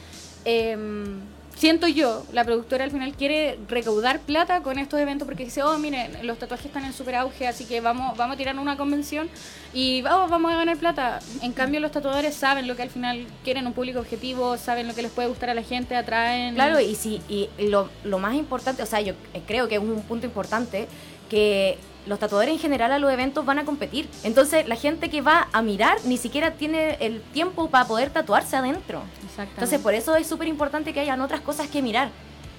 em, 0.45 1.21
Siento 1.61 1.87
yo, 1.87 2.25
la 2.33 2.43
productora 2.43 2.85
al 2.85 2.89
final 2.89 3.13
quiere 3.13 3.59
recaudar 3.67 4.19
plata 4.21 4.63
con 4.63 4.79
estos 4.79 4.99
eventos 4.99 5.27
porque 5.27 5.45
dice, 5.45 5.61
oh, 5.61 5.77
miren, 5.77 6.25
los 6.25 6.39
tatuajes 6.39 6.65
están 6.65 6.85
en 6.85 6.91
super 6.91 7.13
auge, 7.13 7.45
así 7.45 7.65
que 7.65 7.81
vamos, 7.81 8.17
vamos 8.17 8.33
a 8.33 8.37
tirar 8.37 8.57
una 8.57 8.77
convención 8.77 9.29
y 9.71 10.01
oh, 10.05 10.27
vamos 10.27 10.51
a 10.51 10.55
ganar 10.55 10.77
plata. 10.77 11.19
En 11.43 11.51
cambio, 11.51 11.79
los 11.79 11.91
tatuadores 11.91 12.33
saben 12.33 12.67
lo 12.67 12.75
que 12.75 12.81
al 12.81 12.89
final 12.89 13.27
quieren, 13.43 13.67
un 13.67 13.73
público 13.73 13.99
objetivo, 13.99 14.57
saben 14.57 14.87
lo 14.87 14.95
que 14.95 15.03
les 15.03 15.11
puede 15.11 15.27
gustar 15.27 15.51
a 15.51 15.53
la 15.53 15.61
gente, 15.61 15.95
atraen. 15.95 16.55
Claro, 16.55 16.79
y 16.79 16.95
sí, 16.95 17.21
y 17.29 17.47
lo, 17.59 17.91
lo 18.03 18.17
más 18.17 18.33
importante, 18.33 18.81
o 18.81 18.87
sea, 18.87 19.01
yo 19.01 19.13
creo 19.45 19.67
que 19.67 19.75
es 19.75 19.81
un 19.81 20.01
punto 20.01 20.25
importante 20.25 20.87
que 21.29 21.77
los 22.05 22.19
tatuadores 22.19 22.53
en 22.53 22.59
general 22.59 22.91
a 22.91 22.99
los 22.99 23.11
eventos 23.11 23.45
van 23.45 23.59
a 23.59 23.65
competir. 23.65 24.09
Entonces, 24.23 24.67
la 24.67 24.75
gente 24.75 25.09
que 25.09 25.21
va 25.21 25.47
a 25.51 25.61
mirar 25.61 25.97
ni 26.05 26.17
siquiera 26.17 26.51
tiene 26.51 26.97
el 26.99 27.21
tiempo 27.21 27.69
para 27.69 27.85
poder 27.85 28.09
tatuarse 28.09 28.55
adentro. 28.55 29.03
Exactamente. 29.17 29.53
Entonces, 29.53 29.79
por 29.79 29.93
eso 29.93 30.15
es 30.15 30.27
súper 30.27 30.47
importante 30.47 30.93
que 30.93 30.99
hayan 30.99 31.21
otras 31.21 31.41
cosas 31.41 31.67
que 31.67 31.81
mirar. 31.81 32.09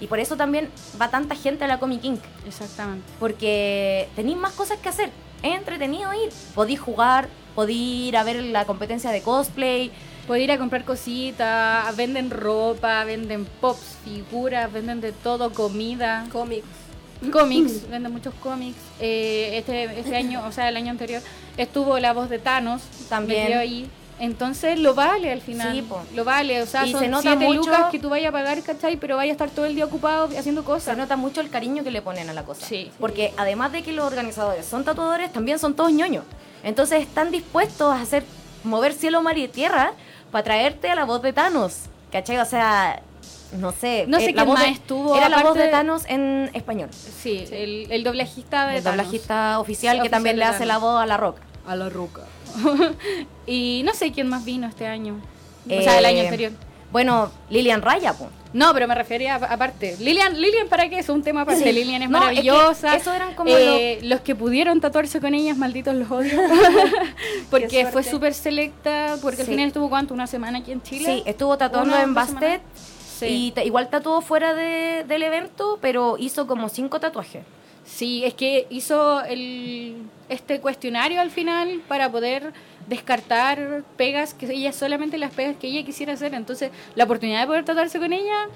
Y 0.00 0.08
por 0.08 0.18
eso 0.18 0.36
también 0.36 0.68
va 1.00 1.10
tanta 1.10 1.36
gente 1.36 1.64
a 1.64 1.68
la 1.68 1.78
Comic 1.78 2.04
Inc. 2.04 2.20
Exactamente. 2.46 3.06
Porque 3.20 4.08
tenéis 4.16 4.36
más 4.36 4.52
cosas 4.52 4.78
que 4.78 4.88
hacer. 4.88 5.10
Es 5.42 5.56
entretenido 5.56 6.12
ir. 6.12 6.30
Podéis 6.54 6.80
jugar, 6.80 7.28
podéis 7.54 8.08
ir 8.08 8.16
a 8.16 8.24
ver 8.24 8.42
la 8.42 8.64
competencia 8.64 9.10
de 9.10 9.22
cosplay. 9.22 9.92
Puede 10.26 10.42
ir 10.42 10.52
a 10.52 10.58
comprar 10.58 10.84
cositas, 10.84 11.96
venden 11.96 12.30
ropa, 12.30 13.04
venden 13.04 13.44
pops, 13.60 13.98
figuras, 14.04 14.72
venden 14.72 15.00
de 15.00 15.12
todo, 15.12 15.52
comida. 15.52 16.26
Cómics. 16.32 16.66
Cómics, 17.30 17.88
venden 17.88 18.12
muchos 18.12 18.34
cómics. 18.42 18.76
Eh, 19.00 19.58
este, 19.58 19.84
este 20.00 20.16
año, 20.16 20.42
o 20.46 20.52
sea, 20.52 20.68
el 20.68 20.76
año 20.76 20.90
anterior, 20.90 21.22
estuvo 21.56 21.98
la 21.98 22.12
voz 22.12 22.28
de 22.28 22.38
Thanos 22.38 22.82
También. 23.08 23.56
ahí. 23.58 23.90
Entonces 24.18 24.78
lo 24.78 24.94
vale 24.94 25.32
al 25.32 25.40
final. 25.40 25.72
Sí. 25.74 26.14
Lo 26.14 26.24
vale, 26.24 26.62
o 26.62 26.66
sea, 26.66 26.86
Y 26.86 26.92
son 26.92 27.00
se 27.00 27.08
nota 27.08 27.22
siete 27.22 27.44
mucho- 27.46 27.60
lucas 27.70 27.86
que 27.90 27.98
tú 27.98 28.08
vayas 28.08 28.28
a 28.28 28.32
pagar, 28.32 28.62
¿cachai? 28.62 28.96
Pero 28.96 29.16
vayas 29.16 29.30
a 29.32 29.32
estar 29.44 29.50
todo 29.50 29.64
el 29.66 29.74
día 29.74 29.84
ocupado 29.84 30.26
haciendo 30.38 30.60
Se 30.60 30.66
cosas. 30.66 30.96
nota 30.96 31.16
mucho 31.16 31.40
el 31.40 31.50
cariño 31.50 31.82
que 31.82 31.90
le 31.90 32.02
ponen 32.02 32.30
a 32.30 32.32
la 32.32 32.44
cosa. 32.44 32.64
Sí. 32.64 32.90
Porque 33.00 33.32
además 33.36 33.72
de 33.72 33.82
que 33.82 33.92
los 33.92 34.04
organizadores 34.06 34.64
son 34.64 34.84
tatuadores, 34.84 35.32
también 35.32 35.58
son 35.58 35.74
todos 35.74 35.90
ñoños. 35.92 36.24
Entonces 36.62 37.00
están 37.02 37.32
dispuestos 37.32 37.92
a 37.92 38.00
hacer 38.00 38.22
mover 38.62 38.92
cielo, 38.92 39.22
mar 39.22 39.36
y 39.38 39.48
tierra 39.48 39.92
para 40.30 40.44
traerte 40.44 40.88
a 40.90 40.94
la 40.94 41.04
voz 41.04 41.20
de 41.22 41.32
Thanos. 41.32 41.78
¿Cachai? 42.12 42.38
O 42.38 42.44
sea, 42.44 43.02
no 43.58 43.72
sé. 43.72 44.06
No 44.08 44.18
sé 44.18 44.30
eh, 44.30 44.34
quién 44.34 44.48
más 44.48 44.62
de- 44.64 44.70
estuvo, 44.70 45.16
Era 45.16 45.28
la 45.28 45.42
voz 45.42 45.54
de 45.54 45.68
Thanos 45.68 46.04
en 46.08 46.50
español. 46.54 46.88
Sí, 46.92 47.44
El, 47.50 47.90
el 47.90 48.04
doblajista 48.04 48.66
de 48.68 48.78
El 48.78 48.82
Thanos. 48.84 48.98
doblajista 49.06 49.58
oficial 49.60 50.02
que 50.02 50.08
también 50.08 50.38
le 50.38 50.44
hace 50.44 50.66
la 50.66 50.78
voz 50.78 51.00
a 51.02 51.06
la 51.06 51.16
roca. 51.16 51.42
A 51.66 51.76
la 51.76 51.88
roca. 51.88 52.22
y 53.46 53.82
no 53.84 53.94
sé 53.94 54.12
quién 54.12 54.28
más 54.28 54.44
vino 54.44 54.66
este 54.66 54.86
año. 54.86 55.14
o 55.68 55.70
Eh, 55.72 55.82
sea, 55.82 55.98
el 55.98 56.04
año 56.04 56.20
anterior. 56.22 56.52
Bueno, 56.90 57.30
Lilian 57.48 57.80
Raya, 57.80 58.12
pues. 58.12 58.28
No, 58.52 58.74
pero 58.74 58.86
me 58.86 58.94
refería 58.94 59.36
a- 59.36 59.54
aparte. 59.54 59.96
Lilian, 59.98 60.38
Lilian, 60.38 60.68
¿para 60.68 60.90
qué? 60.90 60.98
Es 60.98 61.08
un 61.08 61.22
tema 61.22 61.40
aparte. 61.42 61.62
Sí. 61.64 61.72
Lilian 61.72 62.02
es 62.02 62.10
No, 62.10 62.18
es 62.18 62.40
que 62.40 62.44
maravillosa. 62.44 62.96
eso 62.96 63.14
eran 63.14 63.34
como 63.34 63.48
Eh, 63.50 63.98
Los 64.02 64.20
que 64.20 64.34
pudieron 64.34 64.78
tatuarse 64.82 65.18
con 65.20 65.32
ellas, 65.34 65.56
malditos 65.56 65.94
los 65.94 66.10
odio. 66.10 66.38
porque 67.50 67.86
fue 67.86 68.02
súper 68.02 68.34
selecta. 68.34 69.16
Porque 69.22 69.40
al 69.40 69.46
Sí. 69.46 69.52
final 69.52 69.68
estuvo, 69.68 69.88
¿cuánto? 69.88 70.12
¿Una 70.12 70.26
semana 70.26 70.58
aquí 70.58 70.72
en 70.72 70.82
Chile? 70.82 71.04
Sí, 71.06 71.22
estuvo 71.24 71.56
tatuando 71.56 71.96
en 71.98 72.12
Bastet. 72.12 72.38
semanas. 72.40 72.60
Sí. 73.26 73.46
Y 73.48 73.50
ta- 73.52 73.64
igual 73.64 73.88
tatuó 73.88 74.20
fuera 74.20 74.54
de- 74.54 75.04
del 75.06 75.22
evento, 75.22 75.78
pero 75.80 76.16
hizo 76.18 76.46
como 76.46 76.68
cinco 76.68 77.00
tatuajes. 77.00 77.44
Sí, 77.84 78.24
es 78.24 78.34
que 78.34 78.66
hizo 78.70 79.22
el, 79.24 79.96
este 80.28 80.60
cuestionario 80.60 81.20
al 81.20 81.30
final 81.30 81.80
para 81.88 82.10
poder 82.10 82.52
descartar 82.88 83.82
pegas, 83.96 84.34
que 84.34 84.46
ella 84.46 84.72
solamente 84.72 85.18
las 85.18 85.32
pegas 85.32 85.56
que 85.56 85.66
ella 85.66 85.84
quisiera 85.84 86.12
hacer. 86.12 86.32
Entonces, 86.34 86.70
la 86.94 87.04
oportunidad 87.04 87.40
de 87.40 87.46
poder 87.48 87.64
tatuarse 87.64 87.98
con 87.98 88.12
ella, 88.12 88.46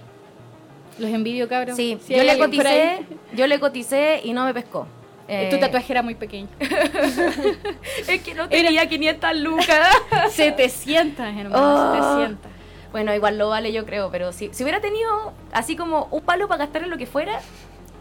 los 0.99 1.11
envidio, 1.11 1.49
cabrón. 1.49 1.77
Sí, 1.77 1.99
Si 2.07 2.15
yo 2.15 2.23
le 2.23 2.39
coticé, 2.39 3.01
yo 3.35 3.47
le 3.47 3.59
coticé 3.61 4.21
y 4.25 4.33
no 4.33 4.45
me 4.45 4.55
pescó. 4.55 4.87
Eh, 5.29 5.49
Tu 5.51 5.57
Eh, 5.57 5.59
tatuaje 5.59 5.93
era 5.93 6.03
muy 6.03 6.15
pequeño. 6.15 6.49
Es 8.09 8.23
que 8.23 8.35
no 8.35 8.49
tenía 8.49 8.89
500 8.89 9.37
lucas. 9.37 9.89
700, 10.31 11.27
hermano, 11.27 11.51
Oh. 11.55 12.17
700. 12.17 12.51
Bueno, 12.93 13.15
igual 13.15 13.39
lo 13.39 13.49
vale 13.49 13.73
yo 13.73 13.85
creo, 13.87 14.11
pero 14.11 14.33
si, 14.33 14.51
si 14.53 14.63
hubiera 14.63 14.81
tenido 14.81 15.33
así 15.53 15.77
como 15.77 16.09
un 16.11 16.23
palo 16.23 16.49
para 16.49 16.65
gastar 16.65 16.83
en 16.85 16.91
lo 16.91 16.97
que 16.99 17.07
fuera, 17.07 17.41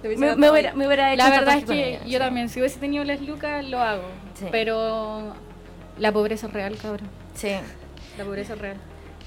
me, 0.03 0.51
hubiera, 0.51 0.73
me 0.73 0.85
hubiera 0.85 1.13
hecho 1.13 1.23
La 1.23 1.29
verdad 1.29 1.57
es 1.57 1.65
que 1.65 1.89
ella, 1.89 1.99
yo 2.05 2.11
sí. 2.11 2.17
también, 2.19 2.49
si 2.49 2.59
hubiese 2.59 2.79
tenido 2.79 3.03
las 3.03 3.21
lucas, 3.21 3.65
lo 3.65 3.79
hago. 3.79 4.03
Sí. 4.35 4.45
Pero 4.51 5.33
la 5.97 6.11
pobreza 6.11 6.47
es 6.47 6.53
real, 6.53 6.77
cabrón. 6.81 7.09
Sí. 7.33 7.51
La 8.17 8.23
pobreza 8.23 8.53
es 8.53 8.59
real. 8.59 8.77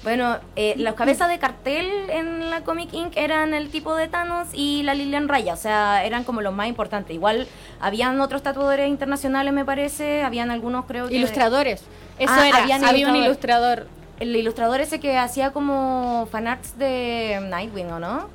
Bueno, 0.01 0.37
eh, 0.55 0.75
las 0.77 0.93
cabezas 0.93 1.27
de 1.27 1.39
cartel 1.39 1.85
en 2.09 2.49
la 2.49 2.61
Comic 2.61 2.93
Inc. 2.93 3.17
eran 3.17 3.53
el 3.53 3.69
tipo 3.69 3.93
de 3.95 4.07
Thanos 4.07 4.47
y 4.53 4.81
la 4.83 4.93
Lilian 4.93 5.27
Raya, 5.27 5.53
o 5.53 5.57
sea, 5.57 6.05
eran 6.05 6.23
como 6.23 6.39
los 6.41 6.53
más 6.53 6.69
importantes. 6.69 7.13
Igual 7.13 7.49
habían 7.81 8.21
otros 8.21 8.41
tatuadores 8.41 8.87
internacionales, 8.87 9.51
me 9.53 9.65
parece, 9.65 10.23
habían 10.23 10.51
algunos, 10.51 10.85
creo 10.85 11.09
que... 11.09 11.15
Ilustradores. 11.15 11.81
Eso 12.17 12.31
Ah, 12.33 12.47
era, 12.47 12.59
habían 12.63 12.85
había 12.85 13.09
un 13.09 13.15
ilustradores. 13.17 13.83
ilustrador. 13.87 13.98
El 14.19 14.35
ilustrador 14.35 14.81
ese 14.81 14.99
que 14.99 15.17
hacía 15.17 15.51
como 15.51 16.27
fanarts 16.31 16.77
de 16.77 17.39
Nightwing, 17.49 17.91
¿o 17.91 17.99
no? 17.99 18.27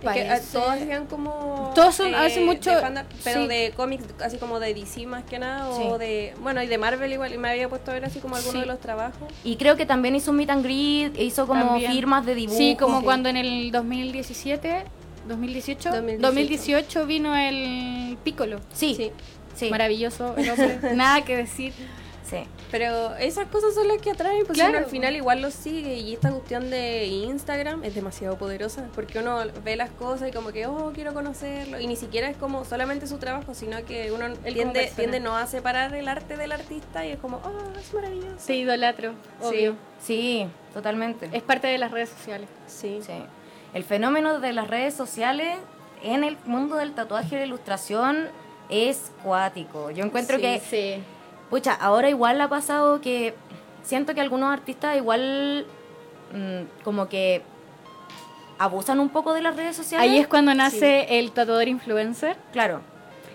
Que, 0.00 0.06
ah, 0.08 0.12
Parece- 0.12 0.52
todos 0.52 0.68
hacían 0.70 1.06
como. 1.06 1.72
Todos 1.74 1.96
son- 1.96 2.14
hacen 2.14 2.46
mucho- 2.46 2.70
de 2.70 2.80
fanart, 2.80 3.10
pero 3.24 3.42
sí. 3.42 3.48
de 3.48 3.72
cómics, 3.76 4.04
así 4.22 4.36
como 4.36 4.60
de 4.60 4.72
DC 4.72 5.06
más 5.06 5.24
que 5.24 5.40
nada, 5.40 5.74
Sí. 5.76 5.82
o 5.84 5.98
de. 5.98 6.34
Bueno, 6.40 6.62
y 6.62 6.68
de 6.68 6.78
Marvel 6.78 7.12
igual, 7.12 7.34
y 7.34 7.38
me 7.38 7.50
había 7.50 7.68
puesto 7.68 7.90
a 7.90 7.94
ver 7.94 8.04
así 8.04 8.20
como 8.20 8.36
algunos 8.36 8.54
Sí. 8.54 8.60
de 8.60 8.66
los 8.66 8.78
trabajos. 8.78 9.28
Y 9.42 9.56
creo 9.56 9.76
que 9.76 9.86
también 9.86 10.14
hizo 10.14 10.30
un 10.30 10.36
meet 10.36 10.50
and 10.50 10.62
greet, 10.64 11.18
hizo 11.18 11.48
como 11.48 11.64
También. 11.64 11.90
firmas 11.90 12.24
de 12.24 12.36
dibujo. 12.36 12.56
Sí, 12.58 12.76
como 12.78 12.98
sí. 13.00 13.04
cuando 13.04 13.28
en 13.28 13.38
el 13.38 13.72
2017, 13.72 14.84
2018, 15.26 15.90
2018. 15.90 16.22
2018 16.26 17.06
vino 17.06 17.34
el 17.36 18.16
Piccolo. 18.22 18.60
Sí, 18.72 18.94
Sí. 18.94 19.10
sí, 19.56 19.68
Maravilloso 19.70 20.36
el 20.36 20.48
hombre. 20.50 20.78
Nada 20.94 21.24
que 21.24 21.36
decir. 21.38 21.72
Sí. 22.28 22.38
Pero 22.70 23.14
esas 23.16 23.46
cosas 23.48 23.74
son 23.74 23.88
las 23.88 23.98
que 24.02 24.10
atraen, 24.10 24.44
Claro. 24.46 24.70
uno 24.70 24.78
al 24.78 24.86
final 24.86 25.16
igual 25.16 25.40
los 25.42 25.54
sigue 25.54 25.94
y 25.94 26.12
esta 26.14 26.30
cuestión 26.30 26.70
de 26.70 27.06
Instagram 27.06 27.82
es 27.84 27.94
demasiado 27.94 28.36
poderosa 28.36 28.86
porque 28.94 29.18
uno 29.18 29.38
ve 29.64 29.76
las 29.76 29.90
cosas 29.90 30.28
y 30.28 30.32
como 30.32 30.50
que, 30.52 30.66
oh, 30.66 30.92
quiero 30.94 31.14
conocerlo 31.14 31.80
y 31.80 31.86
ni 31.86 31.96
siquiera 31.96 32.28
es 32.28 32.36
como 32.36 32.64
solamente 32.64 33.06
su 33.06 33.18
trabajo, 33.18 33.54
sino 33.54 33.84
que 33.84 34.12
uno 34.12 34.26
tiende, 34.52 34.92
tiende 34.94 35.20
no 35.20 35.36
a 35.36 35.46
separar 35.46 35.94
el 35.94 36.08
arte 36.08 36.36
del 36.36 36.52
artista 36.52 37.06
y 37.06 37.12
es 37.12 37.18
como, 37.18 37.38
oh, 37.38 37.78
es 37.78 37.92
maravilloso. 37.94 38.36
Sí, 38.38 38.54
idolatro, 38.60 39.12
obvio. 39.40 39.74
Sí, 40.00 40.46
totalmente. 40.74 41.28
Es 41.32 41.42
parte 41.42 41.66
de 41.68 41.78
las 41.78 41.90
redes 41.90 42.08
sociales. 42.10 42.48
Sí. 42.66 43.00
Sí. 43.04 43.12
El 43.74 43.84
fenómeno 43.84 44.40
de 44.40 44.52
las 44.52 44.68
redes 44.68 44.94
sociales 44.94 45.56
en 46.02 46.24
el 46.24 46.36
mundo 46.44 46.76
del 46.76 46.92
tatuaje 46.94 47.36
y 47.36 47.38
la 47.40 47.44
ilustración 47.46 48.28
es 48.70 49.10
cuático. 49.24 49.90
Yo 49.90 50.04
encuentro 50.04 50.36
Sí, 50.36 50.42
que, 50.42 50.60
Sí. 50.60 51.02
Pucha, 51.50 51.72
ahora 51.74 52.08
igual 52.08 52.40
ha 52.40 52.48
pasado 52.48 53.00
que 53.00 53.34
siento 53.82 54.14
que 54.14 54.20
algunos 54.20 54.52
artistas 54.52 54.96
igual 54.96 55.66
mm, 56.32 56.82
como 56.84 57.08
que 57.08 57.42
abusan 58.58 58.98
un 59.00 59.08
poco 59.08 59.32
de 59.34 59.42
las 59.42 59.56
redes 59.56 59.76
sociales. 59.76 60.08
Ahí 60.10 60.18
es 60.18 60.26
cuando 60.26 60.52
nace 60.54 61.18
el 61.18 61.30
tatuador 61.32 61.68
influencer, 61.68 62.36
Claro. 62.52 62.80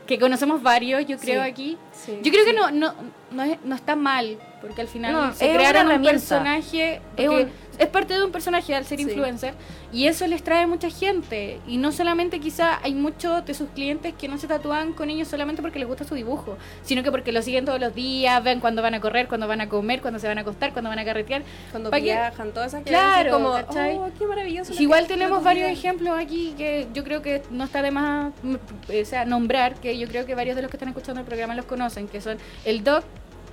que 0.06 0.20
conocemos 0.20 0.62
varios, 0.62 1.06
yo 1.06 1.18
creo, 1.18 1.44
Sí. 1.44 1.50
aquí. 1.50 1.78
Sí. 1.94 2.20
Yo 2.22 2.32
creo 2.32 2.46
que 2.46 2.54
no, 2.54 2.72
no, 2.72 2.94
no, 3.32 3.44
es- 3.44 3.58
no 3.64 3.74
está 3.76 3.96
mal, 3.96 4.38
porque 4.62 4.82
al 4.82 4.88
final 4.90 5.14
No, 5.14 5.34
se 5.34 5.50
es 5.50 5.56
crearon 5.56 5.90
un 5.92 6.04
personaje, 6.04 6.96
Es 6.96 7.02
porque 7.28 7.44
un- 7.46 7.52
es 7.78 7.88
parte 7.88 8.14
de 8.14 8.24
un 8.24 8.32
personaje 8.32 8.74
al 8.76 8.86
ser 8.86 8.98
Sí. 9.00 9.04
influencer, 9.06 9.54
y 9.92 10.08
eso 10.08 10.26
les 10.28 10.44
trae 10.44 10.66
mucha 10.68 10.90
gente. 10.90 11.60
Y 11.68 11.78
no 11.78 11.92
solamente 11.92 12.40
quizá 12.40 12.80
hay 12.84 12.94
muchos 12.94 13.46
de 13.46 13.54
sus 13.54 13.70
clientes 13.70 14.14
que 14.18 14.28
no 14.28 14.38
se 14.38 14.48
tatúan 14.48 14.94
con 14.94 15.10
ellos 15.10 15.28
solamente 15.28 15.62
porque 15.62 15.80
les 15.80 15.88
gusta 15.88 16.04
su 16.04 16.16
dibujo, 16.16 16.58
sino 16.84 17.04
que 17.04 17.12
porque 17.12 17.32
lo 17.32 17.42
siguen 17.42 17.66
todos 17.66 17.80
los 17.80 17.94
días, 17.96 18.44
ven 18.44 18.60
cuando 18.60 18.82
van 18.82 18.94
a 18.96 19.02
correr, 19.02 19.28
cuando 19.28 19.48
van 19.48 19.62
a 19.62 19.70
comer, 19.70 20.02
cuando 20.02 20.20
se 20.20 20.28
van 20.28 20.38
a 20.38 20.42
acostar, 20.42 20.72
cuando 20.74 20.90
van 20.90 21.00
a 21.00 21.06
carretear. 21.06 21.44
Cuando 21.72 21.92
que- 21.92 22.02
viajan, 22.02 22.52
todas 22.52 22.74
esas 22.74 22.84
Claro, 22.84 23.32
como, 23.32 23.50
oh, 23.50 24.10
qué 24.18 24.26
maravilloso. 24.28 24.74
lo 24.74 24.82
Igual 24.82 25.08
tenemos 25.08 25.44
varios 25.44 25.70
ejemplos 25.70 26.18
aquí 26.18 26.54
que 26.58 26.88
yo 26.94 27.04
creo 27.04 27.22
que 27.22 27.42
no 27.52 27.64
está 27.64 27.82
de 27.82 27.92
más 27.92 28.32
mm, 28.44 28.56
o 29.02 29.06
sea, 29.06 29.26
nombrar, 29.26 29.76
que 29.76 29.98
yo 29.98 30.08
creo 30.08 30.26
que 30.26 30.36
varios 30.36 30.56
de 30.56 30.62
los 30.62 30.72
que 30.72 30.78
están 30.78 30.90
escuchando 30.90 31.22
el 31.22 31.26
programa 31.28 31.56
los 31.56 31.66
conocen, 31.66 32.08
que 32.08 32.22
son 32.22 32.38
el 32.66 32.84
Doc, 32.84 33.04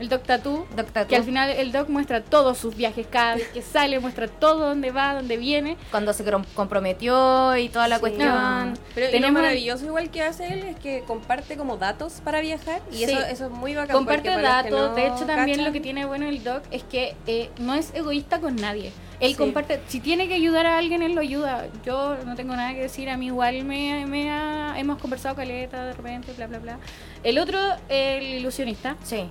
el 0.00 0.08
Doc 0.08 0.22
Tattoo, 0.24 0.66
Doc 0.74 0.86
Tattoo. 0.90 1.08
que 1.08 1.16
al 1.16 1.24
final 1.24 1.50
el 1.50 1.72
Doc 1.72 1.88
muestra 1.88 2.22
todos 2.22 2.56
sus 2.58 2.74
viajes, 2.74 3.06
cada 3.08 3.34
vez 3.36 3.48
que 3.48 3.62
sale, 3.62 4.00
muestra 4.00 4.28
todo 4.28 4.66
dónde 4.68 4.90
va, 4.90 5.14
dónde 5.14 5.36
viene. 5.36 5.76
Cuando 5.90 6.12
se 6.12 6.24
comprometió 6.54 7.56
y 7.56 7.68
toda 7.68 7.88
la 7.88 7.96
Sí. 7.96 8.00
cuestión. 8.00 8.28
No. 8.72 8.74
Pero 8.94 9.06
y 9.06 9.10
lo 9.10 9.16
Tenemos- 9.18 9.42
maravilloso 9.42 9.84
igual 9.84 10.10
que 10.10 10.22
hace 10.22 10.52
él 10.52 10.60
es 10.64 10.76
que 10.76 11.02
comparte 11.06 11.56
como 11.56 11.76
datos 11.76 12.20
para 12.24 12.40
viajar 12.40 12.80
y 12.90 12.96
Sí. 12.96 13.04
eso, 13.04 13.18
eso 13.20 13.44
es 13.46 13.50
muy 13.50 13.74
bacán. 13.74 13.94
Comparte 13.96 14.30
datos, 14.30 14.70
no 14.70 14.94
de 14.94 15.06
hecho 15.06 15.26
también 15.26 15.58
cachan, 15.58 15.64
lo 15.64 15.72
que 15.72 15.80
tiene 15.80 16.04
bueno 16.06 16.26
el 16.28 16.42
Doc 16.42 16.62
es 16.70 16.82
que 16.84 17.14
eh, 17.26 17.50
no 17.58 17.74
es 17.74 17.92
egoísta 17.94 18.40
con 18.40 18.56
nadie. 18.56 18.92
Él 19.20 19.32
Sí. 19.32 19.36
comparte, 19.36 19.80
si 19.88 20.00
tiene 20.00 20.28
que 20.28 20.34
ayudar 20.34 20.64
a 20.64 20.78
alguien, 20.78 21.02
él 21.02 21.12
lo 21.14 21.20
ayuda. 21.20 21.66
Yo 21.84 22.16
no 22.24 22.34
tengo 22.36 22.56
nada 22.56 22.72
que 22.72 22.80
decir, 22.80 23.10
a 23.10 23.18
mí 23.18 23.26
igual 23.26 23.64
me, 23.64 24.06
me 24.06 24.30
ha- 24.30 24.74
hemos 24.78 24.96
conversado 24.98 25.34
caleta 25.36 25.84
de 25.84 25.92
repente, 25.92 26.32
bla, 26.32 26.46
bla, 26.46 26.58
bla. 26.58 26.78
El 27.22 27.38
otro, 27.38 27.58
el 27.90 28.22
ilusionista, 28.24 28.96
Sí. 29.02 29.24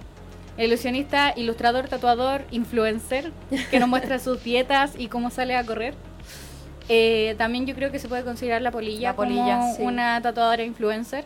Ilusionista, 0.59 1.33
ilustrador, 1.35 1.87
tatuador, 1.87 2.43
influencer, 2.51 3.31
que 3.71 3.79
nos 3.79 3.87
muestra 3.89 4.19
sus 4.19 4.43
dietas 4.43 4.93
y 4.97 5.07
cómo 5.07 5.29
sale 5.29 5.55
a 5.55 5.65
correr. 5.65 5.93
Eh, 6.89 7.35
también 7.37 7.65
yo 7.65 7.75
creo 7.75 7.91
que 7.91 7.99
se 7.99 8.07
puede 8.09 8.23
considerar 8.23 8.61
la 8.61 8.71
polilla, 8.71 9.09
La 9.09 9.15
polilla, 9.15 9.59
como 9.59 9.75
sí. 9.75 9.81
una 9.83 10.21
tatuadora 10.21 10.63
influencer, 10.63 11.23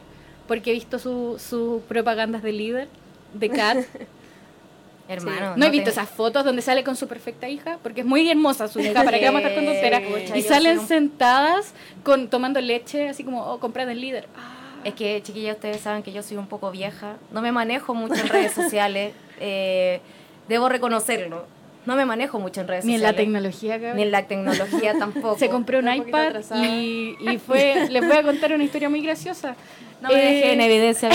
porque 0.48 0.72
he 0.72 0.74
visto 0.74 1.00
sus 1.00 1.42
su 1.42 1.82
propagandas 1.88 2.44
de 2.44 2.52
líder, 2.52 2.88
de 3.34 3.50
Cat. 3.50 3.78
Hermano. 5.08 5.56
No, 5.58 5.66
he 5.66 5.70
te- 5.70 5.72
visto 5.72 5.90
esas 5.90 6.10
fotos 6.10 6.46
donde 6.46 6.62
sale 6.62 6.84
con 6.84 6.96
su 6.96 7.08
perfecta 7.08 7.50
hija, 7.50 7.78
porque 7.84 8.02
es 8.02 8.06
muy 8.06 8.30
hermosa 8.30 8.68
su 8.68 8.80
hija, 8.80 9.04
para 9.04 9.20
que 9.20 9.26
vamos 9.26 9.44
a 9.44 9.48
estar 9.50 9.56
con 9.56 9.66
tonteras. 9.74 10.04
Y 10.36 10.42
salen 10.44 10.80
sentadas 10.80 11.74
con, 12.04 12.30
tomando 12.30 12.62
leche, 12.62 13.10
así 13.10 13.24
como, 13.24 13.44
oh, 13.46 13.60
comprada 13.60 13.92
en 13.92 14.00
líder. 14.02 14.28
Ah. 14.38 14.60
Es 14.84 14.94
que, 14.96 15.22
chiquillas, 15.24 15.56
ustedes 15.56 15.82
saben 15.82 16.04
que 16.04 16.12
yo 16.12 16.22
soy 16.24 16.38
un 16.38 16.48
poco 16.48 16.72
vieja. 16.72 17.16
No 17.32 17.42
me 17.42 17.52
manejo 17.52 17.94
mucho 17.94 18.16
en 18.22 18.28
redes 18.30 18.52
sociales. 18.62 19.14
eh, 19.40 20.02
debo 20.48 20.68
reconocerlo. 20.70 21.46
No 21.86 21.96
me 21.96 22.06
manejo 22.06 22.40
mucho 22.40 22.62
en 22.62 22.68
redes 22.68 22.86
Ni 22.86 22.96
en 22.96 23.02
la 23.02 23.10
sociales. 23.10 23.26
tecnología, 23.26 23.74
cabrón. 23.80 23.96
Ni 23.98 24.02
en 24.04 24.12
la 24.12 24.28
tecnología 24.28 24.94
tampoco. 25.00 25.38
Se 25.38 25.50
compró 25.50 25.80
un 25.80 25.94
iPad 25.94 26.36
y, 26.64 27.16
y 27.20 27.38
fue, 27.46 27.88
les 27.90 28.08
voy 28.08 28.18
a 28.18 28.24
contar 28.24 28.54
una 28.54 28.64
historia 28.64 28.90
muy 28.90 29.02
graciosa. 29.02 29.56
No 30.02 30.10
me 30.10 30.16
Eh, 30.16 30.34
dejé 30.36 30.54
en 30.54 30.62
evidencia. 30.62 31.10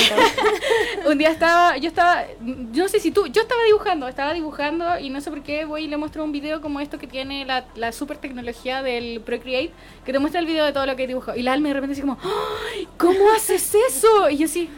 Un 1.06 1.18
día 1.18 1.30
estaba, 1.30 1.76
yo 1.76 1.88
estaba, 1.88 2.24
yo 2.72 2.82
no 2.84 2.88
sé 2.88 3.00
si 3.00 3.10
tú, 3.10 3.26
yo 3.26 3.42
estaba 3.42 3.62
dibujando, 3.64 4.08
estaba 4.08 4.32
dibujando 4.32 4.98
y 4.98 5.10
no 5.10 5.20
sé 5.20 5.30
por 5.30 5.42
qué 5.42 5.64
voy 5.66 5.84
y 5.84 5.88
le 5.88 5.96
muestro 5.98 6.24
un 6.24 6.32
video 6.32 6.60
como 6.62 6.80
esto 6.80 6.98
que 6.98 7.06
tiene 7.06 7.44
la, 7.44 7.64
la 7.76 7.92
super 7.92 8.16
tecnología 8.18 8.82
del 8.82 9.20
Procreate, 9.20 9.72
que 10.06 10.12
te 10.12 10.18
muestra 10.18 10.40
el 10.40 10.46
video 10.46 10.64
de 10.64 10.72
todo 10.72 10.86
lo 10.86 10.96
que 10.96 11.06
dibujo. 11.06 11.34
Y 11.34 11.42
la 11.42 11.52
alma 11.52 11.68
de 11.68 11.74
repente 11.74 11.92
así 11.92 12.00
como, 12.02 12.18
¡Ay! 12.22 12.88
¿cómo 12.96 13.30
haces 13.36 13.74
eso? 13.88 14.30
Y 14.30 14.38
yo 14.38 14.46
así, 14.46 14.68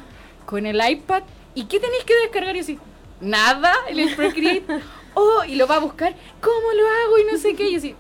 con 0.47 0.66
el 0.66 0.80
iPad, 0.88 1.22
¿y 1.55 1.64
qué 1.64 1.78
tenéis 1.80 2.05
que 2.05 2.14
descargar? 2.22 2.55
Y 2.57 2.59
yo 2.59 2.62
así, 2.64 2.78
nada, 3.20 3.72
el 3.88 4.14
Procreate. 4.14 4.64
Oh, 5.14 5.42
y 5.46 5.56
lo 5.56 5.66
va 5.66 5.76
a 5.76 5.80
buscar, 5.80 6.14
¿cómo 6.40 6.72
lo 6.72 6.86
hago? 6.88 7.18
Y 7.18 7.32
no 7.32 7.38
sé 7.38 7.54
qué. 7.54 7.68
Y 7.70 7.76
así, 7.76 7.94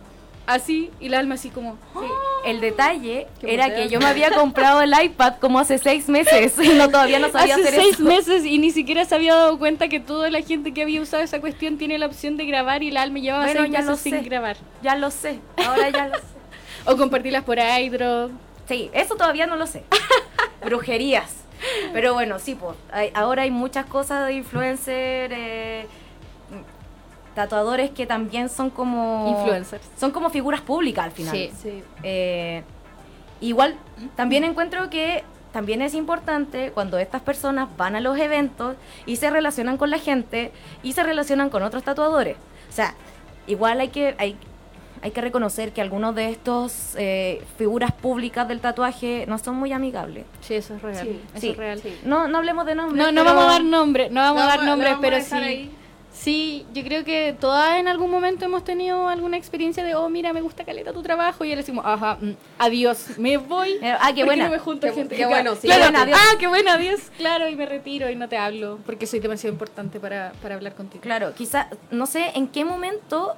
así, 0.46 0.90
y 1.00 1.08
la 1.08 1.18
alma 1.18 1.34
así 1.34 1.50
como, 1.50 1.76
"Oh". 1.94 2.02
El 2.44 2.60
detalle 2.62 3.26
Qué 3.40 3.52
era 3.52 3.74
que 3.74 3.88
yo 3.90 3.98
me 4.00 4.06
había 4.06 4.30
comprado 4.30 4.80
el 4.80 4.94
iPad 4.98 5.34
como 5.40 5.58
hace 5.58 5.76
seis 5.76 6.08
meses 6.08 6.54
y 6.58 6.68
no, 6.70 6.88
todavía 6.88 7.18
no 7.18 7.30
sabía 7.30 7.56
Hace 7.56 7.68
hacer 7.68 7.80
seis 7.82 7.94
eso. 7.96 8.02
meses 8.04 8.44
y 8.46 8.58
ni 8.58 8.70
siquiera 8.70 9.04
se 9.04 9.14
había 9.14 9.34
dado 9.34 9.58
cuenta 9.58 9.88
que 9.88 10.00
toda 10.00 10.30
la 10.30 10.40
gente 10.40 10.72
que 10.72 10.80
había 10.82 11.02
usado 11.02 11.22
esa 11.22 11.40
cuestión 11.40 11.76
tiene 11.76 11.98
la 11.98 12.06
opción 12.06 12.38
de 12.38 12.46
grabar 12.46 12.82
y 12.82 12.90
la 12.90 13.02
alma 13.02 13.18
llevaba 13.18 13.44
Bueno, 13.44 13.60
seis 13.62 13.72
ya 13.74 13.82
lo 13.82 13.96
sin 13.96 14.12
sé. 14.14 14.22
grabar. 14.22 14.56
Ya 14.82 14.94
lo 14.96 15.10
sé. 15.10 15.38
Ahora 15.66 15.90
ya 15.90 16.08
lo 16.08 16.14
sé. 16.16 16.22
O 16.86 16.96
compartirlas 16.96 17.44
por 17.44 17.58
iDrop. 17.58 18.30
Sí, 18.66 18.88
eso 18.94 19.14
todavía 19.16 19.46
no 19.46 19.56
lo 19.56 19.66
sé. 19.66 19.84
Brujerías. 20.64 21.34
Pero 21.92 22.14
bueno, 22.14 22.38
sí, 22.38 22.54
pues. 22.54 22.74
hay- 22.90 23.10
ahora 23.14 23.42
hay 23.42 23.50
muchas 23.50 23.84
cosas 23.84 24.26
de 24.26 24.32
influencer, 24.34 25.30
eh, 25.34 25.86
tatuadores 27.34 27.90
que 27.90 28.06
también 28.06 28.48
son 28.48 28.70
como. 28.70 29.36
Influencers. 29.38 29.82
Son 29.98 30.10
como 30.10 30.30
figuras 30.30 30.60
públicas 30.60 31.04
al 31.04 31.12
final. 31.12 31.34
Sí. 31.34 31.50
Sí. 31.62 31.82
Eh, 32.02 32.62
igual, 33.40 33.76
también 34.16 34.44
encuentro 34.44 34.90
que 34.90 35.24
también 35.52 35.82
es 35.82 35.94
importante 35.94 36.70
cuando 36.72 36.98
estas 36.98 37.22
personas 37.22 37.68
van 37.76 37.96
a 37.96 38.00
los 38.00 38.16
eventos 38.18 38.76
y 39.06 39.16
se 39.16 39.30
relacionan 39.30 39.76
con 39.76 39.90
la 39.90 39.98
gente 39.98 40.52
y 40.82 40.92
se 40.92 41.02
relacionan 41.02 41.50
con 41.50 41.62
otros 41.62 41.82
tatuadores. 41.82 42.36
O 42.68 42.72
sea, 42.72 42.94
igual 43.46 43.80
hay 43.80 43.88
que, 43.88 44.14
hay, 44.18 44.36
hay 45.02 45.10
que 45.10 45.20
reconocer 45.20 45.72
que 45.72 45.80
algunos 45.80 46.14
de 46.14 46.30
estos 46.30 46.94
eh, 46.96 47.42
figuras 47.58 47.90
públicas 47.92 48.46
del 48.46 48.60
tatuaje 48.60 49.24
no 49.26 49.38
son 49.38 49.56
muy 49.56 49.72
amigables. 49.72 50.24
Sí, 50.40 50.54
eso 50.54 50.76
es 50.76 50.82
real. 50.82 51.04
Sí, 51.04 51.20
eso 51.32 51.40
sí, 51.40 51.48
es 51.50 51.56
real. 51.56 51.80
sí. 51.80 51.98
No, 52.04 52.28
no 52.28 52.38
hablemos 52.38 52.64
de 52.66 52.76
nombres. 52.76 53.04
No, 53.04 53.10
no 53.10 53.22
pero- 53.22 53.34
vamos 53.34 53.50
a 53.50 53.52
dar 53.54 53.64
nombre, 53.64 54.08
no 54.10 54.20
vamos 54.20 54.42
a 54.42 54.46
dar 54.46 54.62
nombres, 54.62 54.96
pero 55.00 55.20
sí. 55.20 55.34
ahí. 55.34 55.76
Sí, 56.20 56.66
yo 56.74 56.82
creo 56.84 57.02
que 57.02 57.34
todas 57.40 57.78
en 57.78 57.88
algún 57.88 58.10
momento 58.10 58.44
hemos 58.44 58.62
tenido 58.62 59.08
alguna 59.08 59.38
experiencia 59.38 59.82
de, 59.82 59.94
oh, 59.94 60.10
mira, 60.10 60.34
me 60.34 60.42
gusta 60.42 60.64
caleta 60.66 60.92
tu 60.92 61.02
trabajo, 61.02 61.46
y 61.46 61.48
ahora 61.48 61.62
decimos, 61.62 61.82
ajá, 61.86 62.18
mm, 62.20 62.32
adiós, 62.58 63.18
me 63.18 63.38
voy. 63.38 63.70
Eh, 63.80 63.94
ah, 63.98 64.12
qué 64.14 64.24
buena. 64.24 64.44
no 64.44 64.50
me 64.50 64.58
junto 64.58 64.86
a 64.86 64.90
Qué- 64.90 64.96
gente. 64.96 65.16
qué 65.16 65.24
bueno, 65.24 65.54
sí, 65.54 65.62
Claro, 65.66 65.80
qué 65.84 65.90
buena, 65.90 66.02
adiós. 66.02 66.18
ah, 66.20 66.36
qué 66.38 66.46
buena, 66.46 66.72
adiós. 66.74 67.00
Claro, 67.16 67.48
y 67.48 67.56
me 67.56 67.64
retiro 67.64 68.10
y 68.10 68.16
no 68.16 68.28
te 68.28 68.36
hablo, 68.36 68.78
porque 68.84 69.06
soy 69.06 69.20
demasiado 69.20 69.54
importante 69.54 69.98
para, 69.98 70.32
para 70.42 70.56
hablar 70.56 70.74
contigo. 70.74 71.00
Claro, 71.02 71.32
quizá, 71.34 71.68
no 71.90 72.04
sé 72.04 72.32
en 72.34 72.48
qué 72.48 72.66
momento 72.66 73.34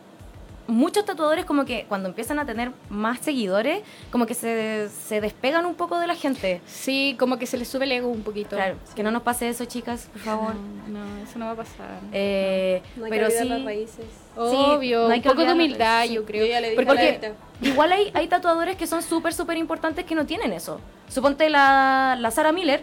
muchos 0.67 1.05
tatuadores 1.05 1.45
como 1.45 1.65
que 1.65 1.85
cuando 1.89 2.09
empiezan 2.09 2.39
a 2.39 2.47
tener 2.47 2.71
más 2.89 3.19
seguidores, 3.21 3.83
como 4.11 4.27
que 4.27 4.35
se, 4.35 4.89
se 5.09 5.21
despegan 5.21 5.67
un 5.67 5.75
poco 5.75 5.99
de 5.99 6.07
la 6.07 6.15
gente. 6.15 6.61
Sí, 6.67 7.17
como 7.19 7.39
que 7.39 7.47
se 7.47 7.57
les 7.57 7.69
sube 7.69 7.85
el 7.85 7.93
ego 7.93 8.09
un 8.09 8.23
poquito. 8.23 8.57
Claro, 8.57 8.77
que 8.95 9.03
no 9.03 9.11
nos 9.11 9.23
pase 9.23 9.49
eso, 9.49 9.65
chicas, 9.65 10.09
por 10.13 10.23
favor. 10.23 10.55
No, 10.89 11.01
no, 11.05 11.23
eso 11.25 11.39
no 11.39 11.47
va 11.47 11.53
a 11.53 11.57
pasar. 11.57 11.99
Eh, 12.13 12.83
No 12.97 13.05
hay 13.07 13.11
pero 13.11 13.29
que 13.29 13.35
sí, 13.35 13.49
las 13.49 13.65
raíces. 13.65 14.05
Obvio, 14.37 15.01
no 15.09 15.09
hay 15.13 15.19
un 15.19 15.23
que 15.23 15.29
poco 15.29 15.45
de 15.45 15.53
humildad, 15.53 16.05
yo 16.07 16.21
sí. 16.23 16.27
creo. 16.27 16.47
Yo 16.47 16.51
ya 16.53 16.61
le 16.61 16.71
dije 16.71 16.85
Porque- 16.85 16.93
a 17.01 17.05
la 17.05 17.09
Evita. 17.11 17.33
igual 17.61 17.93
hay, 17.93 18.11
hay 18.15 18.29
tatuadores 18.29 18.77
que 18.77 18.87
son 18.87 19.03
súper, 19.03 19.35
súper 19.35 19.57
importantes 19.59 20.05
que 20.05 20.15
no 20.15 20.25
tienen 20.27 20.53
eso. 20.53 20.81
Suponte 21.09 21.51
la, 21.51 22.17
la 22.19 22.31
Sara 22.31 22.53
Miller, 22.53 22.83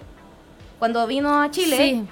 cuando 0.77 1.05
vino 1.07 1.41
a 1.41 1.49
Chile, 1.51 1.77
Sí. 1.77 2.03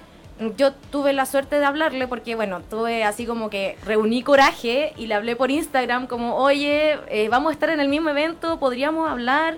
Yo 0.56 0.72
tuve 0.74 1.14
la 1.14 1.26
suerte 1.26 1.60
de 1.60 1.66
hablarle 1.66 2.08
porque, 2.08 2.36
bueno, 2.36 2.62
tuve 2.70 3.04
así 3.04 3.26
como 3.26 3.50
que 3.50 3.78
reuní 3.86 4.22
coraje 4.24 4.94
y 4.98 5.08
le 5.08 5.16
hablé 5.16 5.36
por 5.36 5.50
Instagram 5.52 6.08
como, 6.08 6.36
oye, 6.36 6.98
eh, 7.10 7.28
vamos 7.30 7.50
a 7.50 7.54
estar 7.54 7.70
en 7.70 7.80
el 7.80 7.90
mismo 7.90 8.10
evento, 8.10 8.60
podríamos 8.60 9.10
hablar. 9.10 9.58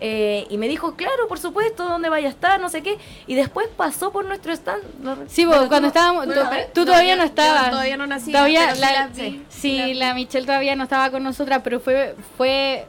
Eh, 0.00 0.46
y 0.50 0.58
me 0.58 0.66
dijo, 0.68 0.96
claro, 0.96 1.28
por 1.28 1.38
supuesto, 1.38 1.84
¿dónde 1.84 2.08
vaya 2.08 2.26
a 2.26 2.30
estar? 2.30 2.60
No 2.60 2.68
sé 2.68 2.82
qué. 2.82 2.98
Y 3.26 3.36
después 3.36 3.68
pasó 3.76 4.10
por 4.12 4.24
nuestro 4.24 4.52
stand. 4.52 4.82
Sí, 5.28 5.44
bueno, 5.44 5.60
vos, 5.62 5.68
cuando 5.68 5.88
estábamos, 5.88 6.26
Bueno, 6.26 6.42
tú, 6.74 6.84
todavía 6.84 7.16
no 7.16 7.22
estabas. 7.22 7.70
todavía 7.70 7.96
no 7.96 8.06
nací, 8.06 8.32
Todavía 8.32 8.74
sí 8.74 8.80
la, 8.80 9.08
sí, 9.14 9.44
sí 9.48 9.78
la 9.78 9.84
vi. 9.86 9.94
la 9.94 10.14
Michelle 10.14 10.46
todavía 10.46 10.74
no 10.76 10.82
estaba 10.82 11.10
con 11.10 11.22
nosotras, 11.22 11.60
pero 11.62 11.80
fue, 11.80 12.16
fue, 12.36 12.86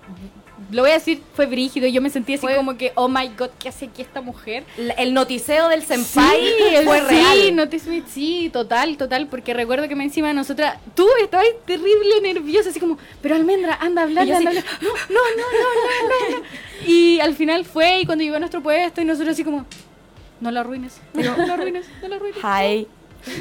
lo 0.72 0.82
voy 0.82 0.92
a 0.92 0.96
decir, 0.96 1.22
fue 1.36 1.46
brígido. 1.46 1.88
Yo 1.88 2.02
me 2.02 2.10
sentí 2.10 2.34
así 2.34 2.42
Fue- 2.42 2.56
como 2.56 2.78
que, 2.78 2.92
oh 2.96 3.08
my 3.08 3.28
god, 3.38 3.50
¿qué 3.60 3.70
hace 3.70 3.86
aquí 3.86 4.02
esta 4.02 4.22
mujer? 4.22 4.64
la- 4.78 4.94
El 4.96 5.14
noticeo 5.14 5.68
del 5.70 5.84
senpai 5.84 6.46
el- 6.76 6.86
fue 6.86 7.00
sí, 7.02 7.06
real. 7.08 7.56
Notice 7.56 7.90
Me, 7.90 8.02
sí, 8.08 8.50
total, 8.52 8.98
total, 8.98 9.28
porque 9.28 9.54
recuerdo 9.54 9.88
que 9.88 9.96
me 9.96 10.04
encima 10.04 10.28
de 10.30 10.34
nosotras, 10.34 10.78
tú 10.96 11.08
estabas 11.22 11.46
terrible 11.66 12.22
nerviosa, 12.22 12.70
así 12.70 12.80
como, 12.80 12.98
pero 13.22 13.36
Almendra, 13.36 13.76
anda 13.80 14.02
a 14.02 14.06
hablar, 14.06 14.24
anda 14.24 14.36
a 14.36 14.50
hablar. 14.50 14.64
No, 14.82 14.90
no, 14.90 14.96
no, 15.10 15.46
no, 15.52 16.30
no, 16.30 16.30
no, 16.32 16.38
no. 16.40 16.44
Y 16.88 17.20
al 17.20 17.36
final 17.36 17.66
fue, 17.66 18.02
y 18.02 18.06
cuando 18.06 18.24
llegó 18.24 18.36
a 18.36 18.40
nuestro 18.40 18.62
puesto, 18.62 19.02
y 19.02 19.06
nosotros 19.06 19.34
así 19.34 19.44
como, 19.44 19.66
no 20.42 20.52
lo 20.52 20.60
arruines, 20.60 21.00
no, 21.14 21.22
lo 21.24 21.54
arruines, 21.54 21.86
no 22.02 22.08
lo 22.10 22.16
arruines. 22.16 22.38
Hi. 22.44 22.88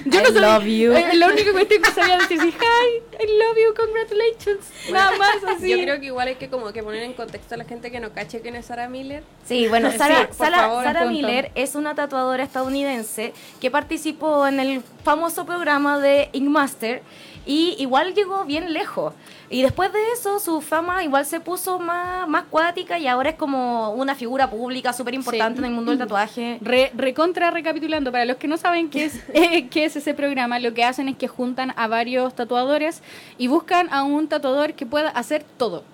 Yo 0.07 0.21
I 0.21 0.23
no 0.23 0.29
sabía- 0.31 0.41
love 0.59 0.65
you. 0.67 0.93
eh, 0.93 1.15
La 1.15 1.29
única 1.29 1.53
cuestión 1.53 1.83
que 1.83 1.91
sabía 1.91 2.19
decir 2.19 2.39
es, 2.41 2.47
hi, 2.55 3.23
I 3.23 3.27
love 3.39 3.57
you, 3.57 3.75
congratulations. 3.75 4.65
Nada 4.93 5.17
más 5.19 5.37
así. 5.57 5.71
Yo 5.71 5.79
creo 5.79 6.01
que 6.01 6.07
igual 6.07 6.29
hay 6.29 6.35
que 6.37 6.49
como 6.49 6.73
que 6.73 6.83
poner 6.83 7.03
en 7.03 7.13
contexto 7.13 7.55
a 7.55 7.59
la 7.59 7.65
gente 7.65 7.91
que 7.91 8.01
no 8.01 8.13
cache 8.13 8.41
quién 8.41 8.57
es 8.57 8.67
Sarah 8.67 8.89
Miller. 8.89 9.23
Sí, 9.47 9.69
bueno, 9.69 9.91
Sí, 9.93 9.99
Sara, 9.99 10.29
Sara- 10.33 10.57
favor, 10.59 10.85
Sara. 10.85 11.05
Miller 11.07 11.51
es 11.55 11.75
una 11.75 11.95
tatuadora 11.95 12.43
estadounidense 12.45 13.33
que 13.61 13.71
participó 13.71 14.47
en 14.47 14.61
el 14.61 14.83
famoso 15.05 15.45
programa 15.47 15.99
de 15.99 16.29
Ink 16.33 16.49
Master 16.49 17.03
y 17.47 17.77
igual 17.79 18.15
llegó 18.15 18.45
bien 18.45 18.73
lejos. 18.73 19.13
Y 19.51 19.63
después 19.63 19.93
de 19.93 19.99
eso, 20.13 20.39
su 20.41 20.61
fama 20.63 21.05
igual 21.05 21.27
se 21.27 21.41
puso 21.41 21.79
más, 21.79 22.27
más 22.29 22.45
cuática 22.45 22.99
y 22.99 23.07
ahora 23.07 23.31
es 23.31 23.37
como 23.37 23.91
una 23.93 24.15
figura 24.15 24.49
pública 24.51 24.93
súper 24.93 25.15
importante 25.15 25.59
Sí. 25.61 25.65
en 25.65 25.71
el 25.71 25.71
mundo 25.77 25.91
del 25.91 25.99
tatuaje. 26.07 26.59
Re- 26.63 26.91
recontra 26.95 27.51
recapitulando, 27.51 28.11
para 28.11 28.25
los 28.25 28.37
que 28.39 28.49
no 28.49 28.57
saben 28.57 28.89
qué 28.91 29.05
es, 29.05 29.21
eh, 29.35 29.69
qué 29.69 29.85
es 29.85 29.97
ese 29.97 30.15
programa, 30.15 30.59
lo 30.59 30.73
que 30.75 30.85
hacen 30.85 31.09
es 31.09 31.17
que 31.17 31.29
juntan 31.29 31.73
a 31.77 31.87
varios 31.87 32.35
tatuadores 32.35 33.03
y 33.39 33.47
buscan 33.49 33.89
a 33.93 34.03
un 34.03 34.27
tatuador 34.29 34.73
que 34.75 34.87
pueda 34.87 35.11
hacer 35.11 35.45
todo. 35.59 35.85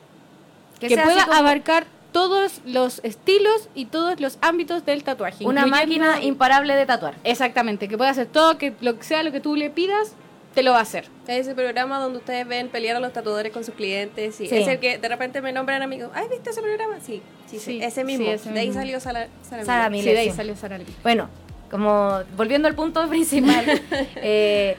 Que, 0.79 0.89
sea 0.89 1.05
pueda 1.05 1.25
como 1.25 1.37
abarcar 1.37 1.87
todos 2.13 2.61
los 2.65 3.01
estilos 3.05 3.69
y 3.75 3.85
todos 3.85 4.19
los 4.19 4.39
ámbitos 4.41 4.85
del 4.87 5.05
tatuaje. 5.05 5.45
una 5.45 5.67
máquina 5.67 6.23
imparable 6.23 6.75
de 6.75 6.87
tatuar. 6.87 7.15
Exactamente, 7.23 7.87
que 7.87 7.99
pueda 7.99 8.11
hacer 8.11 8.27
todo, 8.27 8.57
que 8.59 8.73
lo 8.81 8.97
que 8.99 9.05
sea 9.05 9.23
lo 9.23 9.31
que 9.31 9.41
tú 9.41 9.55
le 9.57 9.69
pidas, 9.71 10.15
te 10.55 10.63
lo 10.63 10.73
va 10.73 10.79
a 10.79 10.83
hacer. 10.83 11.05
Es 11.29 11.47
ese 11.47 11.55
programa 11.55 11.99
donde 12.01 12.19
ustedes 12.19 12.47
ven 12.47 12.69
pelear 12.69 12.97
a 12.97 13.01
los 13.01 13.13
tatuadores 13.13 13.53
con 13.53 13.63
sus 13.65 13.75
clientes. 13.75 14.35
Sí. 14.35 14.49
Es 14.51 14.67
el 14.67 14.81
que 14.81 14.99
de 14.99 15.09
repente 15.09 15.41
me 15.41 15.53
nombran 15.53 15.83
amigos. 15.83 16.11
¿Has 16.15 16.29
visto 16.29 16.51
ese 16.51 16.61
programa? 16.61 16.99
Sí, 17.01 17.23
sí, 17.47 17.59
sí. 17.61 17.81
Ese 17.83 18.03
mismo. 18.05 18.27
ese 18.31 18.51
de 18.51 18.59
ahí 18.61 18.67
mismo. 18.67 18.81
salió 18.81 18.99
Sara, 19.01 19.29
Sara 19.49 19.65
Sara 19.65 19.91
Miller. 19.91 20.05
Miller, 20.07 20.17
sí, 20.17 20.25
de 20.25 20.31
ahí 20.31 20.37
salió 20.37 20.57
Sara 20.57 20.79
Lee. 20.79 20.87
Bueno, 21.05 21.29
como 21.71 22.19
volviendo 22.37 22.67
al 22.67 22.75
punto 22.75 23.07
principal, 23.09 23.65
eh, 24.17 24.77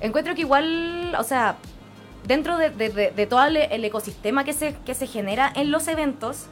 encuentro 0.00 0.34
que 0.34 0.40
igual, 0.40 1.14
o 1.16 1.22
sea, 1.22 1.56
dentro 2.26 2.56
de, 2.56 2.70
de- 2.70 2.88
de- 2.88 3.10
de 3.12 3.26
todo 3.26 3.44
el, 3.44 3.56
el 3.56 3.84
ecosistema 3.84 4.42
que 4.44 4.52
se, 4.52 4.74
que 4.84 4.94
se 4.94 5.06
genera 5.06 5.52
en 5.54 5.70
los 5.70 5.86
eventos, 5.88 6.46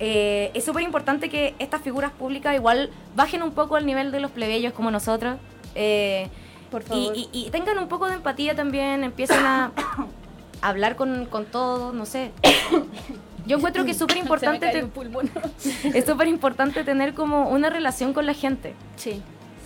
eh, 0.00 0.50
es 0.52 0.64
súper 0.64 0.82
importante 0.82 1.28
que 1.30 1.54
estas 1.58 1.80
figuras 1.80 2.10
públicas 2.12 2.54
igual 2.54 2.90
bajen 3.14 3.42
un 3.42 3.52
poco 3.52 3.76
al 3.76 3.86
nivel 3.86 4.10
de 4.12 4.20
los 4.20 4.30
plebeyos 4.32 4.72
como 4.74 4.90
nosotros. 4.90 5.38
eh, 5.74 6.28
Por 6.72 6.82
y, 6.82 6.86
favor. 6.86 7.12
y- 7.16 7.28
y 7.32 7.50
tengan 7.50 7.78
un 7.78 7.86
poco 7.86 8.08
de 8.08 8.14
empatía 8.14 8.56
también, 8.56 9.04
empiecen 9.04 9.44
a 9.46 9.70
hablar 10.62 10.96
con, 10.96 11.26
con 11.26 11.44
todos, 11.44 11.94
no 11.94 12.04
sé. 12.06 12.32
Yo 13.46 13.56
encuentro 13.56 13.84
que 13.84 13.90
es 13.90 13.98
súper 13.98 14.16
importante, 14.18 14.70
es 15.94 16.04
súper 16.06 16.28
importante 16.28 16.84
tener 16.84 17.12
como 17.12 17.48
una 17.50 17.70
relación 17.70 18.12
con 18.12 18.24
la 18.24 18.34
gente. 18.34 18.74
Sí. 18.96 19.20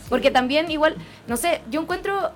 Porque 0.08 0.30
también 0.30 0.70
igual, 0.70 0.96
no 1.26 1.36
sé, 1.36 1.60
yo 1.70 1.80
encuentro 1.82 2.30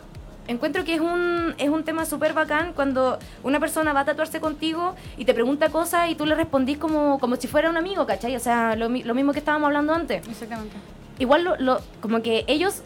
encuentro 0.49 0.85
que 0.85 0.95
es 0.97 1.01
un, 1.01 1.55
es 1.59 1.69
un 1.69 1.85
tema 1.85 2.05
súper 2.05 2.33
bacán 2.35 2.73
cuando 2.75 3.19
una 3.45 3.61
persona 3.61 3.93
va 3.93 4.01
a 4.01 4.05
tatuarse 4.05 4.41
contigo 4.41 4.97
y 5.17 5.25
te 5.25 5.33
pregunta 5.33 5.69
cosas 5.71 6.11
y 6.11 6.15
tú 6.17 6.27
le 6.27 6.35
respondís 6.35 6.77
como, 6.77 7.19
como 7.21 7.37
si 7.37 7.47
fuera 7.47 7.71
un 7.71 7.77
amigo, 7.77 8.05
¿cachai? 8.05 8.35
O 8.35 8.41
sea, 8.41 8.75
lo, 8.75 8.89
lo 8.89 9.15
mismo 9.15 9.33
que 9.33 9.39
estábamos 9.39 9.67
hablando 9.69 9.95
antes. 9.95 10.27
Exactamente. 10.29 10.75
Igual 11.21 11.45
lo, 11.45 11.57
lo- 11.57 11.81
como 12.03 12.21
que 12.23 12.45
ellos 12.49 12.83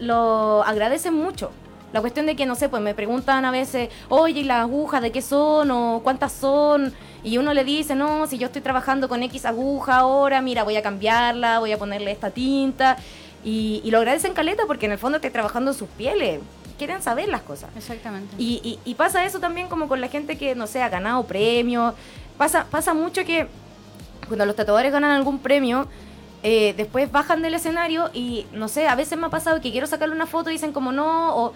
lo 0.00 0.62
agradecen 0.64 1.14
mucho. 1.14 1.50
La 1.92 2.00
cuestión 2.00 2.26
de 2.26 2.36
que, 2.36 2.46
no 2.46 2.54
sé, 2.54 2.68
pues 2.68 2.80
me 2.82 2.94
preguntan 2.94 3.44
a 3.44 3.50
veces, 3.50 3.88
oye, 4.08 4.40
¿y 4.40 4.44
las 4.44 4.60
agujas 4.60 5.02
de 5.02 5.10
qué 5.10 5.20
son? 5.22 5.70
o 5.72 6.00
cuántas 6.04 6.30
son? 6.32 6.92
Y 7.24 7.36
uno 7.38 7.52
le 7.52 7.64
dice, 7.64 7.94
no, 7.96 8.26
si 8.28 8.38
yo 8.38 8.46
estoy 8.46 8.62
trabajando 8.62 9.08
con 9.08 9.22
X 9.24 9.44
aguja 9.44 9.96
ahora, 9.96 10.40
mira, 10.40 10.62
voy 10.62 10.76
a 10.76 10.82
cambiarla, 10.82 11.58
voy 11.58 11.72
a 11.72 11.78
ponerle 11.78 12.12
esta 12.12 12.30
tinta. 12.30 12.96
Y, 13.44 13.80
y 13.84 13.90
lo 13.90 13.98
agradecen 13.98 14.34
caleta 14.34 14.62
porque 14.68 14.86
en 14.86 14.92
el 14.92 14.98
fondo 14.98 15.16
estoy 15.16 15.30
trabajando 15.30 15.72
en 15.72 15.76
sus 15.76 15.88
pieles. 15.88 16.40
Quieren 16.78 17.02
saber 17.02 17.28
las 17.28 17.42
cosas. 17.42 17.70
Exactamente. 17.76 18.34
Y, 18.38 18.60
y- 18.62 18.78
y 18.90 18.94
pasa 18.94 19.24
eso 19.24 19.40
también 19.40 19.66
como 19.68 19.88
con 19.88 20.00
la 20.00 20.08
gente 20.08 20.38
que, 20.38 20.54
no 20.54 20.66
sé, 20.68 20.82
ha 20.82 20.88
ganado 20.88 21.24
premios. 21.24 21.94
Pasa, 22.38 22.66
pasa 22.70 22.94
mucho 22.94 23.24
que 23.24 23.48
cuando 24.28 24.46
los 24.46 24.54
tatuadores 24.54 24.92
ganan 24.92 25.10
algún 25.10 25.40
premio, 25.40 25.88
eh, 26.42 26.74
después 26.76 27.10
bajan 27.12 27.42
del 27.42 27.54
escenario 27.54 28.10
y, 28.14 28.46
no 28.52 28.68
sé, 28.68 28.86
a 28.88 28.94
veces 28.94 29.18
me 29.18 29.26
ha 29.26 29.30
pasado 29.30 29.60
que 29.60 29.70
quiero 29.70 29.86
sacarle 29.86 30.14
una 30.14 30.26
foto 30.26 30.50
y 30.50 30.54
dicen 30.54 30.72
como 30.72 30.90
no, 30.92 31.36
o 31.36 31.52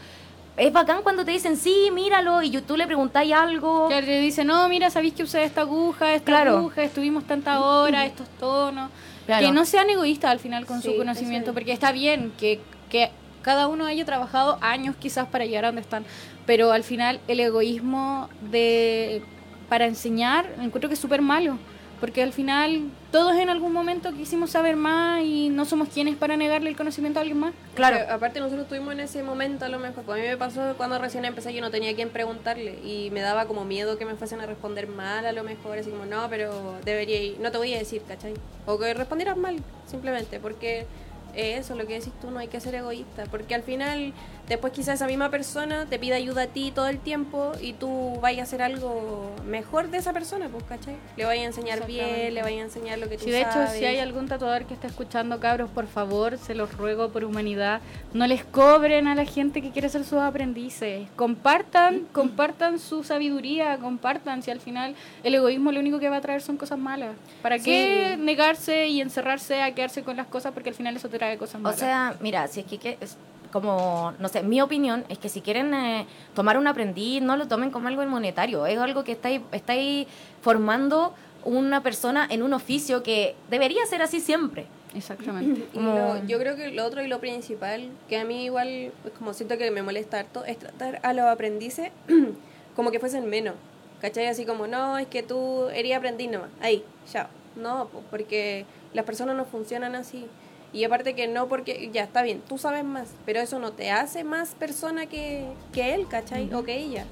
es 0.57 0.72
bacán 0.72 1.03
cuando 1.03 1.24
te 1.24 1.32
dicen, 1.32 1.57
sí, 1.57 1.91
míralo, 1.93 2.43
y 2.43 2.51
tú 2.61 2.76
le 2.76 2.87
preguntáis 2.87 3.32
algo. 3.32 3.89
Claro, 3.89 4.07
le 4.07 4.20
dice, 4.20 4.45
no, 4.45 4.68
mira, 4.68 4.89
sabéis 4.91 5.14
que 5.14 5.22
usé 5.24 5.43
esta 5.45 5.62
aguja, 5.62 6.14
esta 6.14 6.26
Claro. 6.26 6.59
aguja, 6.59 6.82
estuvimos 6.85 7.24
tanta 7.24 7.61
hora, 7.61 8.05
estos 8.07 8.28
tonos. 8.39 8.91
Claro. 9.26 9.47
Que 9.47 9.53
no 9.53 9.64
sean 9.64 9.89
egoístas 9.91 10.30
al 10.30 10.39
final 10.39 10.64
con 10.66 10.80
Sí, 10.82 10.91
su 10.91 10.97
conocimiento, 10.97 11.51
es. 11.51 11.55
porque 11.55 11.72
está 11.72 11.91
bien 11.93 12.32
que, 12.39 12.61
que 12.91 13.11
cada 13.43 13.66
uno 13.68 13.87
haya 13.87 14.05
trabajado 14.05 14.59
años 14.61 14.95
quizás 15.01 15.26
para 15.26 15.45
llegar 15.45 15.64
a 15.64 15.68
donde 15.68 15.80
están, 15.80 16.05
pero 16.47 16.72
al 16.72 16.85
final 16.85 17.20
el 17.26 17.41
egoísmo 17.41 18.28
de 18.51 19.22
para 19.68 19.87
enseñar 19.87 20.47
encuentro 20.61 20.89
que 20.89 20.95
es 20.95 21.01
súper 21.01 21.20
malo, 21.22 21.57
porque 22.05 22.23
al 22.23 22.35
final 22.35 22.91
todos 23.11 23.35
en 23.37 23.49
algún 23.49 23.73
momento 23.73 24.13
quisimos 24.13 24.51
saber 24.51 24.77
más 24.77 25.23
y 25.23 25.49
no 25.49 25.65
somos 25.65 25.89
quienes 25.89 26.17
para 26.17 26.37
negarle 26.37 26.69
el 26.69 26.77
conocimiento 26.77 27.19
a 27.19 27.23
alguien 27.23 27.39
más. 27.39 27.55
Claro. 27.75 27.97
Pero 27.99 28.13
aparte 28.13 28.41
nosotros 28.41 28.65
estuvimos 28.65 28.93
en 28.93 29.01
ese 29.01 29.23
momento 29.23 29.65
a 29.65 29.71
lo 29.71 29.79
mejor. 29.79 30.05
pues 30.05 30.19
a 30.19 30.23
mí 30.23 30.29
me 30.29 30.37
pasó 30.37 30.75
cuando 30.77 30.99
recién 30.99 31.25
empecé, 31.25 31.55
yo 31.55 31.63
no 31.63 31.71
tenía 31.71 31.93
a 31.93 31.95
quién 31.95 32.11
preguntarle 32.11 32.79
y 32.85 33.09
me 33.11 33.23
daba 33.23 33.47
como 33.47 33.65
miedo 33.65 33.97
que 33.97 34.05
me 34.05 34.17
fuesen 34.17 34.43
a 34.43 34.45
responder 34.45 34.87
mal 34.87 35.25
a 35.25 35.33
lo 35.33 35.45
mejor, 35.45 35.79
así 35.79 35.89
como, 35.89 36.05
no, 36.05 36.29
pero 36.29 36.77
debería 36.85 37.23
ir, 37.23 37.41
no 37.41 37.51
te 37.51 37.57
voy 37.57 37.73
a 37.73 37.79
decir, 37.79 38.03
¿cachai? 38.07 38.35
O 38.67 38.79
que 38.79 38.93
respondieras 38.93 39.39
mal, 39.39 39.57
simplemente, 39.87 40.41
porque 40.41 40.87
eso, 41.35 41.75
lo 41.75 41.87
que 41.87 41.95
decís 41.95 42.13
tú, 42.21 42.31
no 42.31 42.39
hay 42.39 42.49
que 42.49 42.61
ser 42.61 42.75
egoísta, 42.75 43.25
porque 43.31 43.55
al 43.55 43.63
final 43.63 44.13
después 44.49 44.72
quizás 44.72 44.95
esa 44.97 45.07
misma 45.07 45.30
persona 45.30 45.86
te 45.86 45.99
pide 45.99 46.14
ayuda 46.14 46.42
a 46.42 46.47
ti 46.47 46.70
todo 46.74 46.88
el 46.88 46.99
tiempo 46.99 47.53
y 47.61 47.72
tú 47.72 48.18
vayas 48.20 48.40
a 48.40 48.42
hacer 48.45 48.62
algo 48.62 49.30
mejor 49.47 49.88
de 49.90 49.99
esa 49.99 50.12
persona, 50.12 50.49
pues, 50.49 50.64
¿cachai? 50.64 50.97
Le 51.16 51.24
vayas 51.24 51.45
a 51.45 51.47
enseñar 51.47 51.86
bien, 51.86 52.34
le 52.34 52.42
vayas 52.42 52.61
a 52.61 52.64
enseñar 52.64 52.99
lo 52.99 53.09
que 53.09 53.16
tú 53.18 53.24
Si 53.24 53.30
de 53.30 53.40
hecho, 53.40 53.53
sabes. 53.53 53.72
si 53.78 53.84
hay 53.84 53.99
algún 53.99 54.28
tatuador 54.28 54.64
que 54.66 54.74
está 54.74 54.86
escuchando, 54.86 55.40
cabros, 55.40 55.70
por 55.70 55.86
favor, 55.86 56.38
se 56.38 56.55
los 56.55 56.76
ruego 56.76 57.11
por 57.11 57.24
humanidad, 57.24 57.80
no 58.12 58.26
les 58.26 58.45
cobren 58.45 59.09
a 59.09 59.14
la 59.14 59.24
gente 59.24 59.62
que 59.62 59.70
quiere 59.70 59.88
ser 59.88 60.05
sus 60.05 60.18
aprendices. 60.18 61.09
Compartan, 61.16 62.07
compartan 62.12 62.78
su 62.78 63.03
sabiduría, 63.05 63.78
compartan. 63.78 64.42
Si 64.42 64.51
al 64.51 64.61
final 64.61 64.95
el 65.22 65.34
egoísmo 65.34 65.72
lo 65.72 65.80
único 65.80 65.99
que 65.99 66.09
va 66.09 66.16
a 66.16 66.20
traer 66.20 66.42
son 66.42 66.57
cosas 66.57 66.78
malas. 66.78 67.11
¿Para 67.42 67.59
qué 67.59 68.16
negarse 68.18 68.88
y 68.88 69.01
encerrarse 69.01 69.62
a 69.62 69.74
quedarse 69.74 70.03
con 70.03 70.16
las 70.16 70.26
cosas? 70.26 70.53
Porque 70.53 70.68
al 70.70 70.74
final 70.74 70.97
eso 70.97 71.09
te 71.09 71.18
trae 71.18 71.36
cosas 71.38 71.57
O 71.57 71.59
malas. 71.61 71.78
sea, 71.78 72.14
mira, 72.20 72.47
si 72.49 72.61
es 72.61 72.66
que, 72.66 72.78
que- 72.78 72.99
es 73.01 73.16
como, 73.59 74.13
no 74.19 74.29
sé, 74.29 74.43
mi 74.43 74.61
opinión 74.61 75.05
es 75.09 75.17
que 75.19 75.29
si 75.29 75.41
quieren 75.41 75.73
eh, 75.75 76.07
tomar 76.35 76.59
un 76.59 76.67
aprendiz, 76.67 77.23
no 77.23 77.37
lo 77.37 77.47
tomen 77.47 77.71
como 77.71 77.87
algo 77.87 78.05
monetario, 78.05 78.67
es 78.67 78.77
algo 78.77 79.05
que 79.05 79.13
estáis, 79.13 79.41
estáis 79.53 80.09
formando 80.43 81.15
una 81.45 81.81
persona 81.81 82.27
en 82.29 82.43
un 82.43 82.53
oficio 82.53 83.05
que 83.05 83.37
debería 83.51 83.87
ser 83.87 84.03
así 84.03 84.19
siempre. 84.19 84.67
Exactamente. 84.93 85.69
Y 85.73 85.79
lo- 85.79 86.27
yo 86.27 86.41
creo 86.41 86.57
que 86.57 86.73
lo 86.73 86.85
otro 86.85 87.01
y 87.05 87.07
lo 87.07 87.21
principal, 87.21 87.91
que 88.09 88.19
a 88.19 88.25
mí 88.25 88.45
igual, 88.47 88.91
pues, 89.03 89.15
como 89.15 89.33
siento 89.33 89.57
que 89.57 89.71
me 89.71 89.83
molesta 89.83 90.19
harto, 90.19 90.45
es 90.45 90.59
tratar 90.59 90.99
a 91.05 91.13
los 91.13 91.25
aprendices 91.27 91.91
como 92.75 92.91
que 92.91 92.99
fuesen 92.99 93.31
menos. 93.31 93.55
¿Cachai? 94.01 94.27
Así 94.27 94.45
como, 94.45 94.67
no, 94.67 94.99
es 94.99 95.07
que 95.07 95.23
tú 95.23 95.69
eres 95.69 95.97
aprendiz 95.97 96.29
nomás. 96.29 96.51
Ahí, 96.61 96.85
chao. 97.11 97.29
No, 97.55 97.87
po, 97.87 98.03
porque 98.11 98.67
las 98.93 99.05
personas 99.05 99.37
no 99.37 99.45
funcionan 99.45 99.95
así. 99.95 100.27
Y 100.75 100.83
aparte 100.83 101.14
que 101.14 101.29
no, 101.29 101.47
porque 101.47 101.89
ya 101.93 102.03
está 102.03 102.22
bien, 102.22 102.43
tú 102.49 102.59
sabes 102.59 102.85
más, 102.85 103.14
pero 103.25 103.39
eso 103.39 103.61
no 103.61 103.70
te 103.72 103.93
hace 103.93 104.25
más 104.25 104.57
persona 104.57 105.07
que, 105.07 105.47
que 105.72 105.95
él, 105.95 106.09
¿cachai? 106.09 106.53
O 106.53 106.64
que 106.64 106.77
ella. 106.77 107.07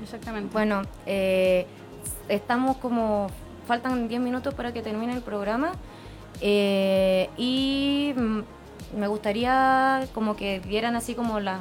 Exactamente. 0.00 0.52
Bueno, 0.52 0.82
eh, 1.04 1.66
estamos 2.28 2.76
como, 2.76 3.26
faltan 3.66 4.06
10 4.06 4.20
minutos 4.20 4.54
para 4.54 4.72
que 4.72 4.80
termine 4.80 5.12
el 5.12 5.22
programa 5.22 5.72
eh, 6.40 7.28
y 7.36 8.14
mm, 8.16 8.40
me 8.96 9.08
gustaría 9.08 10.06
como 10.14 10.36
que 10.36 10.60
vieran 10.60 10.94
así 10.94 11.16
como 11.16 11.40
las 11.40 11.60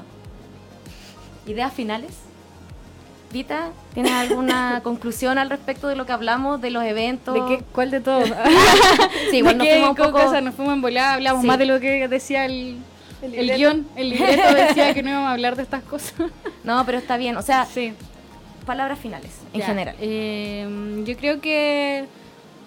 ideas 1.48 1.74
finales. 1.74 2.27
Vita, 3.32 3.72
¿tienes 3.94 4.12
alguna 4.14 4.80
conclusión 4.84 5.38
al 5.38 5.50
respecto 5.50 5.88
de 5.88 5.96
lo 5.96 6.06
que 6.06 6.14
hablamos, 6.14 6.62
de 6.62 6.72
los 6.72 6.84
eventos? 6.84 7.34
¿De 7.34 7.58
qué? 7.58 7.64
¿Cuál 7.74 7.92
de 7.92 8.00
todos? 8.00 8.30
Sí, 9.32 9.38
igual 9.38 9.58
¿De 9.58 9.64
nos 9.66 9.68
fuimos 9.74 9.90
un 9.90 9.96
poco... 9.96 10.12
cosa? 10.12 10.42
Nos 10.42 10.56
fuimos 10.56 10.74
en 10.74 10.82
volada, 10.82 11.14
hablamos 11.16 11.42
Sí. 11.42 11.48
más 11.48 11.60
de 11.60 11.66
lo 11.66 11.80
que 11.80 12.08
decía 12.08 12.46
el, 12.46 12.78
El 13.22 13.34
el, 13.34 13.56
guion. 13.58 13.88
El 13.96 14.10
libreto 14.12 14.54
decía 14.56 14.94
que 14.94 15.04
no 15.04 15.10
íbamos 15.10 15.28
a 15.30 15.34
hablar 15.34 15.56
de 15.56 15.64
estas 15.64 15.84
cosas. 15.84 16.14
No, 16.64 16.86
pero 16.86 16.98
está 17.00 17.18
bien, 17.18 17.36
o 17.38 17.42
sea, 17.42 17.66
Sí. 17.66 17.94
palabras 18.66 19.00
finales, 19.00 19.32
en 19.54 19.60
Ya, 19.60 19.66
general. 19.66 19.96
eh, 20.00 21.04
yo 21.06 21.18
creo 21.18 21.42
que 21.42 22.06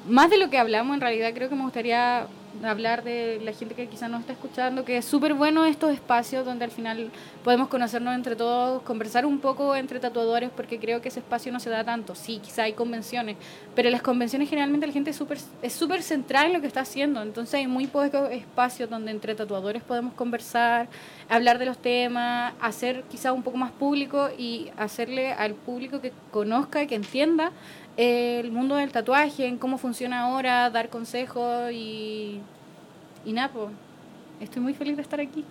más 0.08 0.28
de 0.30 0.38
lo 0.38 0.50
que 0.50 0.58
hablamos, 0.58 0.94
en 0.94 1.00
realidad 1.00 1.30
creo 1.34 1.48
que 1.48 1.54
me 1.54 1.62
gustaría 1.62 2.26
hablar 2.64 3.02
de 3.04 3.40
la 3.42 3.52
gente 3.52 3.74
que 3.74 3.86
quizás 3.86 4.10
nos 4.10 4.20
está 4.20 4.32
escuchando, 4.32 4.84
que 4.84 4.96
es 4.96 5.04
súper 5.04 5.34
bueno 5.34 5.64
estos 5.64 5.92
espacios 5.92 6.44
donde 6.44 6.64
al 6.64 6.70
final 6.70 7.10
podemos 7.44 7.68
conocernos 7.68 8.14
entre 8.14 8.36
todos, 8.36 8.82
conversar 8.82 9.24
un 9.24 9.38
poco 9.38 9.76
entre 9.76 10.00
tatuadores, 10.00 10.50
porque 10.54 10.78
creo 10.78 11.00
que 11.00 11.08
ese 11.08 11.20
espacio 11.20 11.52
no 11.52 11.60
se 11.60 11.70
da 11.70 11.84
tanto. 11.84 12.14
Sí, 12.14 12.40
quizá 12.42 12.64
hay 12.64 12.72
convenciones, 12.72 13.36
pero 13.74 13.88
en 13.88 13.92
las 13.92 14.02
convenciones 14.02 14.48
generalmente 14.48 14.86
la 14.86 14.92
gente 14.92 15.10
es 15.10 15.16
súper 15.16 15.38
es 15.62 15.72
súper 15.72 16.02
central 16.02 16.46
en 16.46 16.52
lo 16.54 16.60
que 16.60 16.66
está 16.66 16.80
haciendo, 16.80 17.22
entonces 17.22 17.54
hay 17.54 17.66
muy 17.66 17.86
pocos 17.86 18.30
espacios 18.30 18.90
donde 18.90 19.10
entre 19.10 19.34
tatuadores 19.34 19.82
podemos 19.82 20.14
conversar, 20.14 20.88
hablar 21.28 21.58
de 21.58 21.66
los 21.66 21.78
temas, 21.78 22.52
hacer 22.60 23.04
quizá 23.10 23.32
un 23.32 23.42
poco 23.42 23.56
más 23.56 23.72
público 23.72 24.28
y 24.36 24.70
hacerle 24.76 25.32
al 25.32 25.54
público 25.54 26.00
que 26.00 26.12
conozca, 26.30 26.86
que 26.86 26.94
entienda 26.94 27.52
el 27.96 28.50
mundo 28.52 28.76
del 28.76 28.92
tatuaje, 28.92 29.46
en 29.46 29.58
cómo 29.58 29.78
funciona 29.78 30.22
ahora, 30.22 30.70
dar 30.70 30.88
consejos 30.88 31.70
y, 31.72 32.40
y 33.24 33.32
nada, 33.32 33.50
pues, 33.52 33.68
estoy 34.40 34.62
muy 34.62 34.74
feliz 34.74 34.96
de 34.96 35.02
estar 35.02 35.20
aquí. 35.20 35.44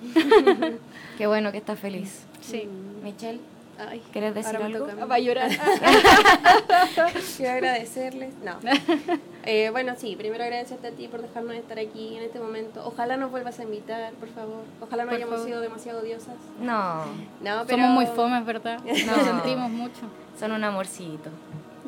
Qué 1.17 1.27
bueno 1.27 1.51
que 1.51 1.57
estás 1.59 1.79
feliz. 1.79 2.23
Sí. 2.41 2.67
Michelle, 3.03 3.39
Ay, 3.87 4.01
¿quieres 4.11 4.35
decir 4.35 4.57
algo? 4.57 4.87
Va 5.09 5.15
a 5.15 5.19
llorar. 5.19 5.49
Quiero 7.37 7.51
agradecerles. 7.53 8.33
No. 8.43 8.57
Eh, 9.45 9.69
bueno, 9.71 9.93
sí, 9.97 10.15
primero 10.17 10.43
agradecerte 10.43 10.89
a 10.89 10.91
ti 10.91 11.07
por 11.07 11.21
dejarnos 11.21 11.55
estar 11.55 11.79
aquí 11.79 12.17
en 12.17 12.23
este 12.23 12.39
momento. 12.39 12.85
Ojalá 12.85 13.15
nos 13.15 13.31
vuelvas 13.31 13.57
a 13.59 13.63
invitar, 13.63 14.11
por 14.15 14.27
favor. 14.29 14.63
Ojalá 14.81 15.05
no 15.05 15.09
Por 15.09 15.15
hayamos 15.15 15.35
favor. 15.35 15.47
sido 15.47 15.61
demasiado 15.61 16.01
odiosas. 16.01 16.35
No, 16.61 17.05
No, 17.41 17.63
pero... 17.65 17.69
Somos 17.81 17.89
muy 17.91 18.05
fomes, 18.05 18.45
¿verdad? 18.45 18.79
No. 18.83 19.15
Lo 19.17 19.23
sentimos 19.23 19.71
mucho. 19.71 20.01
son 20.37 20.51
un 20.51 20.63
amorcito. 20.63 21.29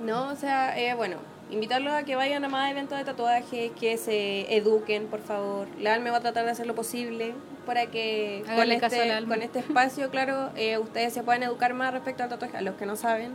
No, 0.04 0.30
o 0.30 0.36
sea, 0.36 0.78
eh, 0.80 0.94
bueno, 0.96 1.18
invitarlos 1.52 1.94
a 1.94 2.04
que 2.04 2.16
vayan 2.16 2.44
a 2.44 2.50
más 2.50 2.72
eventos 2.72 2.98
de 2.98 3.04
tatuaje, 3.04 3.72
que 3.80 3.98
se 3.98 4.56
eduquen, 4.56 5.08
por 5.08 5.22
favor. 5.22 5.68
La 5.80 5.94
ALME 5.94 6.10
va 6.10 6.18
a 6.18 6.22
tratar 6.22 6.46
de 6.46 6.52
hacer 6.52 6.66
lo 6.66 6.76
posible 6.76 7.34
para 7.66 7.86
que 7.86 8.42
con 8.46 8.54
Háganle 8.54 8.76
este, 8.76 9.26
con 9.28 9.42
este 9.42 9.60
espacio, 9.60 10.10
claro, 10.10 10.50
eh, 10.56 10.78
ustedes 10.80 11.14
se 11.14 11.22
puedan 11.22 11.44
educar 11.44 11.74
más 11.74 11.94
respecto 11.94 12.24
al 12.24 12.30
tatuaje, 12.30 12.58
a 12.58 12.62
los 12.62 12.76
que 12.76 12.86
no 12.86 12.96
saben. 12.96 13.34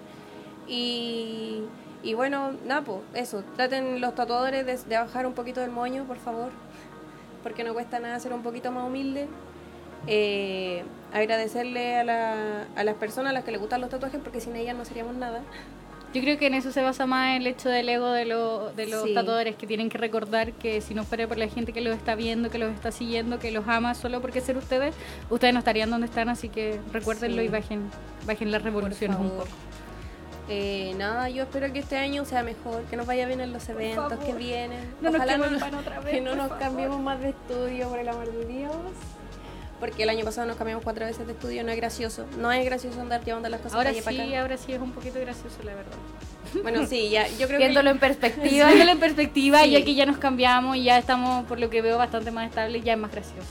Y, 0.66 1.62
y 2.02 2.14
bueno, 2.14 2.52
pues, 2.84 3.00
eso, 3.14 3.44
traten 3.54 4.00
los 4.00 4.14
tatuadores 4.16 4.66
de, 4.66 4.76
de 4.76 4.98
bajar 4.98 5.26
un 5.26 5.34
poquito 5.34 5.60
del 5.60 5.70
moño, 5.70 6.04
por 6.04 6.18
favor, 6.18 6.50
porque 7.44 7.62
no 7.62 7.74
cuesta 7.74 8.00
nada 8.00 8.18
ser 8.18 8.32
un 8.32 8.42
poquito 8.42 8.72
más 8.72 8.84
humilde. 8.84 9.28
Eh, 10.08 10.84
agradecerle 11.12 11.96
a, 11.96 12.04
la, 12.04 12.66
a 12.74 12.84
las 12.84 12.94
personas 12.96 13.30
a 13.30 13.32
las 13.34 13.44
que 13.44 13.52
les 13.52 13.60
gustan 13.60 13.80
los 13.80 13.90
tatuajes, 13.90 14.20
porque 14.20 14.40
sin 14.40 14.56
ellas 14.56 14.76
no 14.76 14.84
seríamos 14.84 15.14
nada. 15.14 15.42
Yo 16.16 16.22
creo 16.22 16.38
que 16.38 16.46
en 16.46 16.54
eso 16.54 16.72
se 16.72 16.80
basa 16.80 17.04
más 17.04 17.36
el 17.36 17.46
hecho 17.46 17.68
del 17.68 17.86
ego 17.90 18.10
de, 18.10 18.24
lo- 18.24 18.72
de 18.72 18.86
los 18.86 19.02
Sí. 19.02 19.12
tatuadores, 19.12 19.54
que 19.56 19.66
tienen 19.66 19.90
que 19.90 19.98
recordar 19.98 20.52
que 20.52 20.80
si 20.80 20.94
no 20.94 21.04
fuera 21.04 21.28
por 21.28 21.36
la 21.36 21.46
gente 21.46 21.74
que 21.74 21.82
los 21.82 21.94
está 21.94 22.14
viendo, 22.14 22.48
que 22.48 22.56
los 22.56 22.72
está 22.72 22.90
siguiendo, 22.90 23.38
que 23.38 23.50
los 23.50 23.68
ama 23.68 23.94
solo 23.94 24.22
porque 24.22 24.40
ser 24.40 24.56
ustedes, 24.56 24.94
ustedes 25.28 25.52
no 25.52 25.58
estarían 25.58 25.90
donde 25.90 26.06
están, 26.06 26.30
así 26.30 26.48
que 26.48 26.80
recuérdenlo 26.90 27.42
Sí. 27.42 27.48
y 27.48 27.48
bajen, 27.48 27.90
bajen 28.26 28.50
las 28.50 28.62
revoluciones 28.62 29.18
un 29.18 29.28
poco. 29.28 29.48
Eh, 30.48 30.94
nada, 30.96 31.28
yo 31.28 31.42
espero 31.42 31.70
que 31.70 31.80
este 31.80 31.98
año 31.98 32.24
sea 32.24 32.42
mejor, 32.42 32.82
que 32.84 32.96
nos 32.96 33.06
vaya 33.06 33.26
bien 33.26 33.42
en 33.42 33.52
los 33.52 33.68
eventos 33.68 34.14
que 34.24 34.32
vienen. 34.32 34.80
No 35.02 35.10
nos 35.10 35.16
Ojalá 35.20 35.36
no, 35.36 35.44
otra 35.80 36.00
vez, 36.00 36.14
que 36.14 36.20
no 36.22 36.34
nos 36.34 36.46
favor. 36.48 36.58
cambiemos 36.62 37.00
más 37.00 37.20
de 37.20 37.28
estudio, 37.28 37.90
por 37.90 37.98
el 37.98 38.08
amor 38.08 38.32
de 38.32 38.46
Dios. 38.46 38.72
Porque 39.80 40.02
el 40.04 40.08
año 40.08 40.24
pasado 40.24 40.46
nos 40.46 40.56
cambiamos 40.56 40.82
cuatro 40.84 41.04
veces 41.06 41.26
de 41.26 41.32
estudio, 41.32 41.62
no 41.64 41.70
es 41.70 41.76
gracioso. 41.76 42.24
No 42.38 42.50
es 42.52 42.64
gracioso 42.64 43.00
andar 43.00 43.24
llevando 43.24 43.48
las 43.48 43.60
cosas 43.60 43.74
Ahora 43.74 43.90
calle 43.90 44.02
para 44.02 44.16
sí, 44.16 44.22
acá. 44.32 44.40
ahora 44.42 44.56
sí 44.56 44.72
es 44.72 44.80
un 44.80 44.92
poquito 44.92 45.20
gracioso, 45.20 45.56
la 45.64 45.74
verdad. 45.74 45.96
Bueno, 46.62 46.86
sí, 46.86 47.10
ya, 47.10 47.26
yo 47.28 47.46
creo 47.46 47.58
Viéndolo 47.58 47.90
que... 47.90 47.94
en 47.94 47.98
perspectiva. 47.98 48.66
Viéndolo 48.68 48.90
en 48.92 49.00
perspectiva, 49.00 49.62
Sí. 49.64 49.70
ya 49.72 49.84
que 49.84 49.94
ya 49.94 50.06
nos 50.06 50.18
cambiamos 50.18 50.76
y 50.76 50.84
ya 50.84 50.98
estamos, 50.98 51.44
por 51.46 51.58
lo 51.60 51.68
que 51.70 51.82
veo, 51.82 51.98
bastante 51.98 52.30
más 52.30 52.48
estables, 52.48 52.82
ya 52.84 52.92
es 52.94 52.98
más 52.98 53.10
gracioso. 53.12 53.48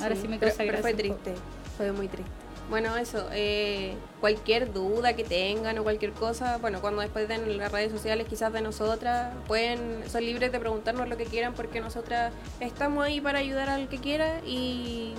Ahora 0.00 0.14
sí 0.14 0.28
me 0.28 0.38
pero, 0.38 0.50
causa 0.52 0.58
pero 0.58 0.68
gracia 0.72 0.82
fue 0.82 0.94
triste, 0.94 1.34
fue 1.76 1.92
muy 1.92 2.08
triste. 2.08 2.30
Bueno, 2.70 2.96
eso, 2.96 3.26
eh, 3.32 3.96
cualquier 4.20 4.72
duda 4.72 5.14
que 5.14 5.24
tengan 5.24 5.76
o 5.78 5.82
cualquier 5.82 6.12
cosa, 6.12 6.58
bueno, 6.58 6.80
cuando 6.80 7.02
después 7.02 7.26
den 7.26 7.58
las 7.58 7.72
redes 7.72 7.90
sociales 7.90 8.28
quizás 8.30 8.52
de 8.52 8.60
nosotras, 8.62 9.34
pueden, 9.48 10.04
son 10.08 10.24
libres 10.24 10.52
de 10.52 10.60
preguntarnos 10.60 11.08
lo 11.08 11.16
que 11.16 11.24
quieran 11.24 11.52
porque 11.52 11.80
nosotras 11.80 12.32
estamos 12.60 13.04
ahí 13.04 13.20
para 13.20 13.40
ayudar 13.40 13.68
al 13.68 13.88
que 13.88 13.98
quiera 13.98 14.40
y 14.46 15.14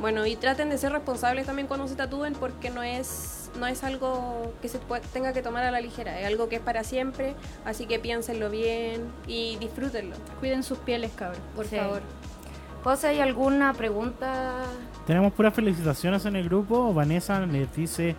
bueno, 0.00 0.26
y 0.26 0.36
traten 0.36 0.70
de 0.70 0.78
ser 0.78 0.92
responsables 0.92 1.46
también 1.46 1.66
cuando 1.68 1.88
se 1.88 1.94
tatúen 1.96 2.34
porque 2.34 2.70
no 2.70 2.82
es, 2.82 3.50
no 3.58 3.66
es 3.66 3.82
algo 3.84 4.52
que 4.62 4.68
se 4.68 4.80
pue- 4.80 5.00
tenga 5.12 5.32
que 5.32 5.42
tomar 5.42 5.64
a 5.64 5.70
la 5.70 5.80
ligera, 5.80 6.20
es 6.20 6.26
algo 6.26 6.48
que 6.48 6.56
es 6.56 6.62
para 6.62 6.84
siempre, 6.84 7.34
así 7.64 7.86
que 7.86 7.98
piénsenlo 7.98 8.50
bien 8.50 9.02
y 9.26 9.56
disfrútenlo. 9.56 10.14
Cuiden 10.40 10.62
sus 10.62 10.78
pieles, 10.78 11.10
cabros, 11.16 11.40
por 11.56 11.66
Sí. 11.66 11.76
favor. 11.76 12.00
José, 12.84 13.08
¿hay 13.08 13.20
alguna 13.20 13.72
pregunta? 13.74 14.62
Tenemos 15.06 15.32
puras 15.32 15.52
felicitaciones 15.52 16.24
en 16.26 16.36
el 16.36 16.44
grupo. 16.48 16.94
Vanessa 16.94 17.40
les 17.40 17.74
dice 17.74 18.14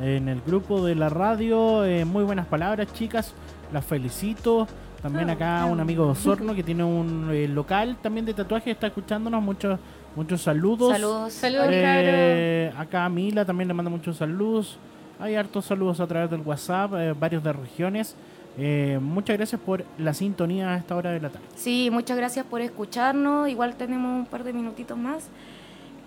en 0.00 0.28
el 0.28 0.40
grupo 0.42 0.84
de 0.84 0.94
la 0.94 1.08
radio, 1.08 1.84
eh, 1.84 2.04
muy 2.04 2.22
buenas 2.24 2.46
palabras, 2.46 2.92
chicas. 2.92 3.32
Las 3.72 3.84
felicito. 3.86 4.68
También 5.00 5.30
acá 5.30 5.64
un 5.64 5.80
amigo 5.80 6.04
de 6.04 6.10
Osorno 6.12 6.54
que 6.54 6.62
tiene 6.62 6.84
un 6.84 7.30
eh, 7.32 7.48
local 7.48 7.96
también 8.02 8.24
de 8.26 8.34
tatuaje 8.34 8.70
está 8.70 8.88
escuchándonos. 8.88 9.42
Muchos 9.42 9.80
muchos 10.16 10.42
saludos. 10.42 10.92
Saludos. 10.92 11.32
Saludos, 11.32 11.66
Eh, 11.70 12.72
acá 12.76 13.08
Mila 13.08 13.44
también 13.44 13.68
le 13.68 13.74
manda 13.74 13.90
muchos 13.90 14.16
saludos. 14.16 14.78
Hay 15.20 15.34
hartos 15.36 15.66
saludos 15.66 16.00
a 16.00 16.06
través 16.06 16.30
del 16.30 16.40
WhatsApp, 16.40 16.92
eh, 16.94 17.14
varios 17.18 17.42
de 17.44 17.52
regiones. 17.52 18.16
Eh, 18.58 18.98
muchas 19.00 19.36
gracias 19.36 19.60
por 19.60 19.84
la 19.98 20.12
sintonía 20.12 20.70
a 20.70 20.76
esta 20.76 20.94
hora 20.96 21.10
de 21.10 21.20
la 21.20 21.30
tarde. 21.30 21.46
Sí, 21.54 21.88
muchas 21.90 22.16
gracias 22.16 22.44
por 22.44 22.60
escucharnos. 22.60 23.48
Igual 23.48 23.76
tenemos 23.76 24.10
un 24.10 24.26
par 24.26 24.44
de 24.44 24.52
minutitos 24.52 24.98
más. 24.98 25.28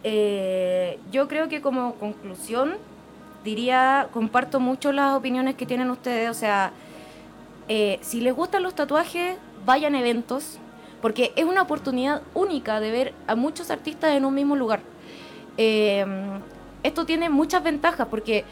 Eh, 0.03 0.99
yo 1.11 1.27
creo 1.27 1.49
que 1.49 1.61
como 1.61 1.95
conclusión 1.95 2.73
diría, 3.43 4.07
comparto 4.11 4.59
mucho 4.59 4.91
las 4.91 5.15
opiniones 5.15 5.55
que 5.55 5.65
tienen 5.65 5.89
ustedes. 5.89 6.29
O 6.29 6.33
sea, 6.33 6.71
eh, 7.67 7.97
si 8.01 8.21
les 8.21 8.35
gustan 8.35 8.61
los 8.63 8.75
tatuajes, 8.75 9.37
vayan 9.65 9.95
a 9.95 9.99
eventos, 9.99 10.59
porque 11.05 11.33
es 11.35 11.45
una 11.45 11.61
oportunidad 11.61 12.23
única 12.33 12.79
de 12.79 12.89
ver 12.89 13.13
a 13.27 13.35
muchos 13.35 13.69
artistas 13.69 14.15
en 14.15 14.25
un 14.25 14.33
mismo 14.33 14.55
lugar. 14.55 14.79
Eh, 15.55 16.03
esto 16.81 17.05
tiene 17.05 17.29
muchas 17.29 17.61
ventajas 17.61 18.07
porque 18.09 18.43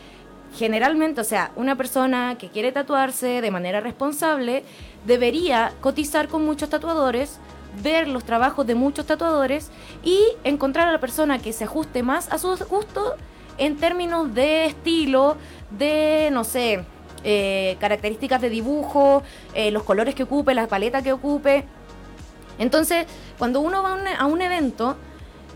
generalmente, 0.55 1.19
o 1.19 1.23
sea, 1.23 1.51
una 1.55 1.75
persona 1.75 2.35
que 2.37 2.49
quiere 2.49 2.71
tatuarse 2.71 3.41
de 3.41 3.49
manera 3.49 3.79
responsable 3.79 4.63
debería 5.03 5.73
cotizar 5.81 6.27
con 6.27 6.45
muchos 6.45 6.69
tatuadores, 6.69 7.39
ver 7.81 8.07
los 8.07 8.23
trabajos 8.23 8.67
de 8.67 8.75
muchos 8.75 9.07
tatuadores 9.07 9.71
y 10.03 10.19
encontrar 10.43 10.87
a 10.87 10.91
la 10.91 10.99
persona 10.99 11.39
que 11.39 11.53
se 11.53 11.63
ajuste 11.63 12.03
más 12.03 12.31
a 12.31 12.37
sus 12.37 12.61
gustos 12.67 13.13
en 13.57 13.77
términos 13.77 14.31
de 14.31 14.67
estilo, 14.67 15.37
de, 15.71 16.29
no 16.31 16.43
sé, 16.43 16.85
eh, 17.23 17.77
características 17.79 18.41
de 18.41 18.49
dibujo, 18.49 19.23
eh, 19.55 19.71
los 19.71 19.81
colores 19.81 20.13
que 20.13 20.21
ocupe, 20.21 20.53
la 20.53 20.67
paleta 20.67 21.01
que 21.01 21.13
ocupe. 21.13 21.65
Entonces, 22.57 23.05
cuando 23.37 23.59
uno 23.59 23.83
va 23.83 23.97
a 24.17 24.25
un, 24.25 24.41
evento, 24.41 24.95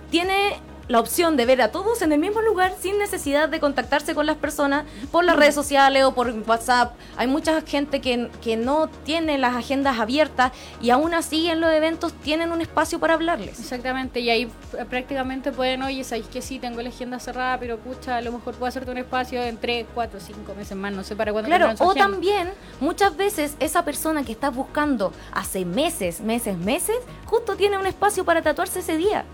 tiene 0.10 0.60
la 0.88 1.00
opción 1.00 1.36
de 1.38 1.46
ver 1.46 1.62
a 1.62 1.72
todos 1.72 2.02
en 2.02 2.12
el 2.14 2.20
mismo 2.20 2.42
lugar 2.42 2.74
sin 2.80 2.98
necesidad 2.98 3.50
de 3.50 3.60
contactarse 3.60 4.16
con 4.16 4.26
las 4.26 4.38
personas 4.38 4.86
por 5.12 5.24
las 5.26 5.36
redes 5.36 5.54
sociales 5.56 6.04
o 6.04 6.14
por 6.14 6.30
WhatsApp. 6.48 6.94
Hay 7.18 7.28
mucha 7.28 7.62
gente 7.62 8.00
que, 8.02 8.30
que 8.42 8.56
no 8.56 8.88
tiene 9.04 9.38
las 9.38 9.56
agendas 9.56 10.00
abiertas 10.00 10.52
y 10.82 10.90
aún 10.92 11.14
así 11.14 11.50
en 11.50 11.60
los 11.62 11.72
eventos 11.72 12.14
tienen 12.14 12.52
un 12.52 12.62
espacio 12.62 13.00
para 13.00 13.16
hablarles. 13.16 13.60
Exactamente, 13.60 14.20
y 14.22 14.30
ahí 14.30 14.50
prácticamente 14.90 15.52
pueden, 15.52 15.84
oye, 15.84 16.04
sabéis 16.04 16.28
que 16.28 16.42
sí, 16.42 16.60
tengo 16.60 16.82
la 16.82 16.90
agenda 16.90 17.20
cerrada, 17.20 17.60
pero 17.60 17.78
pucha, 17.78 18.18
a 18.18 18.22
lo 18.22 18.32
mejor 18.32 18.54
puedo 18.56 18.68
hacerte 18.68 18.92
un 18.92 18.98
espacio 18.98 19.42
en 19.44 19.58
3, 19.58 19.88
4, 19.94 20.20
5 20.20 20.56
meses 20.56 20.78
más, 20.78 20.94
no 20.94 21.04
sé 21.04 21.16
para 21.16 21.32
cuándo 21.32 21.48
Claro, 21.48 21.66
o 21.80 21.92
agenda. 21.92 21.96
también 21.96 22.50
muchas 22.80 23.16
veces 23.18 23.56
esa 23.60 23.84
persona 23.84 24.24
que 24.24 24.32
está 24.32 24.50
buscando 24.50 25.12
hace 25.34 25.66
meses, 25.66 26.22
meses, 26.22 26.58
meses, 26.58 26.96
justo 27.26 27.56
tiene 27.56 27.78
un 27.78 27.86
espacio 27.86 28.24
para 28.26 28.42
tatuarse 28.42 28.80
ese 28.80 28.98
día. 28.98 29.26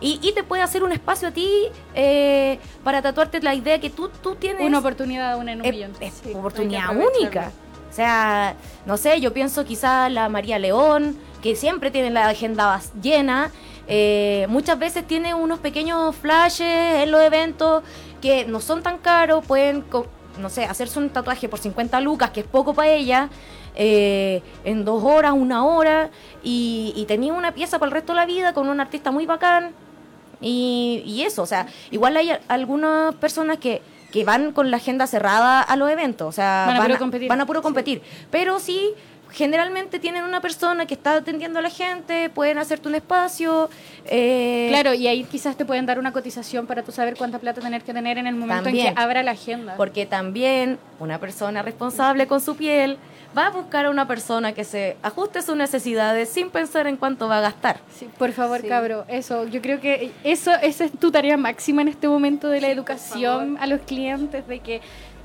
Y, 0.00 0.20
y 0.22 0.32
te 0.32 0.44
puede 0.44 0.62
hacer 0.62 0.82
un 0.84 0.92
espacio 0.92 1.28
a 1.28 1.30
ti 1.32 1.50
eh, 1.94 2.58
para 2.84 3.02
tatuarte 3.02 3.40
la 3.42 3.54
idea 3.54 3.80
que 3.80 3.90
tú, 3.90 4.08
tú 4.22 4.36
tienes. 4.36 4.62
Una 4.66 4.78
oportunidad, 4.78 5.36
una 5.38 5.52
en 5.52 5.60
un 5.60 5.66
es, 5.66 5.72
millón. 5.72 5.92
es 6.00 6.14
Sí, 6.24 6.32
oportunidad 6.34 6.90
única. 6.96 7.50
O 7.90 7.92
sea, 7.92 8.54
no 8.86 8.96
sé, 8.96 9.20
yo 9.20 9.32
pienso 9.32 9.64
quizá 9.64 10.08
la 10.08 10.28
María 10.28 10.58
León, 10.58 11.18
que 11.42 11.56
siempre 11.56 11.90
tiene 11.90 12.10
la 12.10 12.28
agenda 12.28 12.80
llena, 13.02 13.50
eh, 13.88 14.46
muchas 14.50 14.78
veces 14.78 15.06
tiene 15.06 15.34
unos 15.34 15.58
pequeños 15.60 16.14
flashes 16.14 17.02
en 17.02 17.10
los 17.10 17.22
eventos 17.22 17.82
que 18.20 18.44
no 18.44 18.60
son 18.60 18.82
tan 18.82 18.98
caros, 18.98 19.44
pueden, 19.46 19.84
no 20.38 20.50
sé, 20.50 20.64
hacerse 20.64 20.98
un 20.98 21.08
tatuaje 21.08 21.48
por 21.48 21.58
50 21.58 22.00
lucas, 22.02 22.30
que 22.30 22.40
es 22.40 22.46
poco 22.46 22.74
para 22.74 22.90
ella, 22.90 23.30
eh, 23.74 24.42
en 24.64 24.84
dos 24.84 25.02
horas, 25.02 25.32
una 25.32 25.64
hora, 25.64 26.10
y, 26.42 26.92
y 26.94 27.06
tenía 27.06 27.32
una 27.32 27.52
pieza 27.52 27.78
para 27.78 27.88
el 27.88 27.94
resto 27.94 28.12
de 28.12 28.16
la 28.16 28.26
vida 28.26 28.52
con 28.52 28.68
un 28.68 28.80
artista 28.80 29.10
muy 29.10 29.24
bacán. 29.24 29.72
Y, 30.40 31.02
y 31.04 31.22
eso, 31.22 31.42
o 31.42 31.46
sea, 31.46 31.66
igual 31.90 32.16
hay 32.16 32.30
algunas 32.48 33.14
personas 33.16 33.58
que, 33.58 33.82
que 34.12 34.24
van 34.24 34.52
con 34.52 34.70
la 34.70 34.76
agenda 34.78 35.06
cerrada 35.06 35.60
a 35.60 35.76
los 35.76 35.90
eventos, 35.90 36.28
o 36.28 36.32
sea, 36.32 36.64
Van 36.68 36.76
a 36.76 36.82
puro 36.82 36.94
a, 36.94 36.98
competir. 36.98 37.28
van 37.28 37.40
a 37.40 37.46
puro 37.46 37.62
competir. 37.62 38.02
Pero 38.30 38.58
sí, 38.60 38.90
generalmente 39.30 39.98
tienen 39.98 40.24
una 40.24 40.40
persona 40.40 40.86
que 40.86 40.94
está 40.94 41.14
atendiendo 41.14 41.58
a 41.58 41.62
la 41.62 41.70
gente, 41.70 42.30
pueden 42.30 42.56
hacerte 42.58 42.88
un 42.88 42.94
espacio. 42.94 43.68
eh, 44.06 44.66
Claro, 44.70 44.94
y 44.94 45.06
ahí 45.06 45.24
quizás 45.24 45.56
te 45.56 45.64
pueden 45.64 45.84
dar 45.86 45.98
una 45.98 46.12
cotización 46.12 46.66
para 46.66 46.82
tú 46.82 46.92
saber 46.92 47.16
cuánta 47.16 47.38
plata 47.38 47.60
tener 47.60 47.82
que 47.82 47.92
tener 47.92 48.16
en 48.18 48.26
el 48.26 48.34
momento 48.36 48.68
en 48.70 48.74
que 48.76 48.92
abra 48.96 49.22
la 49.22 49.32
agenda. 49.32 49.74
Porque 49.76 50.06
también 50.06 50.78
una 50.98 51.18
persona 51.18 51.62
responsable 51.62 52.26
con 52.26 52.40
su 52.40 52.56
piel 52.56 52.96
va 53.36 53.46
a 53.46 53.50
buscar 53.50 53.86
a 53.86 53.90
una 53.90 54.06
persona 54.08 54.52
que 54.52 54.64
se 54.64 54.96
ajuste 55.02 55.40
a 55.40 55.42
sus 55.42 55.56
necesidades 55.56 56.28
sin 56.28 56.50
pensar 56.50 56.86
en 56.86 56.96
cuánto 56.96 57.28
va 57.28 57.38
a 57.38 57.40
gastar. 57.40 57.78
Sí, 57.94 58.08
por 58.18 58.32
favor, 58.32 58.60
Sí. 58.62 58.68
cabro, 58.68 59.04
eso, 59.08 59.46
yo 59.46 59.60
creo 59.62 59.80
que 59.80 60.10
eso 60.24 60.50
esa 60.62 60.84
es 60.84 60.92
tu 60.92 61.10
tarea 61.10 61.36
máxima 61.36 61.82
en 61.82 61.88
este 61.88 62.08
momento 62.08 62.48
de 62.48 62.60
la 62.60 62.68
Sí, 62.68 62.72
educación 62.72 63.56
a 63.60 63.66
los 63.66 63.80
clientes, 63.82 64.46
de 64.48 64.60
que, 64.60 64.80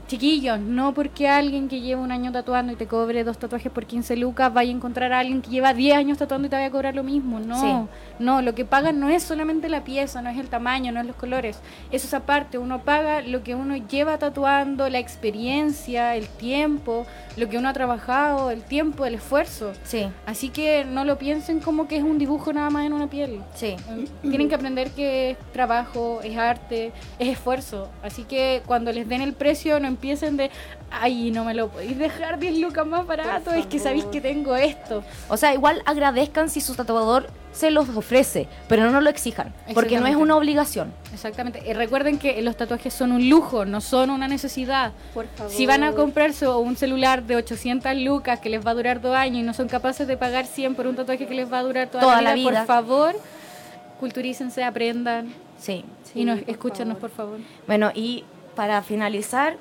chiquillos, 0.08 0.60
no 0.60 0.93
porque 0.93 1.28
alguien 1.28 1.68
que 1.68 1.82
lleva 1.82 2.01
un 2.01 2.12
año 2.12 2.32
tatuando 2.32 2.74
y 2.74 2.76
te 2.76 2.88
cobre 2.88 3.24
dos 3.24 3.38
tatuajes 3.38 3.72
por 3.72 3.86
15 3.86 4.16
lucas, 4.18 4.54
vaya 4.54 4.72
a 4.72 4.76
encontrar 4.76 5.14
a 5.14 5.20
alguien 5.20 5.41
que 5.41 5.49
lleva 5.49 5.74
10 5.74 5.95
años 5.97 6.18
tatuando 6.18 6.47
y 6.47 6.49
te 6.49 6.56
vaya 6.56 6.68
a 6.68 6.72
cobrar 6.72 6.93
lo 6.95 7.04
mismo, 7.04 7.39
no, 7.39 7.60
Sí. 7.60 7.74
no, 8.20 8.41
lo 8.41 8.54
que 8.54 8.66
pagan 8.66 8.99
no 8.99 9.10
es 9.10 9.24
solamente 9.24 9.70
la 9.70 9.84
pieza, 9.84 10.22
no 10.22 10.30
es 10.30 10.38
el 10.38 10.49
tamaño, 10.49 10.91
no 10.91 10.99
es 10.99 11.06
los 11.08 11.16
colores, 11.16 11.60
eso 11.91 12.08
es 12.08 12.14
aparte, 12.14 12.58
uno 12.58 12.82
paga 12.84 13.22
lo 13.22 13.43
que 13.43 13.56
uno 13.56 13.76
lleva 13.78 14.18
tatuando, 14.18 14.89
la 14.89 14.99
experiencia, 14.99 16.16
el 16.16 16.28
tiempo, 16.28 17.06
lo 17.38 17.49
que 17.49 17.58
uno 17.58 17.70
ha 17.70 17.74
trabajado, 17.74 18.51
el 18.51 18.62
tiempo, 18.64 19.06
el 19.06 19.16
esfuerzo. 19.16 19.72
Sí, 19.84 20.06
Así 20.26 20.49
que 20.49 20.86
no 20.86 21.06
lo 21.06 21.18
piensen 21.18 21.60
como 21.60 21.88
que 21.88 21.97
es 21.97 22.04
un 22.04 22.18
dibujo 22.18 22.54
nada 22.54 22.70
más 22.70 22.86
en 22.86 22.93
una 22.93 23.08
piel. 23.10 23.39
sí. 23.56 23.76
Tienen 24.22 24.49
que 24.49 24.56
aprender 24.56 24.91
que 24.91 25.32
es 25.32 25.38
trabajo, 25.54 26.20
es 26.24 26.38
arte, 26.38 26.91
es 27.20 27.30
esfuerzo. 27.30 27.89
Así 28.04 28.24
que 28.24 28.62
cuando 28.66 28.91
les 28.91 29.08
den 29.08 29.22
el 29.22 29.34
precio 29.34 29.80
no 29.80 29.88
empiecen 29.93 30.37
de, 30.37 30.49
ay, 30.91 31.31
no 31.31 31.45
me 31.45 31.53
lo 31.53 31.69
podéis 31.69 31.97
dejar 31.97 32.39
10 32.39 32.57
lucas 32.59 32.85
más 32.85 33.05
barato, 33.07 33.51
es 33.51 33.65
que 33.65 33.79
sabéis 33.79 34.05
que 34.05 34.21
tengo 34.21 34.55
esto. 34.55 35.03
O 35.29 35.37
sea, 35.37 35.53
igual 35.53 35.81
agradezcan 35.85 36.49
si 36.49 36.61
su 36.61 36.75
tatuador 36.75 37.29
se 37.51 37.69
los 37.69 37.87
ofrece, 37.89 38.47
pero 38.67 38.89
no 38.89 38.99
lo 38.99 39.09
exijan, 39.09 39.53
porque 39.75 39.99
no 39.99 40.07
es 40.07 40.15
una 40.15 40.35
obligación. 40.35 40.91
Exactamente. 41.13 41.61
Y 41.67 41.73
recuerden 41.73 42.17
que 42.17 42.41
los 42.41 42.57
tatuajes 42.57 42.93
son 42.93 43.11
un 43.11 43.29
lujo, 43.29 43.63
no 43.65 43.79
son 43.79 44.09
una 44.09 44.27
necesidad. 44.27 44.91
Por 45.13 45.27
favor. 45.27 45.51
Si 45.53 45.65
van 45.67 45.83
a 45.83 45.91
comprarse 45.93 46.47
un 46.47 46.75
celular 46.75 47.23
de 47.23 47.35
800 47.35 47.95
lucas 47.97 48.39
que 48.39 48.49
les 48.49 48.65
va 48.65 48.71
a 48.71 48.73
durar 48.73 49.01
dos 49.01 49.15
años 49.15 49.39
y 49.39 49.43
no 49.43 49.53
son 49.53 49.67
capaces 49.67 50.07
de 50.07 50.17
pagar 50.17 50.47
100 50.47 50.73
por 50.75 50.87
un 50.87 50.95
tatuaje 50.95 51.27
que 51.27 51.35
les 51.35 51.51
va 51.51 51.59
a 51.59 51.63
durar 51.63 51.87
toda, 51.89 52.01
Toda 52.03 52.15
la, 52.21 52.29
la 52.29 52.35
vida, 52.35 52.49
por 52.51 52.65
favor, 52.65 53.15
culturícense, 53.99 54.63
aprendan 54.63 55.33
Sí. 55.59 55.85
Sí, 56.03 56.19
y 56.21 56.25
nos 56.25 56.39
por 56.41 56.49
escúchenos, 56.49 56.97
favor. 56.97 56.99
por 56.99 57.09
favor. 57.11 57.39
Bueno, 57.67 57.91
y 57.95 58.25
para 58.55 58.81
finalizar, 58.81 59.55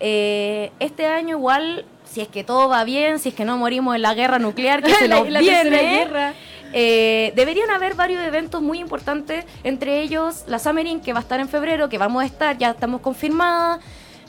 eh, 0.00 0.72
este 0.80 1.06
año 1.06 1.36
igual, 1.36 1.84
si 2.04 2.20
es 2.20 2.28
que 2.28 2.42
todo 2.44 2.68
va 2.68 2.82
bien, 2.84 3.18
si 3.18 3.28
es 3.30 3.34
que 3.34 3.44
no 3.44 3.56
morimos 3.58 3.94
en 3.96 4.02
la 4.02 4.14
guerra 4.14 4.38
nuclear 4.38 4.82
que 4.82 4.92
se 4.94 5.08
La- 5.08 5.20
nos 5.20 5.28
la 5.30 5.40
viene, 5.40 5.70
guerra. 5.82 6.34
eh, 6.72 7.32
deberían 7.36 7.70
haber 7.70 7.94
varios 7.94 8.22
eventos 8.22 8.62
muy 8.62 8.78
importantes, 8.80 9.44
entre 9.64 10.00
ellos 10.00 10.44
la 10.46 10.58
Summerin, 10.58 11.00
que 11.00 11.12
va 11.12 11.20
a 11.20 11.22
estar 11.22 11.38
en 11.40 11.48
febrero, 11.48 11.88
que 11.88 11.98
vamos 11.98 12.22
a 12.22 12.26
estar, 12.26 12.56
ya 12.58 12.70
estamos 12.70 13.00
confirmadas. 13.00 13.80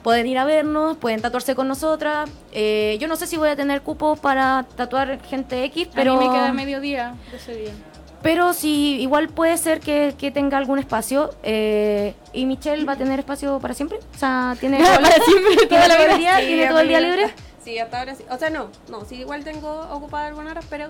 Pueden 0.03 0.25
ir 0.25 0.39
a 0.39 0.45
vernos, 0.45 0.97
pueden 0.97 1.21
tatuarse 1.21 1.53
con 1.53 1.67
nosotras. 1.67 2.27
Eh, 2.53 2.97
yo 2.99 3.07
no 3.07 3.15
sé 3.15 3.27
si 3.27 3.37
voy 3.37 3.49
a 3.49 3.55
tener 3.55 3.83
cupos 3.83 4.19
para 4.19 4.65
tatuar 4.75 5.21
gente 5.29 5.63
X, 5.65 5.89
pero... 5.93 6.15
A 6.15 6.19
mí 6.19 6.27
me 6.27 6.33
queda 6.33 6.51
mediodía 6.53 7.13
de 7.29 7.37
ese 7.37 7.55
día. 7.55 7.71
Pero 8.21 8.53
sí, 8.53 8.99
igual 9.01 9.29
puede 9.29 9.57
ser 9.57 9.79
que, 9.79 10.13
que 10.17 10.31
tenga 10.31 10.57
algún 10.57 10.79
espacio. 10.79 11.31
eh, 11.43 12.13
¿Y 12.33 12.45
Michelle 12.45 12.85
va 12.85 12.93
a 12.93 12.97
tener 12.97 13.19
espacio 13.19 13.59
para 13.59 13.73
siempre? 13.73 13.99
O 14.15 14.17
sea, 14.17 14.55
¿tiene 14.59 14.77
toda 14.83 14.99
la, 15.01 15.09
siempre, 15.25 15.67
toda 15.67 15.87
la 15.87 16.15
vida, 16.17 16.39
Sí, 16.39 16.45
¿Tiene 16.47 16.67
todo 16.67 16.79
el 16.79 16.87
día 16.87 16.99
libre? 17.01 17.33
Sí, 17.63 17.77
hasta 17.77 17.99
ahora 17.99 18.15
sí. 18.15 18.23
O 18.29 18.37
sea, 18.37 18.49
no, 18.49 18.69
no, 18.89 19.05
sí, 19.05 19.15
igual 19.15 19.43
tengo 19.43 19.87
ocupada 19.91 20.27
algunas 20.27 20.51
horas, 20.51 20.65
pero 20.69 20.87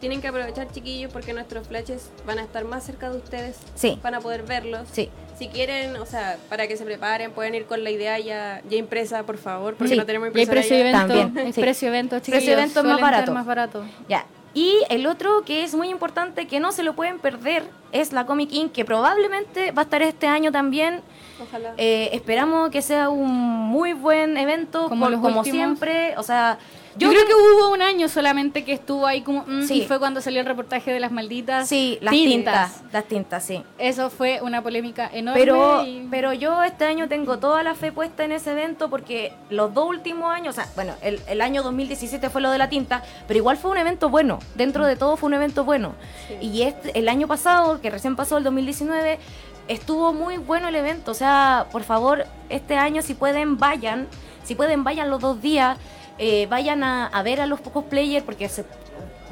tienen 0.00 0.20
que 0.20 0.28
aprovechar, 0.28 0.70
chiquillos, 0.70 1.10
porque 1.12 1.32
nuestros 1.32 1.66
flashes 1.66 2.10
van 2.26 2.38
a 2.38 2.42
estar 2.42 2.64
más 2.64 2.84
cerca 2.84 3.10
de 3.10 3.16
ustedes. 3.16 3.56
Sí. 3.74 3.98
Van 4.02 4.14
a 4.14 4.20
poder 4.20 4.42
verlos. 4.42 4.86
Sí. 4.92 5.08
Si 5.38 5.48
quieren, 5.48 5.96
o 5.96 6.06
sea, 6.06 6.36
para 6.48 6.66
que 6.66 6.76
se 6.76 6.84
preparen, 6.84 7.30
pueden 7.32 7.54
ir 7.54 7.64
con 7.66 7.82
la 7.82 7.90
idea 7.90 8.18
ya, 8.18 8.62
ya 8.68 8.76
impresa, 8.76 9.22
por 9.24 9.36
favor, 9.38 9.74
porque 9.74 9.94
Sí. 9.94 9.98
no 9.98 10.06
tenemos 10.06 10.28
Y 10.34 10.38
hay 10.38 10.44
impresora 10.44 10.60
precio 10.68 10.76
ya. 10.76 10.90
evento. 10.90 11.14
También, 11.32 11.52
sí. 11.54 11.60
precio 11.60 11.88
evento, 11.88 12.16
Precio 12.16 12.34
chiquillos, 12.34 12.58
evento 12.58 12.80
es 12.80 12.86
más 12.86 13.00
barato. 13.00 13.32
más 13.32 13.46
barato. 13.46 13.84
Ya. 14.08 14.24
Y 14.56 14.74
el 14.88 15.06
otro 15.06 15.42
que 15.44 15.64
es 15.64 15.74
muy 15.74 15.90
importante, 15.90 16.46
que 16.46 16.60
no 16.60 16.72
se 16.72 16.82
lo 16.82 16.94
pueden 16.94 17.18
perder, 17.18 17.62
es 17.92 18.14
la 18.14 18.24
Comic 18.24 18.50
Inc., 18.52 18.72
que 18.72 18.86
probablemente 18.86 19.70
va 19.72 19.82
a 19.82 19.84
estar 19.84 20.00
este 20.00 20.26
año 20.28 20.50
también. 20.50 21.02
Ojalá. 21.42 21.74
Eh, 21.76 22.08
esperamos 22.14 22.70
que 22.70 22.80
sea 22.80 23.10
un 23.10 23.30
muy 23.30 23.92
buen 23.92 24.38
evento, 24.38 24.88
Como 24.88 25.04
por- 25.10 25.20
como 25.20 25.44
siempre. 25.44 26.16
O 26.16 26.22
sea, 26.22 26.58
Yo, 26.98 27.10
creo 27.10 27.26
que 27.26 27.34
hubo 27.34 27.72
un 27.72 27.82
año 27.82 28.08
solamente 28.08 28.64
que 28.64 28.72
estuvo 28.72 29.06
ahí 29.06 29.22
como... 29.22 29.44
mm, 29.46 29.62
Sí. 29.64 29.82
Y 29.82 29.86
fue 29.86 29.98
cuando 29.98 30.20
salió 30.20 30.40
el 30.40 30.46
reportaje 30.46 30.92
de 30.92 31.00
las 31.00 31.12
malditas 31.12 31.68
Sí, 31.68 31.98
las 32.00 32.12
tintas. 32.12 32.72
tintas. 32.74 32.92
Las 32.92 33.04
tintas, 33.04 33.44
sí. 33.44 33.62
Eso 33.78 34.08
fue 34.10 34.40
una 34.42 34.62
polémica 34.62 35.10
enorme. 35.12 35.40
Pero, 35.40 35.84
y- 35.84 36.06
pero 36.10 36.32
yo 36.32 36.62
este 36.62 36.84
año 36.84 37.08
tengo 37.08 37.38
toda 37.38 37.62
la 37.62 37.74
fe 37.74 37.92
puesta 37.92 38.24
en 38.24 38.32
ese 38.32 38.52
evento 38.52 38.88
porque 38.90 39.32
los 39.50 39.74
dos 39.74 39.86
últimos 39.88 40.32
años, 40.34 40.56
o 40.56 40.60
sea, 40.60 40.68
bueno, 40.74 40.94
el, 41.02 41.20
el 41.28 41.40
año 41.40 41.62
2017 41.62 42.30
fue 42.30 42.40
lo 42.40 42.50
de 42.50 42.58
la 42.58 42.68
tinta, 42.68 43.02
pero 43.28 43.38
igual 43.38 43.56
fue 43.56 43.70
un 43.70 43.78
evento 43.78 44.08
bueno. 44.08 44.38
Dentro 44.54 44.86
de 44.86 44.96
todo 44.96 45.16
fue 45.16 45.26
un 45.28 45.34
evento 45.34 45.64
bueno. 45.64 45.94
Y 46.40 46.62
este, 46.62 46.98
el 46.98 47.08
año 47.08 47.26
pasado, 47.26 47.80
que 47.80 47.90
recién 47.90 48.16
pasó 48.16 48.38
el 48.38 48.44
2019, 48.44 49.18
estuvo 49.68 50.12
muy 50.12 50.38
bueno 50.38 50.68
el 50.68 50.74
evento. 50.76 51.10
O 51.10 51.14
sea, 51.14 51.66
por 51.72 51.82
favor, 51.82 52.24
este 52.48 52.76
año 52.76 53.02
si 53.02 53.14
pueden, 53.14 53.58
vayan. 53.58 54.06
Si 54.44 54.54
pueden, 54.54 54.84
vayan 54.84 55.10
los 55.10 55.20
dos 55.20 55.42
días. 55.42 55.76
Eh, 56.18 56.46
vayan 56.46 56.82
a, 56.82 57.06
a 57.06 57.22
ver 57.22 57.40
a 57.40 57.46
los 57.46 57.60
pocos 57.60 57.84
players 57.84 58.24
porque 58.24 58.48
se, 58.48 58.64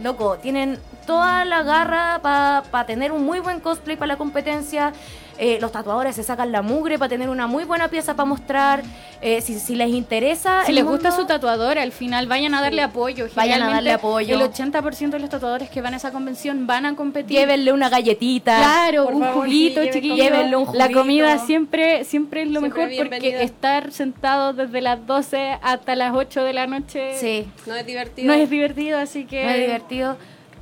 loco, 0.03 0.39
tienen 0.39 0.78
toda 1.07 1.45
la 1.45 1.62
garra 1.62 2.20
para 2.22 2.87
tener 2.87 3.12
un 3.12 3.24
muy 3.24 3.41
buen 3.41 3.61
cosplay 3.61 3.97
para 3.97 4.09
la 4.09 4.16
competencia. 4.16 4.93
Eh, 5.39 5.59
los 5.61 5.72
tatuadores 5.72 6.14
se 6.14 6.22
sacan 6.22 6.53
la 6.53 6.62
mugre 6.62 6.99
para 6.99 7.09
tener 7.09 7.28
una 7.28 7.47
muy 7.47 7.64
buena 7.64 7.89
pieza 7.89 8.14
para 8.14 8.26
mostrar. 8.26 8.82
Eh, 9.20 9.41
si, 9.41 9.59
si 9.59 9.74
les 9.74 9.89
interesa. 9.89 10.64
Si 10.66 10.72
les 10.72 10.85
gusta 10.85 11.09
mundo- 11.09 11.22
su 11.22 11.26
tatuador, 11.26 11.78
al 11.78 11.93
final 11.93 12.26
vayan 12.26 12.55
a 12.55 12.61
darle 12.61 12.82
apoyo. 12.82 13.26
Vayan 13.35 13.62
a 13.62 13.70
darle 13.70 13.93
apoyo. 13.93 14.35
El 14.37 14.43
80% 14.43 15.11
de 15.11 15.18
los 15.18 15.30
tatuadores 15.30 15.70
que 15.70 15.80
van 15.80 15.95
a 15.95 15.97
esa 15.97 16.12
convención 16.12 16.66
van 16.66 16.87
a 16.87 16.95
competir. 16.95 17.39
Llévenle 17.39 17.72
una 17.72 17.89
galletita. 17.89 18.57
Claro, 18.59 19.05
Por 19.05 19.14
un 19.14 19.22
favor, 19.22 19.45
juguito, 19.47 19.80
sí, 19.80 19.87
lleven 19.87 19.93
chiquillo. 19.93 20.14
comida. 20.16 20.30
Llévenle 20.37 20.57
un 20.57 20.64
La 20.66 20.82
juguito. 20.85 21.01
comida 21.01 21.39
siempre, 21.39 22.05
siempre 22.05 22.43
es 22.43 22.51
lo 22.51 22.61
Siempre 22.61 22.87
mejor 22.87 23.09
porque 23.09 23.43
estar 23.43 23.91
sentado 23.93 24.53
desde 24.53 24.80
las 24.80 25.07
12 25.07 25.59
hasta 25.62 25.97
las 25.97 26.14
8 26.14 26.43
de 26.45 26.53
la 26.53 26.66
noche 26.66 27.14
Sí, 27.18 27.47
No 27.66 27.74
es 27.74 27.87
divertido. 27.87 28.28
no 28.28 28.35
es 28.35 28.51
divertido, 28.51 28.99
así 28.99 29.24
que 29.24 29.43
no 29.45 29.51
es 29.51 29.59
divertido. 29.61 30.16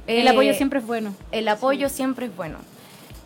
el 0.07 0.27
Eh, 0.27 0.31
apoyo 0.31 0.55
siempre 0.55 0.79
es 0.79 0.87
bueno. 0.87 1.15
El 1.33 1.49
apoyo 1.49 1.89
siempre 1.89 2.27
es 2.27 2.37
bueno. 2.37 2.59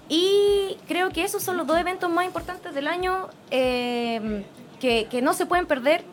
Y 0.09 0.77
creo 0.87 1.11
que 1.11 1.25
esos 1.25 1.43
son 1.43 1.57
los 1.57 1.67
dos 1.67 1.79
eventos 1.79 2.11
más 2.11 2.27
importantes 2.27 2.75
del 2.75 2.87
año 2.87 3.29
eh, 3.51 4.45
que, 4.81 5.07
que 5.11 5.23
no 5.23 5.35
se 5.35 5.47
pueden 5.47 5.67
perder. 5.67 6.05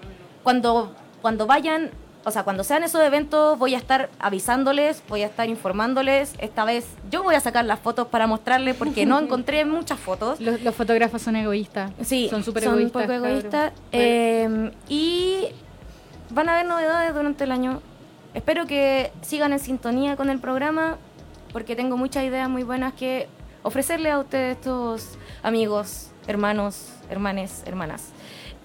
Cuando, 0.41 0.93
cuando 1.21 1.45
vayan, 1.45 1.91
o 2.25 2.31
sea, 2.31 2.43
cuando 2.43 2.63
sean 2.63 2.83
esos 2.83 3.01
eventos, 3.01 3.57
voy 3.59 3.75
a 3.75 3.77
estar 3.77 4.09
avisándoles, 4.19 5.03
voy 5.07 5.21
a 5.21 5.27
estar 5.27 5.47
informándoles. 5.47 6.33
Esta 6.39 6.65
vez 6.65 6.85
yo 7.11 7.23
voy 7.23 7.35
a 7.35 7.39
sacar 7.39 7.65
las 7.65 7.79
fotos 7.79 8.07
para 8.07 8.25
mostrarles 8.27 8.75
porque 8.75 9.05
no 9.05 9.19
encontré 9.21 9.63
muchas 9.63 9.99
fotos. 9.99 10.39
Los, 10.41 10.61
los 10.61 10.75
fotógrafos 10.75 11.21
son 11.21 11.35
egoístas. 11.35 11.91
Sí, 12.01 12.27
son 12.29 12.43
súper 12.43 12.63
son 12.63 12.73
egoístas. 12.73 13.01
un 13.01 13.07
poco 13.07 13.13
egoístas. 13.25 13.73
Eh, 13.91 14.71
y 14.89 15.47
van 16.31 16.49
a 16.49 16.53
haber 16.53 16.65
novedades 16.65 17.13
durante 17.13 17.43
el 17.43 17.51
año. 17.51 17.81
Espero 18.33 18.65
que 18.65 19.11
sigan 19.21 19.53
en 19.53 19.59
sintonía 19.59 20.15
con 20.15 20.31
el 20.31 20.39
programa 20.39 20.97
porque 21.51 21.75
tengo 21.75 21.95
muchas 21.97 22.23
ideas 22.23 22.49
muy 22.49 22.63
buenas 22.63 22.93
que 22.93 23.27
ofrecerle 23.63 24.11
a 24.11 24.19
ustedes, 24.19 24.57
estos 24.57 25.17
amigos, 25.41 26.09
hermanos, 26.27 26.89
hermanes, 27.09 27.63
hermanas. 27.65 28.09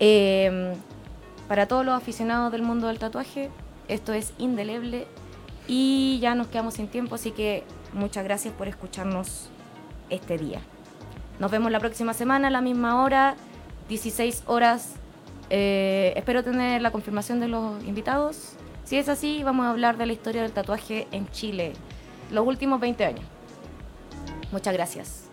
Eh, 0.01 0.75
para 1.49 1.67
todos 1.67 1.85
los 1.85 1.95
aficionados 1.95 2.53
del 2.53 2.63
mundo 2.63 2.89
del 2.89 2.99
tatuaje, 2.99 3.51
esto 3.89 4.13
es 4.13 4.35
indeleble 4.39 5.07
y 5.67 6.19
ya 6.21 6.35
nos 6.35 6.49
quedamos 6.49 6.75
sin 6.75 6.89
tiempo, 6.89 7.15
así 7.15 7.31
que 7.31 7.65
muchas 7.95 8.25
gracias 8.25 8.53
por 8.53 8.69
escucharnos 8.69 9.49
este 10.11 10.37
día. 10.37 10.61
Nos 11.39 11.51
vemos 11.51 11.71
la 11.71 11.81
próxima 11.81 12.13
semana 12.13 12.49
a 12.49 12.51
la 12.51 12.61
misma 12.61 13.03
hora, 13.03 13.37
16 13.89 14.43
horas. 14.47 14.95
Eh, 15.51 16.13
espero 16.17 16.43
tener 16.43 16.83
la 16.83 16.91
confirmación 16.91 17.41
de 17.41 17.49
los 17.49 17.83
invitados. 17.85 18.55
Si 18.85 18.97
es 18.97 19.09
así, 19.09 19.43
vamos 19.43 19.67
a 19.67 19.71
hablar 19.71 19.97
de 19.97 20.07
la 20.07 20.13
historia 20.13 20.43
del 20.43 20.53
tatuaje 20.53 21.07
en 21.13 21.31
Chile, 21.31 21.73
los 22.31 22.47
últimos 22.47 22.81
20 22.81 23.05
años. 23.05 23.25
Muchas 24.53 24.75
gracias. 24.75 25.29